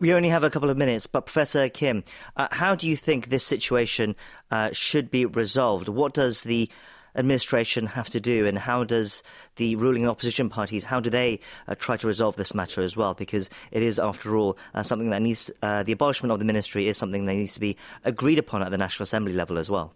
We 0.00 0.12
only 0.12 0.30
have 0.30 0.44
a 0.44 0.50
couple 0.50 0.70
of 0.70 0.76
minutes, 0.76 1.06
but 1.06 1.26
Professor 1.26 1.68
Kim, 1.68 2.04
uh, 2.36 2.48
how 2.50 2.74
do 2.74 2.88
you 2.88 2.96
think 2.96 3.28
this 3.28 3.44
situation 3.44 4.16
uh, 4.50 4.70
should 4.72 5.10
be 5.10 5.24
resolved? 5.26 5.88
What 5.88 6.14
does 6.14 6.42
the 6.42 6.70
administration 7.14 7.86
have 7.86 8.10
to 8.10 8.20
do, 8.20 8.46
and 8.46 8.58
how 8.58 8.84
does 8.84 9.22
the 9.56 9.76
ruling 9.76 10.08
opposition 10.08 10.48
parties 10.48 10.84
how 10.84 11.00
do 11.00 11.10
they 11.10 11.40
uh, 11.68 11.74
try 11.74 11.96
to 11.96 12.06
resolve 12.06 12.36
this 12.36 12.54
matter 12.54 12.80
as 12.82 12.96
well? 12.96 13.14
Because 13.14 13.50
it 13.70 13.82
is, 13.82 13.98
after 13.98 14.36
all, 14.36 14.58
uh, 14.74 14.82
something 14.82 15.10
that 15.10 15.22
needs 15.22 15.50
uh, 15.62 15.82
the 15.82 15.92
abolishment 15.92 16.32
of 16.32 16.38
the 16.38 16.44
ministry 16.44 16.88
is 16.88 16.96
something 16.96 17.26
that 17.26 17.34
needs 17.34 17.54
to 17.54 17.60
be 17.60 17.76
agreed 18.04 18.38
upon 18.38 18.62
at 18.62 18.70
the 18.70 18.78
National 18.78 19.04
Assembly 19.04 19.32
level 19.32 19.58
as 19.58 19.70
well. 19.70 19.94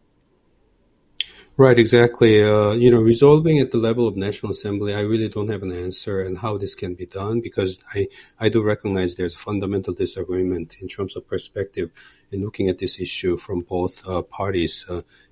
Right, 1.56 1.78
exactly. 1.78 2.42
Uh, 2.42 2.72
you 2.72 2.90
know, 2.90 3.00
resolving 3.00 3.60
at 3.60 3.70
the 3.70 3.78
level 3.78 4.08
of 4.08 4.16
National 4.16 4.50
Assembly, 4.50 4.92
I 4.92 5.02
really 5.02 5.28
don't 5.28 5.50
have 5.50 5.62
an 5.62 5.70
answer 5.70 6.20
and 6.20 6.36
how 6.36 6.58
this 6.58 6.74
can 6.74 6.94
be 6.94 7.06
done 7.06 7.40
because 7.40 7.78
I, 7.94 8.08
I 8.40 8.48
do 8.48 8.60
recognize 8.60 9.14
there's 9.14 9.36
a 9.36 9.38
fundamental 9.38 9.94
disagreement 9.94 10.76
in 10.80 10.88
terms 10.88 11.14
of 11.14 11.28
perspective 11.28 11.92
in 12.32 12.42
looking 12.42 12.68
at 12.68 12.78
this 12.78 12.98
issue 12.98 13.36
from 13.36 13.60
both 13.60 14.04
uh, 14.04 14.22
parties. 14.22 14.84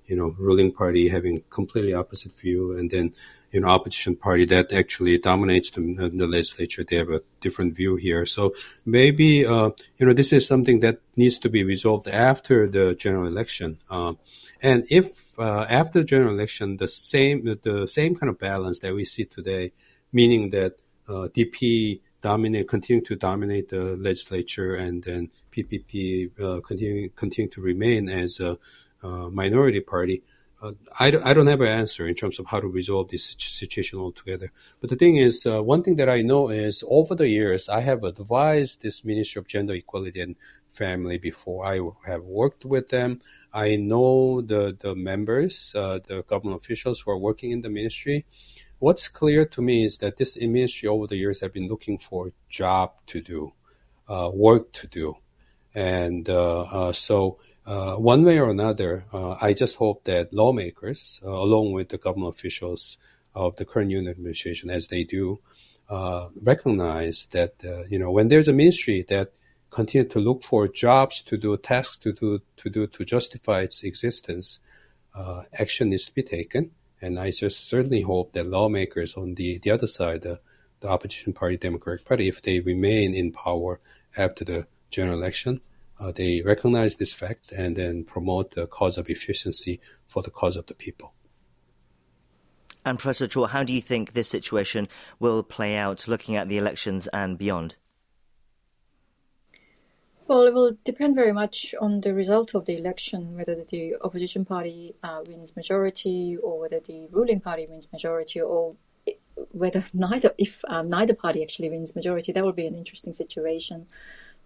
You 0.07 0.15
know, 0.15 0.35
ruling 0.37 0.71
party 0.71 1.07
having 1.07 1.43
completely 1.49 1.93
opposite 1.93 2.33
view, 2.33 2.77
and 2.77 2.89
then 2.89 3.13
you 3.53 3.59
know, 3.59 3.67
opposition 3.67 4.15
party 4.15 4.45
that 4.45 4.73
actually 4.73 5.17
dominates 5.19 5.69
the, 5.71 6.11
the 6.13 6.27
legislature. 6.27 6.83
They 6.83 6.97
have 6.97 7.11
a 7.11 7.21
different 7.39 7.75
view 7.75 7.95
here. 7.95 8.25
So 8.25 8.53
maybe 8.83 9.45
uh, 9.45 9.69
you 9.97 10.05
know, 10.05 10.13
this 10.13 10.33
is 10.33 10.45
something 10.45 10.79
that 10.79 10.99
needs 11.15 11.37
to 11.39 11.49
be 11.49 11.63
resolved 11.63 12.07
after 12.07 12.67
the 12.67 12.95
general 12.95 13.27
election. 13.27 13.77
Uh, 13.89 14.13
and 14.61 14.85
if 14.89 15.37
uh, 15.37 15.65
after 15.69 15.99
the 15.99 16.05
general 16.05 16.33
election, 16.33 16.77
the 16.77 16.87
same 16.87 17.45
the 17.63 17.87
same 17.87 18.15
kind 18.15 18.29
of 18.29 18.39
balance 18.39 18.79
that 18.79 18.93
we 18.93 19.05
see 19.05 19.25
today, 19.25 19.71
meaning 20.11 20.49
that 20.49 20.73
uh, 21.07 21.27
DP 21.35 22.01
dominate 22.21 22.67
continue 22.67 23.03
to 23.03 23.15
dominate 23.15 23.69
the 23.69 23.95
legislature, 23.97 24.75
and 24.75 25.03
then 25.03 25.29
PPP 25.51 26.31
uh, 26.39 26.59
continue 26.61 27.09
continue 27.09 27.51
to 27.51 27.61
remain 27.61 28.09
as 28.09 28.39
a 28.39 28.57
minority 29.03 29.79
party. 29.79 30.23
Uh, 30.63 30.71
I, 30.97 31.07
I 31.07 31.33
don't 31.33 31.47
have 31.47 31.59
an 31.59 31.67
answer 31.67 32.07
in 32.07 32.15
terms 32.15 32.39
of 32.39 32.45
how 32.45 32.61
to 32.61 32.67
resolve 32.67 33.09
this 33.09 33.35
situation 33.37 33.99
altogether. 33.99 34.49
But 34.79 34.89
the 34.89 34.95
thing 34.95 35.17
is, 35.17 35.45
uh, 35.45 35.61
one 35.61 35.83
thing 35.83 35.97
that 35.97 36.07
I 36.07 36.21
know 36.21 36.49
is 36.49 36.85
over 36.87 37.15
the 37.15 37.27
years, 37.27 37.67
I 37.67 37.81
have 37.81 38.05
advised 38.05 38.81
this 38.81 39.03
Ministry 39.03 39.41
of 39.41 39.47
Gender 39.47 39.73
Equality 39.73 40.21
and 40.21 40.37
Family 40.71 41.17
before. 41.17 41.65
I 41.65 41.79
have 42.09 42.23
worked 42.23 42.63
with 42.63 42.87
them. 42.87 43.19
I 43.53 43.75
know 43.75 44.41
the 44.41 44.75
the 44.79 44.95
members, 44.95 45.73
uh, 45.75 45.99
the 46.07 46.23
government 46.23 46.61
officials 46.61 47.01
who 47.01 47.11
are 47.11 47.17
working 47.17 47.51
in 47.51 47.61
the 47.61 47.69
ministry. 47.69 48.25
What's 48.79 49.07
clear 49.07 49.45
to 49.45 49.61
me 49.61 49.85
is 49.85 49.97
that 49.99 50.17
this 50.17 50.35
ministry 50.39 50.89
over 50.89 51.07
the 51.07 51.17
years 51.17 51.41
have 51.41 51.53
been 51.53 51.67
looking 51.67 51.97
for 51.99 52.31
job 52.49 52.93
to 53.07 53.21
do, 53.21 53.53
uh, 54.09 54.31
work 54.33 54.71
to 54.73 54.87
do, 54.87 55.17
and 55.75 56.29
uh, 56.29 56.61
uh 56.61 56.91
so. 56.93 57.37
Uh, 57.65 57.95
one 57.95 58.23
way 58.25 58.39
or 58.39 58.49
another, 58.49 59.05
uh, 59.13 59.35
I 59.39 59.53
just 59.53 59.77
hope 59.77 60.03
that 60.03 60.33
lawmakers, 60.33 61.21
along 61.23 61.71
with 61.71 61.89
the 61.89 61.97
government 61.97 62.35
officials 62.35 62.97
of 63.33 63.55
the 63.55 63.65
current 63.65 63.89
Yoon 63.91 64.09
administration, 64.09 64.69
as 64.69 64.89
they 64.89 65.03
do, 65.03 65.39
recognize 66.41 67.27
that 67.27 67.53
you 67.89 67.99
know 67.99 68.11
when 68.11 68.27
there's 68.27 68.47
a 68.47 68.53
ministry 68.53 69.05
that 69.09 69.31
continue 69.73 70.07
to 70.07 70.19
look 70.19 70.43
for 70.43 70.67
jobs 70.67 71.21
to 71.23 71.37
do, 71.37 71.57
tasks 71.57 71.97
to 71.97 72.13
do, 72.13 72.39
to 72.57 72.69
do 72.69 72.87
to 72.87 73.03
justify 73.03 73.61
its 73.61 73.83
existence, 73.83 74.59
uh, 75.15 75.43
action 75.53 75.89
needs 75.89 76.05
to 76.05 76.13
be 76.13 76.23
taken. 76.23 76.71
And 77.01 77.19
I 77.19 77.31
just 77.31 77.67
certainly 77.67 78.01
hope 78.01 78.31
that 78.33 78.47
lawmakers 78.47 79.15
on 79.15 79.35
the, 79.35 79.57
the 79.57 79.71
other 79.71 79.87
side, 79.87 80.21
the, 80.21 80.39
the 80.79 80.87
opposition 80.87 81.33
party, 81.33 81.57
Democratic 81.57 82.05
Party, 82.05 82.27
if 82.29 82.41
they 82.41 82.59
remain 82.59 83.13
in 83.13 83.31
power 83.31 83.81
after 84.15 84.45
the 84.45 84.67
general 84.89 85.17
election, 85.17 85.59
uh, 85.59 85.72
they 86.11 86.41
recognize 86.41 86.95
this 86.95 87.13
fact 87.13 87.51
and 87.51 87.75
then 87.75 88.03
promote 88.03 88.51
the 88.51 88.67
cause 88.67 88.97
of 88.97 89.09
efficiency 89.09 89.79
for 90.07 90.21
the 90.21 90.31
cause 90.31 90.55
of 90.55 90.65
the 90.65 90.73
people. 90.73 91.13
And 92.85 92.99
Professor 92.99 93.27
Cho, 93.27 93.45
how 93.45 93.63
do 93.63 93.71
you 93.71 93.81
think 93.81 94.11
this 94.11 94.27
situation 94.27 94.89
will 95.19 95.41
play 95.41 95.77
out 95.77 96.07
looking 96.07 96.35
at 96.35 96.49
the 96.49 96.57
elections 96.57 97.07
and 97.13 97.37
beyond? 97.37 97.75
Well, 100.27 100.43
it 100.43 100.53
will 100.53 100.77
depend 100.83 101.15
very 101.15 101.33
much 101.33 101.75
on 101.79 102.01
the 102.01 102.13
result 102.13 102.55
of 102.55 102.65
the 102.65 102.77
election, 102.77 103.35
whether 103.35 103.63
the 103.69 103.95
opposition 104.01 104.45
party 104.45 104.95
uh, 105.03 105.21
wins 105.27 105.55
majority 105.55 106.37
or 106.41 106.59
whether 106.59 106.79
the 106.79 107.07
ruling 107.11 107.41
party 107.41 107.67
wins 107.69 107.87
majority, 107.91 108.41
or 108.41 108.75
whether 109.51 109.85
neither, 109.93 110.33
if 110.37 110.63
um, 110.67 110.87
neither 110.87 111.13
party 111.13 111.41
actually 111.41 111.69
wins 111.69 111.95
majority, 111.95 112.31
that 112.31 112.43
will 112.43 112.53
be 112.53 112.67
an 112.67 112.75
interesting 112.75 113.13
situation. 113.13 113.87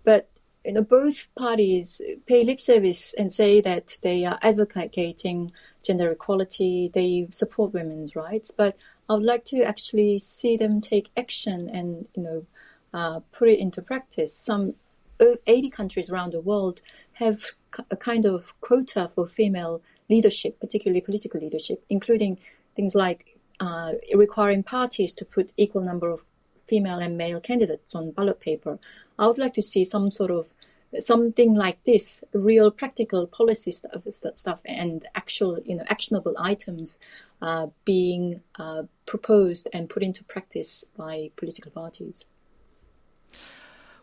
But 0.04 0.30
you 0.68 0.74
know, 0.74 0.84
both 0.84 1.34
parties 1.36 2.02
pay 2.26 2.44
lip 2.44 2.60
service 2.60 3.14
and 3.14 3.32
say 3.32 3.62
that 3.62 3.98
they 4.02 4.26
are 4.26 4.38
advocating 4.42 5.54
gender 5.82 6.12
equality, 6.12 6.92
they 6.94 7.30
support 7.32 7.74
women's 7.74 8.18
rights, 8.18 8.52
but 8.52 8.76
I 9.10 9.14
would 9.14 9.24
like 9.24 9.46
to 9.46 9.64
actually 9.64 10.20
see 10.20 10.58
them 10.58 10.82
take 10.82 11.08
action 11.16 11.70
and 11.70 12.06
you 12.16 12.24
know 12.24 12.46
uh, 12.94 13.22
put 13.32 13.48
it 13.48 13.60
into 13.60 13.82
practice. 13.82 14.36
Some 14.36 14.74
80 15.22 15.70
countries 15.70 16.10
around 16.10 16.34
the 16.34 16.42
world 16.42 16.82
have 17.14 17.42
a 17.90 17.96
kind 17.96 18.26
of 18.26 18.60
quota 18.60 19.10
for 19.16 19.26
female 19.26 19.82
leadership, 20.10 20.60
particularly 20.60 21.00
political 21.00 21.40
leadership, 21.40 21.82
including 21.90 22.40
things 22.76 22.94
like 22.94 23.38
uh, 23.62 23.94
requiring 24.14 24.64
parties 24.64 25.14
to 25.16 25.24
put 25.24 25.54
equal 25.56 25.82
number 25.82 26.10
of 26.10 26.24
female 26.68 27.00
and 27.00 27.18
male 27.18 27.40
candidates 27.40 27.96
on 27.96 28.12
ballot 28.12 28.42
paper. 28.42 28.78
I 29.18 29.28
would 29.28 29.38
like 29.38 29.54
to 29.56 29.62
see 29.62 29.86
some 29.86 30.12
sort 30.12 30.32
of 30.32 30.52
something 31.00 31.54
like 31.54 31.84
this, 31.84 32.24
real 32.34 32.72
practical 32.72 33.28
policy 33.28 33.72
stuff, 33.72 34.02
stuff 34.36 34.60
and 34.66 35.06
actual, 35.16 35.60
you 35.66 35.76
know, 35.76 35.84
actionable 35.88 36.36
items 36.38 37.00
uh, 37.42 37.68
being 37.86 38.42
uh, 38.58 38.84
proposed 39.06 39.68
and 39.74 39.90
put 39.90 40.04
into 40.04 40.24
practice 40.24 40.86
by 40.96 41.32
political 41.36 41.72
parties. 41.72 42.26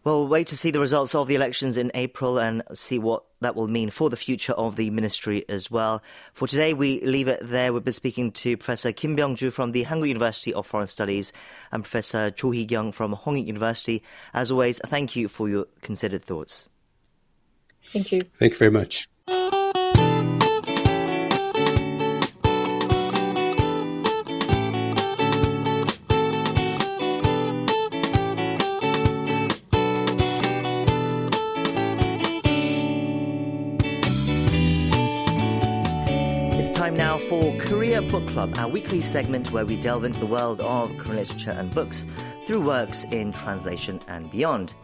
Well, 0.05 0.21
we'll 0.21 0.29
wait 0.29 0.49
to 0.49 0.57
see 0.57 0.71
the 0.71 0.81
results 0.81 1.15
of 1.15 1.29
the 1.29 1.35
elections 1.35 1.79
in 1.79 1.91
April 1.95 2.39
and 2.39 2.63
see 2.75 2.99
what 2.99 3.25
that 3.41 3.57
will 3.57 3.69
mean 3.69 3.89
for 3.89 4.11
the 4.11 4.19
future 4.19 4.53
of 4.53 4.77
the 4.77 4.91
ministry 4.91 5.47
as 5.49 5.71
well. 5.71 6.03
For 6.35 6.47
today, 6.47 6.75
we 6.75 7.01
leave 7.01 7.27
it 7.27 7.41
there. 7.43 7.73
We've 7.73 7.83
been 7.83 7.95
speaking 7.95 8.31
to 8.33 8.59
Professor 8.59 8.93
Kim 8.93 9.17
Byung-ju 9.17 9.51
from 9.51 9.73
the 9.73 9.85
Hankuk 9.85 10.09
University 10.09 10.53
of 10.53 10.67
Foreign 10.67 10.89
Studies 10.89 11.33
and 11.73 11.83
Professor 11.83 12.31
Cho 12.31 12.51
Hee-kyung 12.51 12.93
from 12.93 13.17
Hongik 13.17 13.47
University. 13.47 14.03
As 14.35 14.51
always, 14.51 14.79
thank 14.85 15.17
you 15.17 15.27
for 15.27 15.49
your 15.49 15.69
considered 15.81 16.23
thoughts. 16.23 16.69
Thank 17.93 18.13
you. 18.13 18.23
Thank 18.39 18.53
you 18.53 18.59
very 18.59 18.71
much. 18.71 19.09
It's 36.57 36.71
time 36.71 36.97
now 36.97 37.19
for 37.19 37.55
Korea 37.61 38.01
Book 38.01 38.27
Club, 38.29 38.55
our 38.59 38.69
weekly 38.69 39.03
segment 39.03 39.53
where 39.53 39.67
we 39.67 39.77
delve 39.77 40.05
into 40.05 40.19
the 40.19 40.27
world 40.27 40.61
of 40.61 40.97
Korean 40.97 41.19
literature 41.19 41.51
and 41.51 41.73
books 41.73 42.07
through 42.47 42.63
works 42.63 43.05
in 43.05 43.33
translation 43.33 44.01
and 44.09 44.31
beyond. 44.31 44.75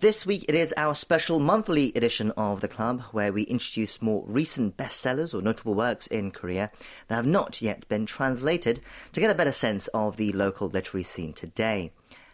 This 0.00 0.24
week 0.24 0.46
it 0.48 0.54
is 0.54 0.72
our 0.78 0.94
special 0.94 1.40
monthly 1.40 1.92
edition 1.94 2.30
of 2.30 2.62
the 2.62 2.68
club 2.68 3.02
where 3.12 3.34
we 3.34 3.42
introduce 3.42 4.00
more 4.00 4.24
recent 4.26 4.78
bestsellers 4.78 5.34
or 5.34 5.42
notable 5.42 5.74
works 5.74 6.06
in 6.06 6.30
Korea 6.30 6.70
that 7.08 7.16
have 7.16 7.26
not 7.26 7.60
yet 7.60 7.86
been 7.86 8.06
translated 8.06 8.80
to 9.12 9.20
get 9.20 9.28
a 9.28 9.34
better 9.34 9.52
sense 9.52 9.88
of 9.88 10.16
the 10.16 10.32
local 10.32 10.68
literary 10.68 11.02
scene 11.02 11.34
today. 11.34 11.92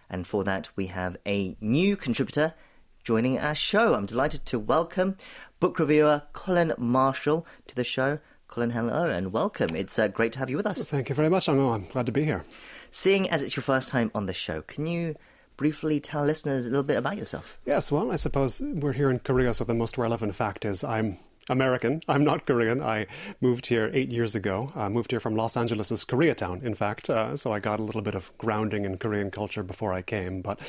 And 0.09 0.29
for 0.29 0.45
that 0.45 0.69
we 0.77 0.87
have 0.87 1.17
a 1.27 1.57
new 1.61 1.97
contributor 1.97 2.55
joining 3.03 3.41
our 3.41 3.57
show. 3.57 3.95
I'm 3.95 4.07
delighted 4.07 4.47
to 4.47 4.61
welcome 4.61 5.17
book 5.59 5.81
reviewer 5.81 6.23
Colin 6.35 6.73
Marshall 6.79 7.45
to 7.67 7.75
the 7.75 7.83
show. 7.83 8.21
Colin, 8.47 8.71
hello 8.71 9.07
and 9.07 9.33
welcome. 9.33 9.75
It's 9.75 9.99
uh, 9.99 10.07
great 10.07 10.31
to 10.35 10.39
have 10.39 10.51
you 10.51 10.57
with 10.57 10.69
us. 10.69 10.89
Thank 10.89 11.09
you 11.09 11.17
very 11.17 11.31
much. 11.31 11.49
I'm, 11.49 11.59
I'm 11.59 11.87
glad 11.89 12.07
to 12.07 12.13
be 12.13 12.23
here. 12.23 12.45
Seeing 12.93 13.29
as 13.29 13.43
it's 13.43 13.57
your 13.57 13.65
first 13.65 13.89
time 13.89 14.13
on 14.15 14.27
the 14.27 14.35
show, 14.35 14.63
can 14.63 14.87
you 14.87 15.17
briefly 15.57 16.01
tell 16.01 16.25
listeners 16.25 16.67
a 16.67 16.71
little 16.71 16.83
bit 16.83 16.97
about 16.97 17.17
yourself? 17.17 17.59
Yes, 17.65 17.91
well, 17.91 18.13
I 18.13 18.17
suppose 18.17 18.61
we're 18.61 18.93
here 18.93 19.11
in 19.11 19.19
Korea, 19.21 19.55
so 19.55 19.65
the 19.65 19.75
most 19.75 19.99
relevant 19.99 20.35
fact 20.35 20.65
is 20.65 20.85
I'm 20.85 21.19
American. 21.49 22.01
I'm 22.09 22.25
not 22.25 22.47
Korean. 22.47 22.83
I 22.83 23.07
moved 23.41 23.67
here 23.67 23.91
eight 23.93 24.11
years 24.11 24.35
ago. 24.35 24.73
I 24.75 24.89
moved 24.89 25.11
here 25.11 25.21
from 25.21 25.37
Los 25.37 25.57
Angeles' 25.57 26.05
Koreatown, 26.05 26.63
in 26.63 26.75
fact. 26.75 27.09
Uh, 27.09 27.37
so 27.37 27.53
I 27.53 27.61
got 27.61 27.81
a 27.81 27.83
little 27.83 28.03
bit 28.03 28.15
of 28.15 28.37
grounding 28.39 28.85
in 28.85 28.99
Korean 28.99 29.31
culture 29.31 29.63
before 29.63 29.93
I 29.93 30.03
came. 30.03 30.43
But 30.43 30.61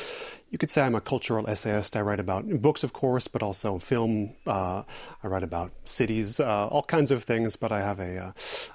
you 0.52 0.58
could 0.58 0.70
say 0.70 0.84
I'm 0.84 0.96
a 0.96 1.02
cultural 1.02 1.50
essayist. 1.50 1.96
I 1.96 2.02
write 2.02 2.20
about 2.20 2.48
books, 2.62 2.84
of 2.84 2.94
course, 2.94 3.28
but 3.28 3.44
also 3.44 3.80
film. 3.80 4.34
Uh, 4.46 4.84
I 5.24 5.28
write 5.28 5.44
about 5.44 5.72
cities, 5.86 6.40
uh, 6.40 6.68
all 6.68 6.84
kinds 6.84 7.12
of 7.12 7.24
things. 7.24 7.56
But 7.56 7.72
I 7.72 7.82
have 7.82 8.00
a, 8.00 8.18
uh, 8.18 8.32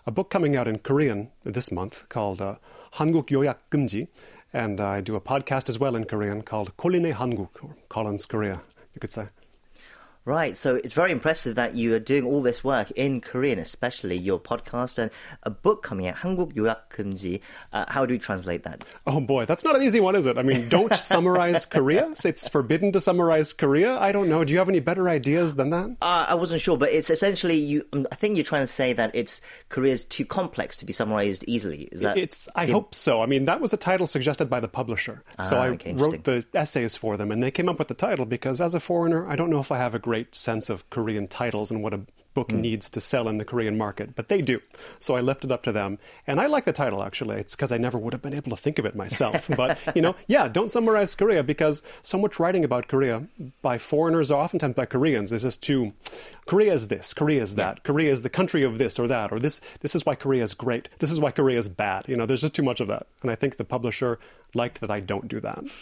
a 0.07 0.11
book 0.11 0.31
coming 0.31 0.57
out 0.57 0.69
in 0.69 0.79
Korean 0.79 1.31
this 1.45 1.71
month 1.71 2.09
called 2.09 2.43
uh, 2.43 2.57
Hanguk 2.95 3.29
Yoyak 3.29 3.59
Gumji 3.71 4.09
and 4.53 4.80
I 4.80 5.00
do 5.00 5.16
a 5.16 5.20
podcast 5.20 5.68
as 5.68 5.78
well 5.78 5.96
in 5.96 6.05
Korean 6.05 6.42
called 6.42 6.76
Koline 6.76 7.12
Hanguk, 7.12 7.62
or 7.62 7.74
Colin's 7.88 8.26
Korea, 8.26 8.61
you 8.94 9.00
could 9.00 9.12
say. 9.12 9.28
Right, 10.28 10.58
so 10.58 10.76
it's 10.76 10.93
very 10.93 11.14
impressive 11.14 11.55
that 11.55 11.76
you 11.76 11.93
are 11.95 11.99
doing 11.99 12.26
all 12.26 12.41
this 12.41 12.62
work 12.62 12.91
in 12.97 13.22
Korean, 13.22 13.60
especially 13.60 14.18
your 14.18 14.41
podcast 14.41 14.99
and 14.99 15.10
a 15.43 15.49
book 15.49 15.84
coming 15.84 16.05
out, 16.05 16.18
한국 16.18 16.53
요약 16.53 16.89
금지. 16.89 17.39
Uh, 17.72 17.86
how 17.88 18.05
do 18.05 18.14
we 18.14 18.20
translate 18.20 18.64
that? 18.64 18.84
Oh 19.05 19.22
boy, 19.22 19.45
that's 19.45 19.64
not 19.64 19.78
an 19.78 19.84
easy 19.84 20.01
one, 20.01 20.18
is 20.18 20.26
it? 20.26 20.38
I 20.38 20.41
mean, 20.43 20.68
don't 20.68 20.93
summarize 20.93 21.66
Korea. 21.66 22.12
It's 22.26 22.49
forbidden 22.49 22.91
to 22.91 22.99
summarize 22.99 23.53
Korea. 23.53 23.97
I 23.97 24.12
don't 24.12 24.28
know. 24.28 24.43
Do 24.43 24.51
you 24.51 24.60
have 24.60 24.68
any 24.68 24.82
better 24.82 25.08
ideas 25.08 25.55
than 25.55 25.70
that? 25.70 25.95
Uh, 26.01 26.26
I 26.28 26.36
wasn't 26.36 26.60
sure, 26.60 26.76
but 26.78 26.89
it's 26.89 27.10
essentially 27.10 27.55
you. 27.55 27.86
um, 27.93 28.05
I 28.12 28.16
think 28.16 28.36
you're 28.36 28.43
trying 28.43 28.64
to 28.64 28.68
say 28.68 28.91
that 28.91 29.12
it's 29.16 29.39
Korea's 29.70 30.03
too 30.03 30.26
complex 30.26 30.76
to 30.76 30.86
be 30.86 30.91
summarized 30.91 31.45
easily. 31.47 31.84
Is 31.93 32.01
that? 32.01 32.18
It's. 32.18 32.49
I 32.53 32.66
hope 32.66 32.93
so. 32.93 33.22
I 33.22 33.28
mean, 33.28 33.45
that 33.45 33.62
was 33.62 33.72
a 33.72 33.78
title 33.78 34.08
suggested 34.08 34.49
by 34.49 34.60
the 34.60 34.68
publisher, 34.68 35.24
so 35.41 35.55
Ah, 35.55 35.62
I 35.62 35.70
okay, 35.70 35.93
wrote 35.93 36.26
the 36.26 36.45
essays 36.53 36.97
for 36.97 37.16
them, 37.16 37.32
and 37.32 37.41
they 37.41 37.49
came 37.49 37.70
up 37.70 37.80
with 37.80 37.88
the 37.88 37.93
title 37.93 38.26
because, 38.26 38.60
as 38.60 38.76
a 38.76 38.82
foreigner, 38.82 39.26
I 39.26 39.38
don't 39.38 39.49
know 39.49 39.60
if 39.60 39.72
I 39.72 39.78
have 39.78 39.95
a 39.95 39.99
great 39.99 40.11
sense 40.31 40.71
of 40.71 40.89
Korean 40.91 41.27
titles 41.29 41.71
and 41.71 41.83
what 41.83 41.95
a 41.95 42.01
book 42.35 42.51
Hmm. 42.51 42.63
needs 42.63 42.89
to 42.89 42.99
sell 42.99 43.29
in 43.29 43.37
the 43.37 43.45
Korean 43.45 43.77
market, 43.77 44.15
but 44.17 44.29
they 44.29 44.41
do. 44.41 44.59
So 44.99 45.15
I 45.17 45.21
left 45.21 45.45
it 45.45 45.53
up 45.53 45.63
to 45.65 45.73
them, 45.73 45.99
and 46.27 46.41
I 46.41 46.47
like 46.47 46.65
the 46.65 46.73
title 46.73 47.03
actually. 47.03 47.37
It's 47.37 47.55
because 47.55 47.71
I 47.71 47.77
never 47.77 47.99
would 47.99 48.15
have 48.15 48.23
been 48.23 48.33
able 48.33 48.49
to 48.51 48.57
think 48.57 48.79
of 48.79 48.87
it 48.87 48.97
myself. 48.97 49.49
but 49.57 49.79
you 49.95 50.01
know, 50.01 50.15
yeah, 50.29 50.49
don't 50.49 50.71
summarize 50.71 51.15
Korea 51.15 51.43
because 51.43 51.83
so 52.03 52.17
much 52.17 52.41
writing 52.41 52.65
about 52.65 52.89
Korea 52.89 53.25
by 53.61 53.77
foreigners 53.77 54.31
or 54.31 54.41
oftentimes 54.43 54.75
by 54.75 54.87
Koreans 54.87 55.31
is 55.31 55.43
just 55.43 55.63
too. 55.63 55.93
Korea 56.47 56.72
is 56.72 56.88
this, 56.88 57.14
Korea 57.14 57.43
is 57.43 57.55
that, 57.55 57.84
Korea 57.84 58.11
is 58.11 58.22
the 58.22 58.28
country 58.28 58.64
of 58.64 58.78
this 58.78 58.99
or 58.99 59.07
that, 59.07 59.32
or 59.32 59.38
this. 59.38 59.61
This 59.80 59.95
is 59.95 60.05
why 60.05 60.14
Korea 60.14 60.43
is 60.43 60.55
great. 60.55 60.88
This 60.99 61.11
is 61.11 61.20
why 61.20 61.30
Korea 61.30 61.59
is 61.59 61.68
bad. 61.68 62.09
You 62.09 62.16
know, 62.16 62.26
there's 62.26 62.40
just 62.40 62.55
too 62.55 62.62
much 62.62 62.80
of 62.80 62.88
that, 62.88 63.07
and 63.22 63.30
I 63.30 63.34
think 63.36 63.57
the 63.57 63.64
publisher 63.64 64.18
liked 64.55 64.80
that 64.80 64.90
I 64.90 65.01
don't 65.01 65.28
do 65.28 65.40
that. 65.40 65.64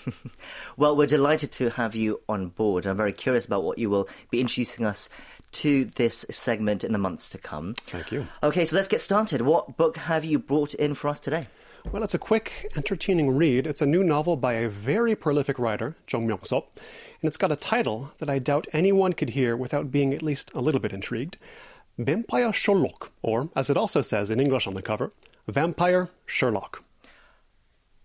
Well, 0.76 0.96
we're 0.96 1.06
delighted 1.06 1.52
to 1.52 1.70
have 1.70 1.94
you 1.94 2.20
on 2.28 2.48
board. 2.48 2.86
I'm 2.86 2.96
very 2.96 3.12
curious 3.12 3.44
about 3.44 3.64
what 3.64 3.78
you 3.78 3.90
will 3.90 4.08
be 4.30 4.40
introducing 4.40 4.86
us 4.86 5.08
to 5.52 5.84
this 5.96 6.24
segment 6.30 6.84
in 6.84 6.92
the 6.92 6.98
months 6.98 7.28
to 7.30 7.38
come. 7.38 7.74
Thank 7.86 8.12
you. 8.12 8.26
Okay, 8.42 8.64
so 8.64 8.76
let's 8.76 8.88
get 8.88 9.00
started. 9.00 9.42
What 9.42 9.76
book 9.76 9.96
have 9.96 10.24
you 10.24 10.38
brought 10.38 10.74
in 10.74 10.94
for 10.94 11.08
us 11.08 11.20
today? 11.20 11.48
Well, 11.92 12.02
it's 12.02 12.14
a 12.14 12.18
quick, 12.18 12.70
entertaining 12.76 13.36
read. 13.36 13.66
It's 13.66 13.82
a 13.82 13.86
new 13.86 14.04
novel 14.04 14.36
by 14.36 14.54
a 14.54 14.68
very 14.68 15.16
prolific 15.16 15.58
writer, 15.58 15.96
Jung 16.10 16.26
Myung-sop, 16.26 16.78
and 17.20 17.28
it's 17.28 17.36
got 17.36 17.52
a 17.52 17.56
title 17.56 18.12
that 18.18 18.30
I 18.30 18.38
doubt 18.38 18.66
anyone 18.72 19.12
could 19.12 19.30
hear 19.30 19.56
without 19.56 19.90
being 19.90 20.14
at 20.14 20.22
least 20.22 20.50
a 20.54 20.60
little 20.60 20.80
bit 20.80 20.92
intrigued. 20.92 21.36
Vampire 21.98 22.52
Sherlock, 22.52 23.10
or 23.22 23.50
as 23.54 23.68
it 23.68 23.76
also 23.76 24.00
says 24.00 24.30
in 24.30 24.40
English 24.40 24.66
on 24.66 24.74
the 24.74 24.82
cover, 24.82 25.12
Vampire 25.46 26.08
Sherlock. 26.24 26.82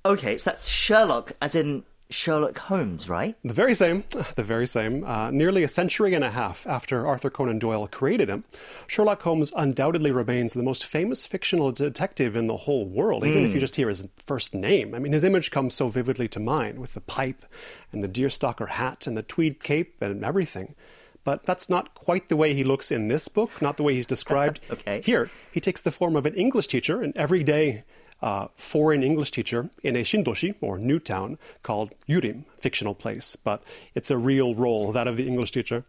Okay, 0.05 0.37
so 0.37 0.49
that's 0.49 0.67
Sherlock, 0.67 1.31
as 1.41 1.55
in 1.55 1.83
Sherlock 2.09 2.57
Holmes, 2.57 3.09
right? 3.09 3.35
The 3.43 3.53
very 3.53 3.73
same, 3.73 4.03
the 4.35 4.43
very 4.43 4.67
same. 4.67 5.03
Uh, 5.03 5.31
nearly 5.31 5.63
a 5.63 5.67
century 5.67 6.13
and 6.13 6.23
a 6.23 6.29
half 6.29 6.67
after 6.67 7.05
Arthur 7.07 7.29
Conan 7.29 7.59
Doyle 7.59 7.87
created 7.87 8.29
him, 8.29 8.43
Sherlock 8.87 9.23
Holmes 9.23 9.51
undoubtedly 9.55 10.11
remains 10.11 10.53
the 10.53 10.63
most 10.63 10.85
famous 10.85 11.25
fictional 11.25 11.71
detective 11.71 12.35
in 12.35 12.47
the 12.47 12.57
whole 12.57 12.85
world, 12.85 13.25
even 13.25 13.43
if 13.43 13.53
you 13.53 13.59
just 13.59 13.75
hear 13.75 13.89
his 13.89 14.07
first 14.17 14.53
name. 14.53 14.93
I 14.93 14.99
mean, 14.99 15.13
his 15.13 15.23
image 15.23 15.51
comes 15.51 15.73
so 15.73 15.87
vividly 15.87 16.27
to 16.29 16.39
mind 16.39 16.79
with 16.79 16.93
the 16.93 17.01
pipe 17.01 17.45
and 17.91 18.03
the 18.03 18.09
deerstalker 18.09 18.69
hat 18.69 19.07
and 19.07 19.17
the 19.17 19.23
tweed 19.23 19.63
cape 19.63 20.01
and 20.01 20.23
everything. 20.23 20.75
But 21.23 21.43
that's 21.43 21.71
not 21.71 21.95
quite 21.95 22.29
the 22.29 22.35
way 22.35 22.53
he 22.53 22.63
looks 22.63 22.91
in 22.91 23.07
this 23.07 23.27
book, 23.27 23.59
not 23.59 23.77
the 23.77 23.83
way 23.83 23.95
he's 23.95 24.05
described. 24.05 24.59
Okay. 24.69 25.01
Here, 25.01 25.31
he 25.51 25.59
takes 25.59 25.81
the 25.81 25.91
form 25.91 26.15
of 26.15 26.25
an 26.25 26.35
English 26.35 26.67
teacher, 26.67 27.01
an 27.01 27.13
everyday 27.15 27.83
uh, 28.21 28.47
foreign 28.55 29.03
English 29.03 29.31
teacher 29.31 29.69
in 29.83 29.95
a 29.95 30.03
shindoshi, 30.03 30.55
or 30.61 30.77
new 30.77 30.99
town, 30.99 31.37
called 31.63 31.93
Yurim, 32.07 32.45
fictional 32.57 32.95
place. 32.95 33.35
But 33.35 33.63
it's 33.93 34.11
a 34.11 34.17
real 34.17 34.55
role, 34.55 34.91
that 34.91 35.07
of 35.07 35.17
the 35.17 35.27
English 35.27 35.51
teacher. 35.51 35.83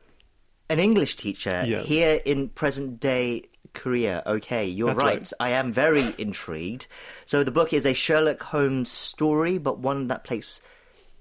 An 0.68 0.80
English 0.80 1.16
teacher 1.16 1.62
Yes. 1.66 1.86
here 1.86 2.20
in 2.24 2.48
present 2.48 2.98
day 2.98 3.44
Korea. 3.72 4.22
Okay, 4.26 4.66
you're 4.66 4.94
right. 4.94 5.18
right. 5.18 5.32
I 5.38 5.50
am 5.50 5.72
very 5.72 6.14
intrigued. 6.18 6.86
So 7.24 7.44
the 7.44 7.50
book 7.52 7.72
is 7.72 7.86
a 7.86 7.94
Sherlock 7.94 8.42
Holmes 8.42 8.90
story, 8.90 9.58
but 9.58 9.78
one 9.78 10.08
that 10.08 10.24
place, 10.24 10.60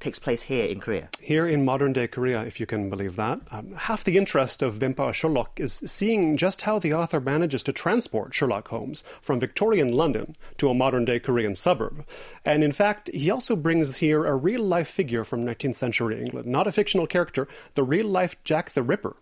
takes 0.05 0.19
place 0.19 0.43
here 0.43 0.67
in 0.67 0.79
Korea. 0.79 1.09
Here 1.19 1.47
in 1.47 1.65
modern 1.65 1.91
day 1.91 2.05
Korea, 2.05 2.43
if 2.43 2.59
you 2.59 2.67
can 2.67 2.91
believe 2.91 3.15
that, 3.15 3.39
um, 3.49 3.73
half 3.75 4.03
the 4.03 4.17
interest 4.17 4.61
of 4.61 4.73
Vampire 4.73 5.11
Sherlock 5.11 5.59
is 5.59 5.81
seeing 5.87 6.37
just 6.37 6.61
how 6.61 6.77
the 6.77 6.93
author 6.93 7.19
manages 7.19 7.63
to 7.63 7.73
transport 7.73 8.35
Sherlock 8.35 8.67
Holmes 8.67 9.03
from 9.19 9.39
Victorian 9.39 9.91
London 9.91 10.35
to 10.59 10.69
a 10.69 10.75
modern 10.75 11.05
day 11.05 11.19
Korean 11.19 11.55
suburb. 11.55 12.05
And 12.45 12.63
in 12.63 12.71
fact, 12.71 13.09
he 13.15 13.31
also 13.31 13.55
brings 13.55 13.97
here 13.97 14.27
a 14.27 14.35
real 14.35 14.61
life 14.61 14.87
figure 14.87 15.23
from 15.23 15.43
19th 15.43 15.73
century 15.73 16.21
England, 16.21 16.45
not 16.45 16.67
a 16.67 16.71
fictional 16.71 17.07
character, 17.07 17.47
the 17.73 17.83
real 17.83 18.07
life 18.07 18.35
Jack 18.43 18.73
the 18.73 18.83
Ripper, 18.83 19.15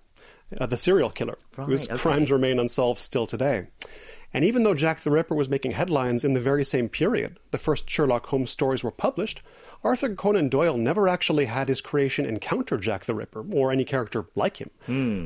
uh, 0.60 0.66
the 0.66 0.76
serial 0.76 1.12
killer, 1.12 1.38
whose 1.56 1.88
okay. 1.88 1.98
crimes 1.98 2.30
remain 2.30 2.60
unsolved 2.60 3.00
still 3.00 3.26
today. 3.26 3.68
And 4.34 4.44
even 4.44 4.64
though 4.64 4.74
Jack 4.74 5.02
the 5.02 5.12
Ripper 5.12 5.36
was 5.36 5.48
making 5.48 5.72
headlines 5.72 6.26
in 6.26 6.34
the 6.34 6.40
very 6.40 6.66
same 6.66 6.90
period 6.90 7.38
the 7.52 7.58
first 7.60 7.90
Sherlock 7.90 8.26
Holmes 8.28 8.50
stories 8.50 8.84
were 8.84 8.92
published, 8.92 9.42
Arthur 9.84 10.16
Conan 10.16 10.50
Doyle 10.50 10.78
never 10.78 11.08
actually 11.08 11.46
had 11.46 11.68
his 11.68 11.82
creation 11.82 12.26
encounter 12.26 12.78
Jack 12.78 13.06
the 13.06 13.14
Ripper 13.14 13.46
or 13.52 13.72
any 13.72 13.86
character 13.86 14.26
like 14.34 14.58
him. 14.58 14.72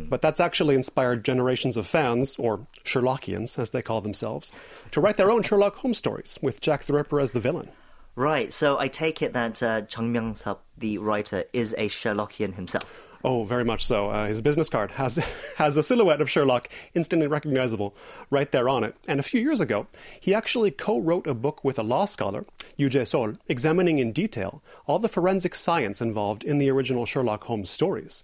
But 0.09 0.21
that's 0.21 0.39
actually 0.39 0.75
inspired 0.75 1.23
generations 1.23 1.77
of 1.77 1.87
fans, 1.87 2.35
or 2.37 2.67
Sherlockians 2.83 3.57
as 3.57 3.69
they 3.69 3.81
call 3.81 4.01
themselves, 4.01 4.51
to 4.91 4.99
write 4.99 5.17
their 5.17 5.31
own 5.31 5.41
Sherlock 5.41 5.75
Holmes 5.77 5.97
stories 5.97 6.37
with 6.41 6.59
Jack 6.59 6.83
the 6.83 6.93
Ripper 6.93 7.19
as 7.19 7.31
the 7.31 7.39
villain. 7.39 7.69
Right, 8.15 8.51
so 8.51 8.79
I 8.79 8.87
take 8.87 9.21
it 9.21 9.33
that 9.33 9.61
uh, 9.61 9.81
Chung 9.83 10.11
Myung-sub, 10.11 10.59
the 10.75 10.97
writer, 10.97 11.43
is 11.53 11.75
a 11.77 11.87
Sherlockian 11.87 12.55
himself. 12.55 13.06
Oh, 13.23 13.43
very 13.43 13.65
much 13.65 13.85
so. 13.85 14.09
Uh, 14.09 14.27
his 14.27 14.41
business 14.41 14.69
card 14.69 14.91
has 14.91 15.15
has 15.57 15.77
a 15.77 15.83
silhouette 15.83 16.21
of 16.21 16.29
Sherlock, 16.29 16.69
instantly 16.93 17.27
recognizable, 17.27 17.95
right 18.29 18.51
there 18.51 18.69
on 18.69 18.83
it. 18.83 18.95
And 19.07 19.19
a 19.19 19.23
few 19.23 19.41
years 19.41 19.59
ago, 19.59 19.87
he 20.19 20.33
actually 20.33 20.71
co-wrote 20.71 21.27
a 21.27 21.33
book 21.33 21.63
with 21.63 21.79
a 21.79 21.83
law 21.83 22.05
scholar, 22.05 22.45
Yu 22.75 22.89
Jae-sol, 22.89 23.37
examining 23.47 23.97
in 23.97 24.11
detail 24.11 24.61
all 24.85 24.99
the 24.99 25.09
forensic 25.09 25.55
science 25.55 26.01
involved 26.01 26.43
in 26.43 26.57
the 26.57 26.69
original 26.69 27.05
Sherlock 27.05 27.45
Holmes 27.45 27.69
stories. 27.69 28.23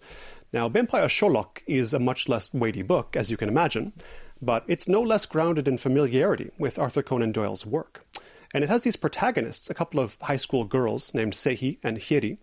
Now, 0.52 0.70
Vampire 0.70 1.10
Sherlock 1.10 1.64
is 1.66 1.94
a 1.94 2.00
much 2.00 2.30
less 2.30 2.54
weighty 2.54 2.84
book, 2.84 3.16
as 3.16 3.32
you 3.32 3.38
can 3.38 3.50
imagine, 3.50 3.94
but 4.40 4.64
it's 4.68 4.88
no 4.88 5.02
less 5.02 5.26
grounded 5.26 5.68
in 5.68 5.78
familiarity 5.78 6.52
with 6.60 6.78
Arthur 6.78 7.02
Conan 7.02 7.32
Doyle's 7.32 7.66
work. 7.66 8.06
And 8.54 8.64
it 8.64 8.70
has 8.70 8.84
these 8.84 8.96
protagonists, 8.96 9.72
a 9.72 9.74
couple 9.74 10.00
of 10.00 10.18
high 10.22 10.36
school 10.36 10.64
girls 10.64 11.12
named 11.16 11.34
Sehi 11.34 11.80
and 11.82 11.98
Hyeri, 11.98 12.38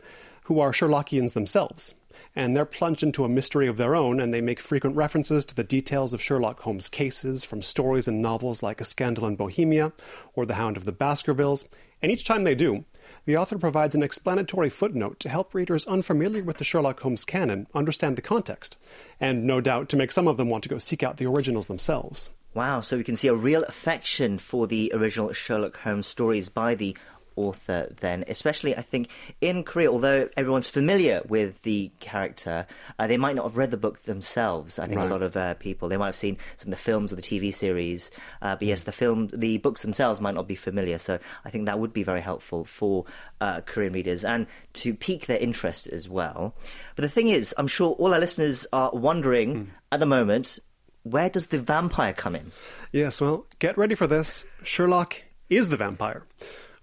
who 0.44 0.58
are 0.58 0.72
Sherlockians 0.72 1.34
themselves. 1.34 1.94
And 2.36 2.56
they're 2.56 2.64
plunged 2.64 3.02
into 3.02 3.24
a 3.24 3.28
mystery 3.28 3.66
of 3.66 3.76
their 3.76 3.94
own, 3.94 4.20
and 4.20 4.32
they 4.32 4.40
make 4.40 4.60
frequent 4.60 4.96
references 4.96 5.44
to 5.46 5.54
the 5.54 5.64
details 5.64 6.12
of 6.12 6.22
Sherlock 6.22 6.60
Holmes' 6.60 6.88
cases 6.88 7.44
from 7.44 7.62
stories 7.62 8.06
and 8.08 8.22
novels 8.22 8.62
like 8.62 8.80
A 8.80 8.84
Scandal 8.84 9.26
in 9.26 9.36
Bohemia 9.36 9.92
or 10.34 10.46
The 10.46 10.54
Hound 10.54 10.76
of 10.76 10.84
the 10.84 10.92
Baskervilles. 10.92 11.64
And 12.02 12.10
each 12.10 12.24
time 12.24 12.44
they 12.44 12.54
do, 12.54 12.84
the 13.26 13.36
author 13.36 13.58
provides 13.58 13.94
an 13.94 14.02
explanatory 14.02 14.70
footnote 14.70 15.20
to 15.20 15.28
help 15.28 15.54
readers 15.54 15.86
unfamiliar 15.86 16.42
with 16.42 16.56
the 16.56 16.64
Sherlock 16.64 17.00
Holmes 17.00 17.24
canon 17.24 17.66
understand 17.74 18.16
the 18.16 18.22
context, 18.22 18.76
and 19.20 19.44
no 19.44 19.60
doubt 19.60 19.88
to 19.90 19.96
make 19.96 20.12
some 20.12 20.28
of 20.28 20.36
them 20.36 20.48
want 20.48 20.62
to 20.62 20.70
go 20.70 20.78
seek 20.78 21.02
out 21.02 21.16
the 21.18 21.26
originals 21.26 21.66
themselves. 21.66 22.30
Wow, 22.52 22.80
so 22.80 22.96
we 22.96 23.04
can 23.04 23.16
see 23.16 23.28
a 23.28 23.34
real 23.34 23.62
affection 23.64 24.38
for 24.38 24.66
the 24.66 24.90
original 24.92 25.32
Sherlock 25.32 25.76
Holmes 25.78 26.08
stories 26.08 26.48
by 26.48 26.74
the 26.74 26.96
author 27.36 27.88
then, 28.00 28.24
especially 28.28 28.76
I 28.76 28.82
think 28.82 29.08
in 29.40 29.64
Korea, 29.64 29.90
although 29.90 30.28
everyone's 30.36 30.68
familiar 30.68 31.22
with 31.28 31.62
the 31.62 31.90
character, 32.00 32.66
uh, 32.98 33.06
they 33.06 33.16
might 33.16 33.36
not 33.36 33.44
have 33.44 33.56
read 33.56 33.70
the 33.70 33.76
book 33.76 34.00
themselves. 34.00 34.78
I 34.78 34.86
think 34.86 34.98
Right. 34.98 35.06
a 35.08 35.10
lot 35.10 35.22
of 35.22 35.36
uh, 35.36 35.54
people, 35.54 35.88
they 35.88 35.96
might 35.96 36.06
have 36.06 36.16
seen 36.16 36.36
some 36.56 36.68
of 36.68 36.78
the 36.78 36.82
films 36.82 37.12
or 37.12 37.16
the 37.16 37.22
TV 37.22 37.52
series, 37.52 38.10
uh, 38.42 38.56
but 38.56 38.62
yes, 38.68 38.82
the 38.84 38.92
film, 38.92 39.28
the 39.32 39.58
books 39.58 39.82
themselves 39.82 40.20
might 40.20 40.34
not 40.34 40.48
be 40.48 40.54
familiar, 40.54 40.98
so 40.98 41.18
I 41.44 41.50
think 41.50 41.66
that 41.66 41.78
would 41.78 41.92
be 41.92 42.02
very 42.02 42.20
helpful 42.20 42.64
for 42.64 43.04
uh, 43.40 43.60
Korean 43.62 43.92
readers 43.92 44.24
and 44.24 44.46
to 44.74 44.94
pique 44.94 45.26
their 45.26 45.38
interest 45.38 45.86
as 45.88 46.08
well. 46.08 46.54
But 46.96 47.02
the 47.02 47.08
thing 47.08 47.28
is, 47.28 47.54
I'm 47.58 47.66
sure 47.68 47.92
all 47.92 48.12
our 48.14 48.20
listeners 48.20 48.66
are 48.72 48.90
wondering 48.92 49.70
at 49.92 50.00
the 50.00 50.06
moment, 50.06 50.58
where 51.02 51.30
does 51.30 51.46
the 51.46 51.58
vampire 51.58 52.12
come 52.12 52.36
in? 52.36 52.52
Yes, 52.92 53.20
well, 53.20 53.46
get 53.58 53.78
ready 53.78 53.94
for 53.94 54.06
this. 54.06 54.44
Sherlock 54.64 55.16
is 55.48 55.70
the 55.70 55.76
vampire. 55.78 56.24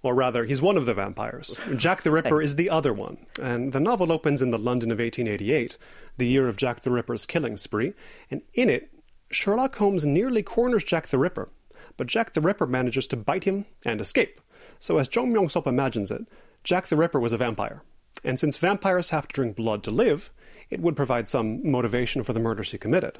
Or 0.08 0.16
rather, 0.16 0.46
he's 0.46 0.62
one 0.62 0.78
of 0.78 0.86
the 0.86 0.94
vampires. 0.94 1.60
Jack 1.76 2.04
the 2.04 2.12
Ripper 2.12 2.42
is 2.48 2.56
the 2.56 2.70
other 2.70 2.94
one. 2.94 3.18
And 3.42 3.74
the 3.74 3.82
novel 3.82 4.10
opens 4.10 4.42
in 4.42 4.52
the 4.52 4.58
London 4.58 4.90
of 4.90 5.00
1888, 5.00 5.78
the 6.16 6.26
year 6.28 6.48
of 6.48 6.56
Jack 6.56 6.80
the 6.80 6.92
Ripper's 6.92 7.26
killing 7.26 7.58
spree. 7.58 7.92
And 8.32 8.42
in 8.54 8.70
it, 8.70 8.90
Sherlock 9.32 9.76
Holmes 9.76 10.06
nearly 10.06 10.44
corners 10.44 10.86
Jack 10.86 11.08
the 11.08 11.18
Ripper, 11.20 11.50
but 11.98 12.08
Jack 12.08 12.32
the 12.32 12.40
Ripper 12.40 12.66
manages 12.66 13.06
to 13.08 13.18
bite 13.18 13.44
him 13.44 13.66
and 13.86 14.00
escape. 14.00 14.40
So, 14.80 14.98
as 14.98 15.14
Jung 15.14 15.34
Myung 15.34 15.52
Sop 15.52 15.68
imagines 15.68 16.10
it, 16.10 16.22
Jack 16.64 16.88
the 16.88 16.96
Ripper 16.96 17.20
was 17.20 17.34
a 17.34 17.38
vampire. 17.38 17.82
And 18.24 18.40
since 18.40 18.58
vampires 18.58 19.10
have 19.10 19.28
to 19.28 19.34
drink 19.34 19.58
blood 19.58 19.84
to 19.84 19.92
live, 19.92 20.30
it 20.70 20.80
would 20.80 20.96
provide 20.96 21.28
some 21.28 21.70
motivation 21.70 22.24
for 22.24 22.32
the 22.32 22.40
murders 22.40 22.72
he 22.72 22.78
committed. 22.78 23.20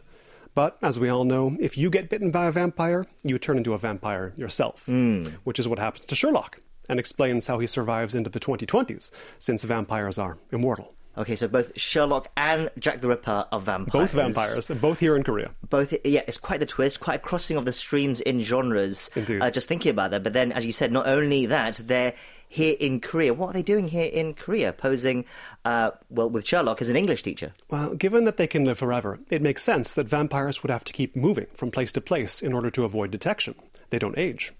But 0.56 0.78
as 0.82 0.98
we 0.98 1.10
all 1.10 1.26
know, 1.26 1.58
if 1.60 1.78
you 1.78 1.90
get 1.90 2.10
bitten 2.10 2.32
by 2.32 2.48
a 2.48 2.52
vampire, 2.52 3.06
you 3.24 3.38
turn 3.38 3.58
into 3.58 3.74
a 3.74 3.78
vampire 3.78 4.32
yourself, 4.38 4.86
Hmm. 4.86 5.26
which 5.44 5.60
is 5.60 5.68
what 5.68 5.78
happens 5.80 6.06
to 6.08 6.16
Sherlock, 6.16 6.62
and 6.90 7.00
explains 7.00 7.48
how 7.48 7.60
he 7.60 7.68
survives 7.68 8.16
into 8.16 8.30
the 8.30 8.40
2020s, 8.40 9.12
since 9.40 9.64
vampires 9.64 10.18
are 10.18 10.38
immortal. 10.52 10.94
Okay, 11.18 11.36
so 11.36 11.48
both 11.48 11.72
Sherlock 11.80 12.30
and 12.38 12.70
Jack 12.78 13.02
the 13.02 13.08
Ripper 13.08 13.48
are 13.52 13.60
vampires. 13.60 13.92
Both 13.92 14.12
vampires, 14.12 14.70
both 14.80 15.00
here 15.00 15.16
in 15.16 15.24
Korea. 15.24 15.50
Both, 15.68 15.94
yeah, 16.06 16.22
it's 16.28 16.38
quite 16.38 16.60
the 16.60 16.68
twist, 16.68 17.00
quite 17.00 17.16
a 17.16 17.20
crossing 17.20 17.58
of 17.58 17.66
the 17.66 17.74
streams 17.74 18.22
in 18.22 18.40
genres. 18.42 19.10
Indeed. 19.16 19.42
Uh, 19.42 19.50
just 19.50 19.68
thinking 19.68 19.90
about 19.90 20.12
that, 20.12 20.22
but 20.22 20.34
then, 20.34 20.52
as 20.52 20.64
you 20.64 20.72
said, 20.72 20.92
not 20.92 21.08
only 21.08 21.48
that, 21.48 21.82
they're 21.84 22.14
here 22.48 22.76
in 22.80 23.00
Korea. 23.00 23.34
What 23.34 23.50
are 23.50 23.54
they 23.54 23.64
doing 23.64 23.88
here 23.88 24.06
in 24.06 24.36
Korea? 24.36 24.72
Posing, 24.74 25.26
uh, 25.66 25.92
well, 26.12 26.30
with 26.30 26.48
Sherlock 26.48 26.84
as 26.84 26.90
an 26.92 26.96
English 26.96 27.24
teacher. 27.24 27.52
Well, 27.68 27.96
given 27.96 28.26
that 28.26 28.38
they 28.38 28.48
can 28.48 28.64
live 28.64 28.78
forever, 28.78 29.20
it 29.32 29.42
makes 29.42 29.64
sense 29.64 29.96
that 29.96 30.08
vampires 30.08 30.62
would 30.62 30.70
have 30.70 30.84
to 30.84 30.94
keep 30.94 31.16
moving 31.16 31.48
from 31.56 31.72
place 31.72 31.92
to 31.94 32.02
place 32.02 32.44
in 32.44 32.54
order 32.54 32.70
to 32.70 32.86
avoid 32.86 33.10
detection. 33.10 33.56
They 33.90 33.98
don't 33.98 34.18
age. 34.20 34.54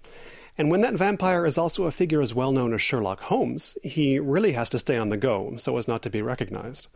And 0.58 0.72
when 0.72 0.80
that 0.80 0.94
vampire 0.94 1.46
is 1.46 1.56
also 1.56 1.84
a 1.84 1.92
figure 1.92 2.20
as 2.20 2.34
well 2.34 2.50
known 2.50 2.74
as 2.74 2.82
Sherlock 2.82 3.20
Holmes, 3.20 3.78
he 3.84 4.18
really 4.18 4.52
has 4.52 4.68
to 4.70 4.78
stay 4.80 4.96
on 4.96 5.08
the 5.08 5.16
go 5.16 5.54
so 5.56 5.78
as 5.78 5.86
not 5.86 6.02
to 6.02 6.10
be 6.10 6.20
recognized. 6.20 6.88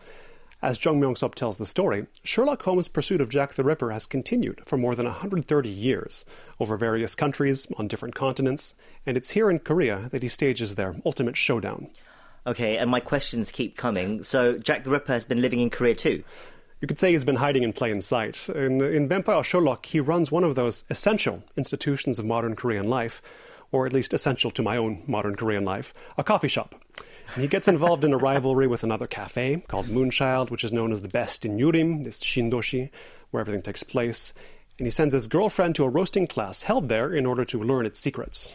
As 0.60 0.84
Jung 0.84 1.00
Myung 1.00 1.16
Sop 1.16 1.36
tells 1.36 1.56
the 1.58 1.66
story, 1.66 2.06
Sherlock 2.24 2.62
Holmes' 2.62 2.88
pursuit 2.88 3.20
of 3.20 3.28
Jack 3.28 3.54
the 3.54 3.64
Ripper 3.64 3.90
has 3.90 4.06
continued 4.06 4.62
for 4.64 4.76
more 4.76 4.96
than 4.96 5.06
130 5.06 5.68
years, 5.68 6.24
over 6.58 6.76
various 6.76 7.14
countries, 7.14 7.66
on 7.76 7.88
different 7.88 8.14
continents, 8.14 8.74
and 9.06 9.16
it's 9.16 9.30
here 9.30 9.50
in 9.50 9.60
Korea 9.60 10.08
that 10.10 10.22
he 10.22 10.28
stages 10.28 10.74
their 10.74 10.96
ultimate 11.04 11.36
showdown. 11.36 11.88
Okay, 12.46 12.78
and 12.78 12.90
my 12.90 13.00
questions 13.00 13.52
keep 13.52 13.76
coming. 13.76 14.24
So, 14.24 14.58
Jack 14.58 14.82
the 14.82 14.90
Ripper 14.90 15.12
has 15.12 15.24
been 15.24 15.40
living 15.40 15.60
in 15.60 15.70
Korea 15.70 15.94
too. 15.94 16.24
You 16.80 16.88
could 16.88 16.98
say 16.98 17.12
he's 17.12 17.24
been 17.24 17.36
hiding 17.36 17.62
in 17.62 17.72
plain 17.72 18.00
sight. 18.00 18.48
In, 18.48 18.82
in 18.82 19.06
Vampire 19.06 19.44
Sherlock, 19.44 19.86
he 19.86 20.00
runs 20.00 20.32
one 20.32 20.42
of 20.42 20.56
those 20.56 20.82
essential 20.90 21.44
institutions 21.56 22.18
of 22.18 22.24
modern 22.24 22.56
Korean 22.56 22.88
life, 22.88 23.22
or 23.72 23.86
at 23.86 23.92
least 23.92 24.14
essential 24.14 24.50
to 24.52 24.62
my 24.62 24.76
own 24.76 25.02
modern 25.06 25.34
Korean 25.34 25.64
life, 25.64 25.92
a 26.16 26.22
coffee 26.22 26.48
shop. 26.48 26.74
And 27.34 27.42
he 27.42 27.48
gets 27.48 27.66
involved 27.66 28.04
in 28.04 28.12
a 28.12 28.18
rivalry 28.18 28.66
with 28.66 28.84
another 28.84 29.06
cafe 29.06 29.64
called 29.66 29.86
Moonchild, 29.86 30.50
which 30.50 30.62
is 30.62 30.72
known 30.72 30.92
as 30.92 31.00
the 31.00 31.08
best 31.08 31.44
in 31.44 31.56
Yurim, 31.56 32.04
this 32.04 32.22
Shindoshi, 32.22 32.90
where 33.30 33.40
everything 33.40 33.62
takes 33.62 33.82
place. 33.82 34.34
And 34.78 34.86
he 34.86 34.90
sends 34.90 35.14
his 35.14 35.28
girlfriend 35.28 35.74
to 35.76 35.84
a 35.84 35.88
roasting 35.88 36.26
class 36.26 36.62
held 36.62 36.88
there 36.88 37.12
in 37.12 37.26
order 37.26 37.44
to 37.46 37.62
learn 37.62 37.86
its 37.86 37.98
secrets. 37.98 38.54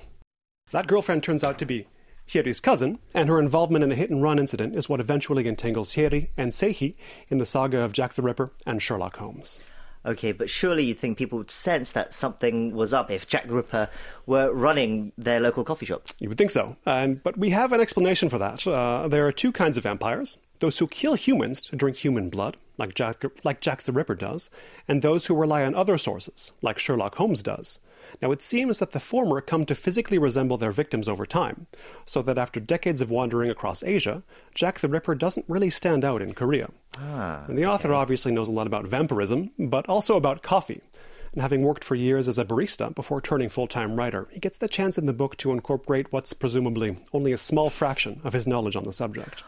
That 0.71 0.87
girlfriend 0.87 1.23
turns 1.23 1.43
out 1.43 1.57
to 1.59 1.65
be 1.65 1.87
Hyeri's 2.27 2.59
cousin, 2.59 2.99
and 3.13 3.29
her 3.29 3.39
involvement 3.39 3.83
in 3.83 3.91
a 3.91 3.95
hit 3.95 4.09
and 4.09 4.21
run 4.21 4.37
incident 4.37 4.75
is 4.75 4.89
what 4.89 4.99
eventually 4.99 5.47
entangles 5.47 5.93
Hyeri 5.93 6.29
and 6.35 6.51
Seihi 6.51 6.95
in 7.29 7.37
the 7.37 7.45
saga 7.45 7.79
of 7.79 7.93
Jack 7.93 8.13
the 8.13 8.21
Ripper 8.21 8.51
and 8.65 8.81
Sherlock 8.81 9.15
Holmes. 9.15 9.59
Okay, 10.07 10.31
but 10.31 10.49
surely 10.49 10.85
you'd 10.85 10.99
think 10.99 11.17
people 11.17 11.37
would 11.37 11.51
sense 11.51 11.91
that 11.91 12.13
something 12.13 12.73
was 12.73 12.93
up 12.93 13.11
if 13.11 13.27
Jack 13.27 13.47
the 13.47 13.53
Ripper 13.53 13.89
were 14.25 14.53
running 14.53 15.11
their 15.17 15.41
local 15.41 15.65
coffee 15.65 15.85
shop. 15.85 16.07
You 16.17 16.29
would 16.29 16.37
think 16.37 16.51
so, 16.51 16.77
and 16.85 17.21
but 17.21 17.37
we 17.37 17.49
have 17.49 17.73
an 17.73 17.81
explanation 17.81 18.29
for 18.29 18.37
that. 18.37 18.65
Uh, 18.65 19.09
there 19.09 19.27
are 19.27 19.33
two 19.33 19.51
kinds 19.51 19.75
of 19.75 19.83
vampires: 19.83 20.37
those 20.59 20.79
who 20.79 20.87
kill 20.87 21.15
humans 21.15 21.61
to 21.63 21.75
drink 21.75 21.97
human 21.97 22.29
blood, 22.29 22.55
like 22.77 22.95
Jack, 22.95 23.23
like 23.43 23.59
Jack 23.59 23.83
the 23.83 23.91
Ripper 23.91 24.15
does, 24.15 24.49
and 24.87 25.01
those 25.01 25.25
who 25.25 25.35
rely 25.35 25.65
on 25.65 25.75
other 25.75 25.97
sources, 25.97 26.53
like 26.61 26.79
Sherlock 26.79 27.15
Holmes 27.15 27.43
does. 27.43 27.79
Now, 28.21 28.31
it 28.31 28.41
seems 28.41 28.79
that 28.79 28.91
the 28.91 28.99
former 28.99 29.41
come 29.41 29.65
to 29.65 29.75
physically 29.75 30.17
resemble 30.17 30.57
their 30.57 30.71
victims 30.71 31.07
over 31.07 31.25
time, 31.25 31.67
so 32.05 32.21
that 32.21 32.37
after 32.37 32.59
decades 32.59 33.01
of 33.01 33.11
wandering 33.11 33.49
across 33.49 33.83
Asia, 33.83 34.23
Jack 34.53 34.79
the 34.79 34.89
Ripper 34.89 35.15
doesn't 35.15 35.45
really 35.47 35.69
stand 35.69 36.03
out 36.03 36.21
in 36.21 36.33
Korea. 36.33 36.69
Ah, 36.97 37.45
and 37.47 37.57
the 37.57 37.65
author 37.65 37.93
obviously 37.93 38.31
knows 38.31 38.49
a 38.49 38.51
lot 38.51 38.67
about 38.67 38.87
vampirism, 38.87 39.51
but 39.57 39.87
also 39.87 40.17
about 40.17 40.41
coffee. 40.41 40.81
And 41.33 41.41
having 41.41 41.61
worked 41.61 41.83
for 41.83 41.95
years 41.95 42.27
as 42.27 42.39
a 42.39 42.45
barista 42.45 42.95
before 42.95 43.21
turning 43.21 43.49
full 43.49 43.67
time 43.67 43.95
writer, 43.95 44.27
he 44.31 44.39
gets 44.39 44.57
the 44.57 44.67
chance 44.67 44.97
in 44.97 45.05
the 45.05 45.13
book 45.13 45.37
to 45.37 45.51
incorporate 45.51 46.11
what's 46.11 46.33
presumably 46.33 46.97
only 47.13 47.31
a 47.31 47.37
small 47.37 47.69
fraction 47.69 48.21
of 48.23 48.33
his 48.33 48.47
knowledge 48.47 48.75
on 48.75 48.85
the 48.85 48.91
subject. 48.91 49.43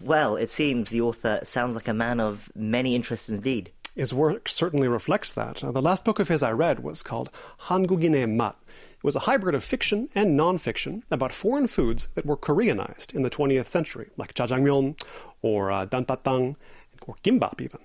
Well, 0.00 0.36
it 0.36 0.50
seems 0.50 0.90
the 0.90 1.00
author 1.02 1.40
sounds 1.44 1.74
like 1.74 1.86
a 1.86 1.94
man 1.94 2.18
of 2.18 2.50
many 2.56 2.96
interests 2.96 3.28
indeed. 3.28 3.70
His 3.96 4.12
work 4.12 4.50
certainly 4.50 4.88
reflects 4.88 5.32
that. 5.32 5.64
Uh, 5.64 5.72
the 5.72 5.80
last 5.80 6.04
book 6.04 6.18
of 6.18 6.28
his 6.28 6.42
I 6.42 6.50
read 6.52 6.80
was 6.80 7.02
called 7.02 7.30
Hangugine 7.62 8.28
Mat. 8.36 8.56
It 8.68 9.04
was 9.04 9.16
a 9.16 9.20
hybrid 9.20 9.54
of 9.54 9.64
fiction 9.64 10.10
and 10.14 10.36
non-fiction 10.36 11.02
about 11.10 11.32
foreign 11.32 11.66
foods 11.66 12.08
that 12.14 12.26
were 12.26 12.36
Koreanized 12.36 13.14
in 13.14 13.22
the 13.22 13.30
20th 13.30 13.66
century, 13.66 14.10
like 14.18 14.34
jjajangmyeon 14.34 15.02
or 15.40 15.70
uh, 15.70 15.86
dantatang 15.86 16.56
or 17.06 17.14
gimbap 17.24 17.62
even. 17.62 17.80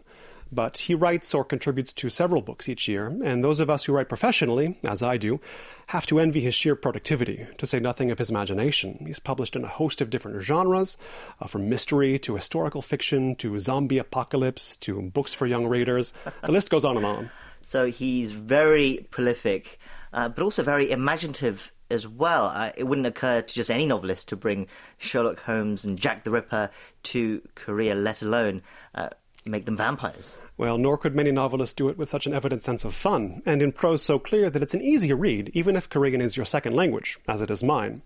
But 0.51 0.77
he 0.79 0.95
writes 0.95 1.33
or 1.33 1.45
contributes 1.45 1.93
to 1.93 2.09
several 2.09 2.41
books 2.41 2.67
each 2.67 2.87
year, 2.87 3.07
and 3.23 3.43
those 3.43 3.61
of 3.61 3.69
us 3.69 3.85
who 3.85 3.93
write 3.93 4.09
professionally, 4.09 4.77
as 4.83 5.01
I 5.01 5.15
do, 5.15 5.39
have 5.87 6.05
to 6.07 6.19
envy 6.19 6.41
his 6.41 6.53
sheer 6.53 6.75
productivity, 6.75 7.47
to 7.57 7.65
say 7.65 7.79
nothing 7.79 8.11
of 8.11 8.17
his 8.17 8.29
imagination. 8.29 9.03
He's 9.05 9.19
published 9.19 9.55
in 9.55 9.63
a 9.63 9.69
host 9.69 10.01
of 10.01 10.09
different 10.09 10.41
genres, 10.41 10.97
uh, 11.39 11.47
from 11.47 11.69
mystery 11.69 12.19
to 12.19 12.35
historical 12.35 12.81
fiction 12.81 13.35
to 13.37 13.57
zombie 13.59 13.97
apocalypse 13.97 14.75
to 14.77 15.01
books 15.01 15.33
for 15.33 15.47
young 15.47 15.67
readers. 15.67 16.13
The 16.43 16.51
list 16.51 16.69
goes 16.69 16.85
on 16.85 16.97
and 16.97 17.05
on. 17.05 17.31
So 17.63 17.85
he's 17.85 18.31
very 18.31 19.07
prolific, 19.11 19.77
uh, 20.11 20.29
but 20.29 20.43
also 20.43 20.63
very 20.63 20.89
imaginative 20.89 21.71
as 21.91 22.07
well. 22.07 22.45
Uh, 22.45 22.71
it 22.75 22.85
wouldn't 22.85 23.07
occur 23.07 23.41
to 23.41 23.53
just 23.53 23.69
any 23.69 23.85
novelist 23.85 24.29
to 24.29 24.35
bring 24.35 24.67
Sherlock 24.97 25.41
Holmes 25.41 25.85
and 25.85 25.99
Jack 25.99 26.23
the 26.23 26.31
Ripper 26.31 26.69
to 27.03 27.41
Korea, 27.55 27.93
let 27.93 28.21
alone 28.21 28.63
uh, 28.95 29.09
make 29.45 29.65
them 29.65 29.77
vampires. 29.77 30.37
Well, 30.57 30.77
nor 30.77 30.97
could 30.97 31.15
many 31.15 31.31
novelists 31.31 31.73
do 31.73 31.89
it 31.89 31.97
with 31.97 32.09
such 32.09 32.27
an 32.27 32.33
evident 32.33 32.63
sense 32.63 32.85
of 32.85 32.93
fun, 32.93 33.41
and 33.45 33.61
in 33.61 33.71
prose 33.71 34.03
so 34.03 34.19
clear 34.19 34.49
that 34.49 34.61
it's 34.61 34.73
an 34.73 34.81
easy 34.81 35.13
read, 35.13 35.51
even 35.53 35.75
if 35.75 35.89
Korean 35.89 36.21
is 36.21 36.37
your 36.37 36.45
second 36.45 36.75
language, 36.75 37.19
as 37.27 37.41
it 37.41 37.49
is 37.49 37.63
mine. 37.63 38.01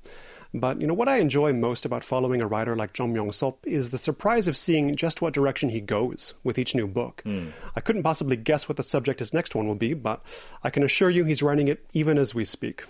But 0.53 0.79
you 0.79 0.87
know 0.87 0.93
what 0.93 1.09
I 1.09 1.17
enjoy 1.17 1.51
most 1.51 1.85
about 1.85 2.03
following 2.03 2.41
a 2.41 2.47
writer 2.47 2.77
like 2.77 2.97
Jung 2.97 3.13
Myung 3.13 3.33
Sop 3.33 3.59
is 3.67 3.89
the 3.89 3.97
surprise 3.97 4.47
of 4.47 4.55
seeing 4.55 4.95
just 4.95 5.21
what 5.21 5.33
direction 5.33 5.69
he 5.69 5.81
goes 5.81 6.33
with 6.45 6.57
each 6.57 6.73
new 6.73 6.87
book. 6.87 7.21
Hmm. 7.25 7.49
I 7.75 7.81
couldn't 7.81 8.03
possibly 8.03 8.37
guess 8.37 8.69
what 8.69 8.77
the 8.77 8.83
subject 8.83 9.19
his 9.19 9.33
next 9.33 9.53
one 9.53 9.67
will 9.67 9.75
be, 9.75 9.93
but 9.93 10.23
I 10.63 10.69
can 10.69 10.83
assure 10.83 11.09
you 11.09 11.25
he's 11.25 11.43
writing 11.43 11.67
it 11.67 11.85
even 11.93 12.17
as 12.17 12.33
we 12.33 12.45
speak. 12.45 12.85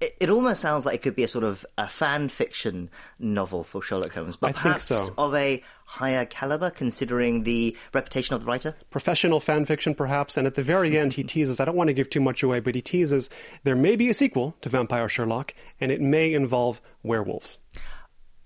It, 0.00 0.16
it 0.20 0.30
almost 0.30 0.60
sounds 0.60 0.86
like 0.86 0.96
it 0.96 1.02
could 1.02 1.16
be 1.16 1.24
a 1.24 1.28
sort 1.28 1.44
of 1.44 1.66
a 1.76 1.88
fan 1.88 2.28
fiction 2.28 2.88
novel 3.18 3.64
for 3.64 3.82
Sherlock 3.82 4.12
Holmes, 4.12 4.36
but 4.36 4.50
I 4.50 4.52
perhaps 4.52 4.84
so. 4.84 5.08
of 5.18 5.34
a 5.34 5.62
higher 5.86 6.24
caliber 6.24 6.70
considering 6.70 7.42
the 7.42 7.76
reputation 7.92 8.34
of 8.34 8.42
the 8.42 8.46
writer. 8.46 8.76
Professional 8.90 9.40
fan 9.40 9.64
fiction, 9.64 9.94
perhaps, 9.94 10.36
and 10.36 10.46
at 10.46 10.54
the 10.54 10.62
very 10.62 10.96
end 10.96 11.14
he 11.14 11.24
teases, 11.24 11.58
I 11.58 11.64
don't 11.64 11.76
want 11.76 11.88
to 11.88 11.94
give 11.94 12.10
too 12.10 12.20
much 12.20 12.42
away, 12.42 12.60
but 12.60 12.74
he 12.74 12.82
teases 12.82 13.28
there 13.64 13.76
may 13.76 13.96
be 13.96 14.08
a 14.08 14.14
sequel 14.14 14.54
to 14.60 14.68
Vampire 14.68 15.08
Sherlock, 15.08 15.54
and 15.80 15.90
it 15.90 16.00
may 16.00 16.32
involve 16.32 16.80
werewolves. 17.02 17.58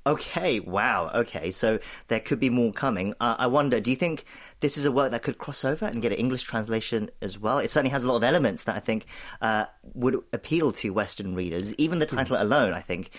Okay, 0.04 0.58
wow. 0.58 1.10
Okay, 1.14 1.52
so 1.52 1.78
there 2.08 2.18
could 2.18 2.40
be 2.40 2.50
more 2.50 2.72
coming. 2.72 3.14
Uh, 3.20 3.36
I 3.38 3.46
wonder, 3.46 3.80
do 3.80 3.90
you 3.90 3.96
think 3.96 4.24
this 4.58 4.76
is 4.76 4.84
a 4.84 4.90
work 4.90 5.12
that 5.12 5.22
could 5.22 5.38
cross 5.38 5.64
over 5.64 5.86
and 5.86 6.02
get 6.02 6.10
an 6.10 6.18
English 6.18 6.42
translation 6.42 7.08
as 7.20 7.38
well? 7.38 7.58
It 7.58 7.70
certainly 7.70 7.90
has 7.90 8.02
a 8.02 8.08
lot 8.08 8.16
of 8.16 8.24
elements 8.24 8.64
that 8.64 8.74
I 8.74 8.80
think 8.80 9.06
uh, 9.40 9.66
would 9.94 10.16
appeal 10.32 10.72
to 10.72 10.90
Western 10.90 11.36
readers. 11.36 11.72
Even 11.74 12.00
the 12.00 12.06
title 12.06 12.36
alone, 12.40 12.72
I 12.72 12.80
think, 12.80 13.10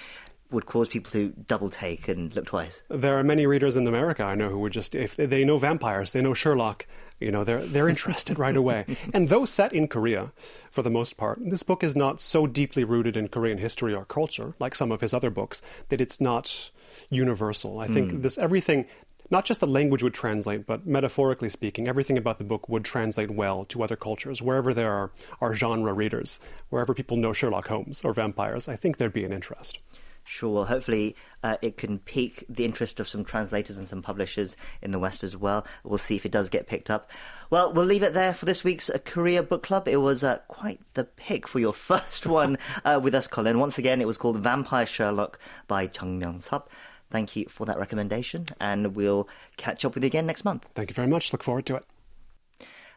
would 0.51 0.65
cause 0.65 0.87
people 0.87 1.11
to 1.11 1.29
double 1.47 1.69
take 1.69 2.07
and 2.07 2.35
look 2.35 2.45
twice. 2.45 2.83
There 2.89 3.17
are 3.17 3.23
many 3.23 3.45
readers 3.45 3.75
in 3.77 3.87
America 3.87 4.23
I 4.23 4.35
know 4.35 4.49
who 4.49 4.59
would 4.59 4.73
just, 4.73 4.93
if 4.93 5.15
they 5.15 5.43
know 5.43 5.57
vampires, 5.57 6.11
they 6.11 6.21
know 6.21 6.33
Sherlock, 6.33 6.85
you 7.23 7.31
know, 7.31 7.43
they're, 7.43 7.65
they're 7.65 7.89
interested 7.89 8.37
right 8.39 8.55
away. 8.55 8.85
And 9.13 9.29
though 9.29 9.45
set 9.45 9.73
in 9.73 9.87
Korea, 9.87 10.31
for 10.71 10.81
the 10.81 10.89
most 10.89 11.17
part, 11.17 11.39
this 11.41 11.63
book 11.63 11.83
is 11.83 11.95
not 11.95 12.19
so 12.19 12.47
deeply 12.47 12.83
rooted 12.83 13.15
in 13.15 13.27
Korean 13.27 13.57
history 13.57 13.93
or 13.93 14.05
culture, 14.05 14.55
like 14.59 14.75
some 14.75 14.91
of 14.91 15.01
his 15.01 15.13
other 15.13 15.29
books, 15.29 15.61
that 15.89 16.01
it's 16.01 16.19
not 16.19 16.71
universal. 17.09 17.79
I 17.79 17.87
think 17.87 18.11
hmm. 18.11 18.21
this, 18.21 18.37
everything, 18.37 18.85
not 19.29 19.45
just 19.45 19.59
the 19.59 19.67
language 19.67 20.03
would 20.03 20.13
translate, 20.13 20.65
but 20.65 20.85
metaphorically 20.85 21.49
speaking, 21.49 21.87
everything 21.87 22.17
about 22.17 22.37
the 22.37 22.43
book 22.43 22.67
would 22.69 22.85
translate 22.85 23.31
well 23.31 23.65
to 23.65 23.83
other 23.83 23.95
cultures. 23.95 24.41
Wherever 24.41 24.73
there 24.73 24.91
are, 24.91 25.11
are 25.41 25.55
genre 25.55 25.93
readers, 25.93 26.39
wherever 26.69 26.93
people 26.93 27.17
know 27.17 27.33
Sherlock 27.33 27.67
Holmes 27.67 28.03
or 28.03 28.13
vampires, 28.13 28.67
I 28.67 28.75
think 28.75 28.97
there'd 28.97 29.13
be 29.13 29.25
an 29.25 29.33
interest. 29.33 29.79
Sure. 30.23 30.49
Well, 30.49 30.65
hopefully 30.65 31.15
uh, 31.43 31.57
it 31.61 31.77
can 31.77 31.99
pique 31.99 32.45
the 32.47 32.65
interest 32.65 32.99
of 32.99 33.07
some 33.07 33.25
translators 33.25 33.77
and 33.77 33.87
some 33.87 34.01
publishers 34.01 34.55
in 34.81 34.91
the 34.91 34.99
West 34.99 35.23
as 35.23 35.35
well. 35.35 35.65
We'll 35.83 35.97
see 35.97 36.15
if 36.15 36.25
it 36.25 36.31
does 36.31 36.49
get 36.49 36.67
picked 36.67 36.89
up. 36.89 37.11
Well, 37.49 37.73
we'll 37.73 37.85
leave 37.85 38.03
it 38.03 38.13
there 38.13 38.33
for 38.33 38.45
this 38.45 38.63
week's 38.63 38.89
uh, 38.89 38.99
Korea 39.03 39.43
Book 39.43 39.63
Club. 39.63 39.87
It 39.87 39.97
was 39.97 40.23
uh, 40.23 40.39
quite 40.47 40.79
the 40.93 41.03
pick 41.03 41.47
for 41.47 41.59
your 41.59 41.73
first 41.89 42.25
one 42.25 42.57
uh, 42.85 42.99
with 43.03 43.13
us, 43.13 43.27
Colin. 43.27 43.59
Once 43.59 43.77
again, 43.77 44.01
it 44.01 44.07
was 44.07 44.17
called 44.17 44.37
Vampire 44.37 44.85
Sherlock 44.85 45.39
by 45.67 45.87
Chung 45.87 46.19
Myung 46.19 46.41
Sup. 46.41 46.69
Thank 47.11 47.35
you 47.35 47.45
for 47.47 47.65
that 47.67 47.77
recommendation, 47.77 48.45
and 48.59 48.95
we'll 48.95 49.29
catch 49.55 49.85
up 49.85 49.93
with 49.93 50.03
you 50.03 50.07
again 50.07 50.25
next 50.25 50.43
month. 50.43 50.65
Thank 50.73 50.89
you 50.89 50.95
very 50.95 51.07
much. 51.07 51.31
Look 51.31 51.43
forward 51.43 51.67
to 51.67 51.75
it. 51.75 51.85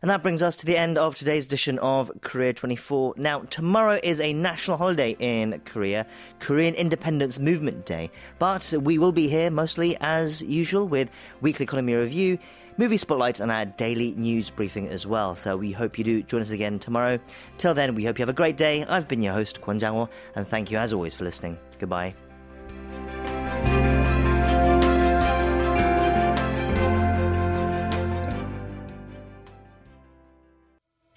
And 0.02 0.10
that 0.10 0.22
brings 0.22 0.42
us 0.42 0.56
to 0.56 0.66
the 0.66 0.76
end 0.76 0.98
of 0.98 1.16
today's 1.16 1.46
edition 1.46 1.78
of 1.78 2.10
Korea 2.20 2.52
24. 2.52 3.14
Now, 3.16 3.40
tomorrow 3.40 3.98
is 4.02 4.20
a 4.20 4.32
national 4.32 4.76
holiday 4.76 5.16
in 5.18 5.60
Korea, 5.64 6.06
Korean 6.38 6.74
Independence 6.74 7.38
Movement 7.38 7.86
Day. 7.86 8.10
But 8.38 8.74
we 8.78 8.98
will 8.98 9.12
be 9.12 9.28
here 9.28 9.50
mostly 9.50 9.96
as 10.00 10.42
usual 10.42 10.86
with 10.86 11.10
Weekly 11.40 11.64
Economy 11.64 11.94
Review, 11.94 12.38
Movie 12.76 12.98
Spotlight, 12.98 13.40
and 13.40 13.50
our 13.50 13.64
daily 13.64 14.14
news 14.16 14.50
briefing 14.50 14.88
as 14.88 15.06
well. 15.06 15.34
So 15.34 15.56
we 15.56 15.72
hope 15.72 15.96
you 15.96 16.04
do 16.04 16.22
join 16.22 16.42
us 16.42 16.50
again 16.50 16.78
tomorrow. 16.78 17.18
Till 17.56 17.72
then, 17.72 17.94
we 17.94 18.04
hope 18.04 18.18
you 18.18 18.22
have 18.22 18.28
a 18.28 18.34
great 18.34 18.58
day. 18.58 18.84
I've 18.84 19.08
been 19.08 19.22
your 19.22 19.32
host, 19.32 19.62
Kwon 19.62 19.80
Jang 19.80 20.08
and 20.34 20.46
thank 20.46 20.70
you 20.70 20.76
as 20.76 20.92
always 20.92 21.14
for 21.14 21.24
listening. 21.24 21.58
Goodbye. 21.78 22.25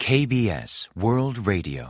KBS 0.10 0.88
World 0.96 1.38
Radio. 1.46 1.86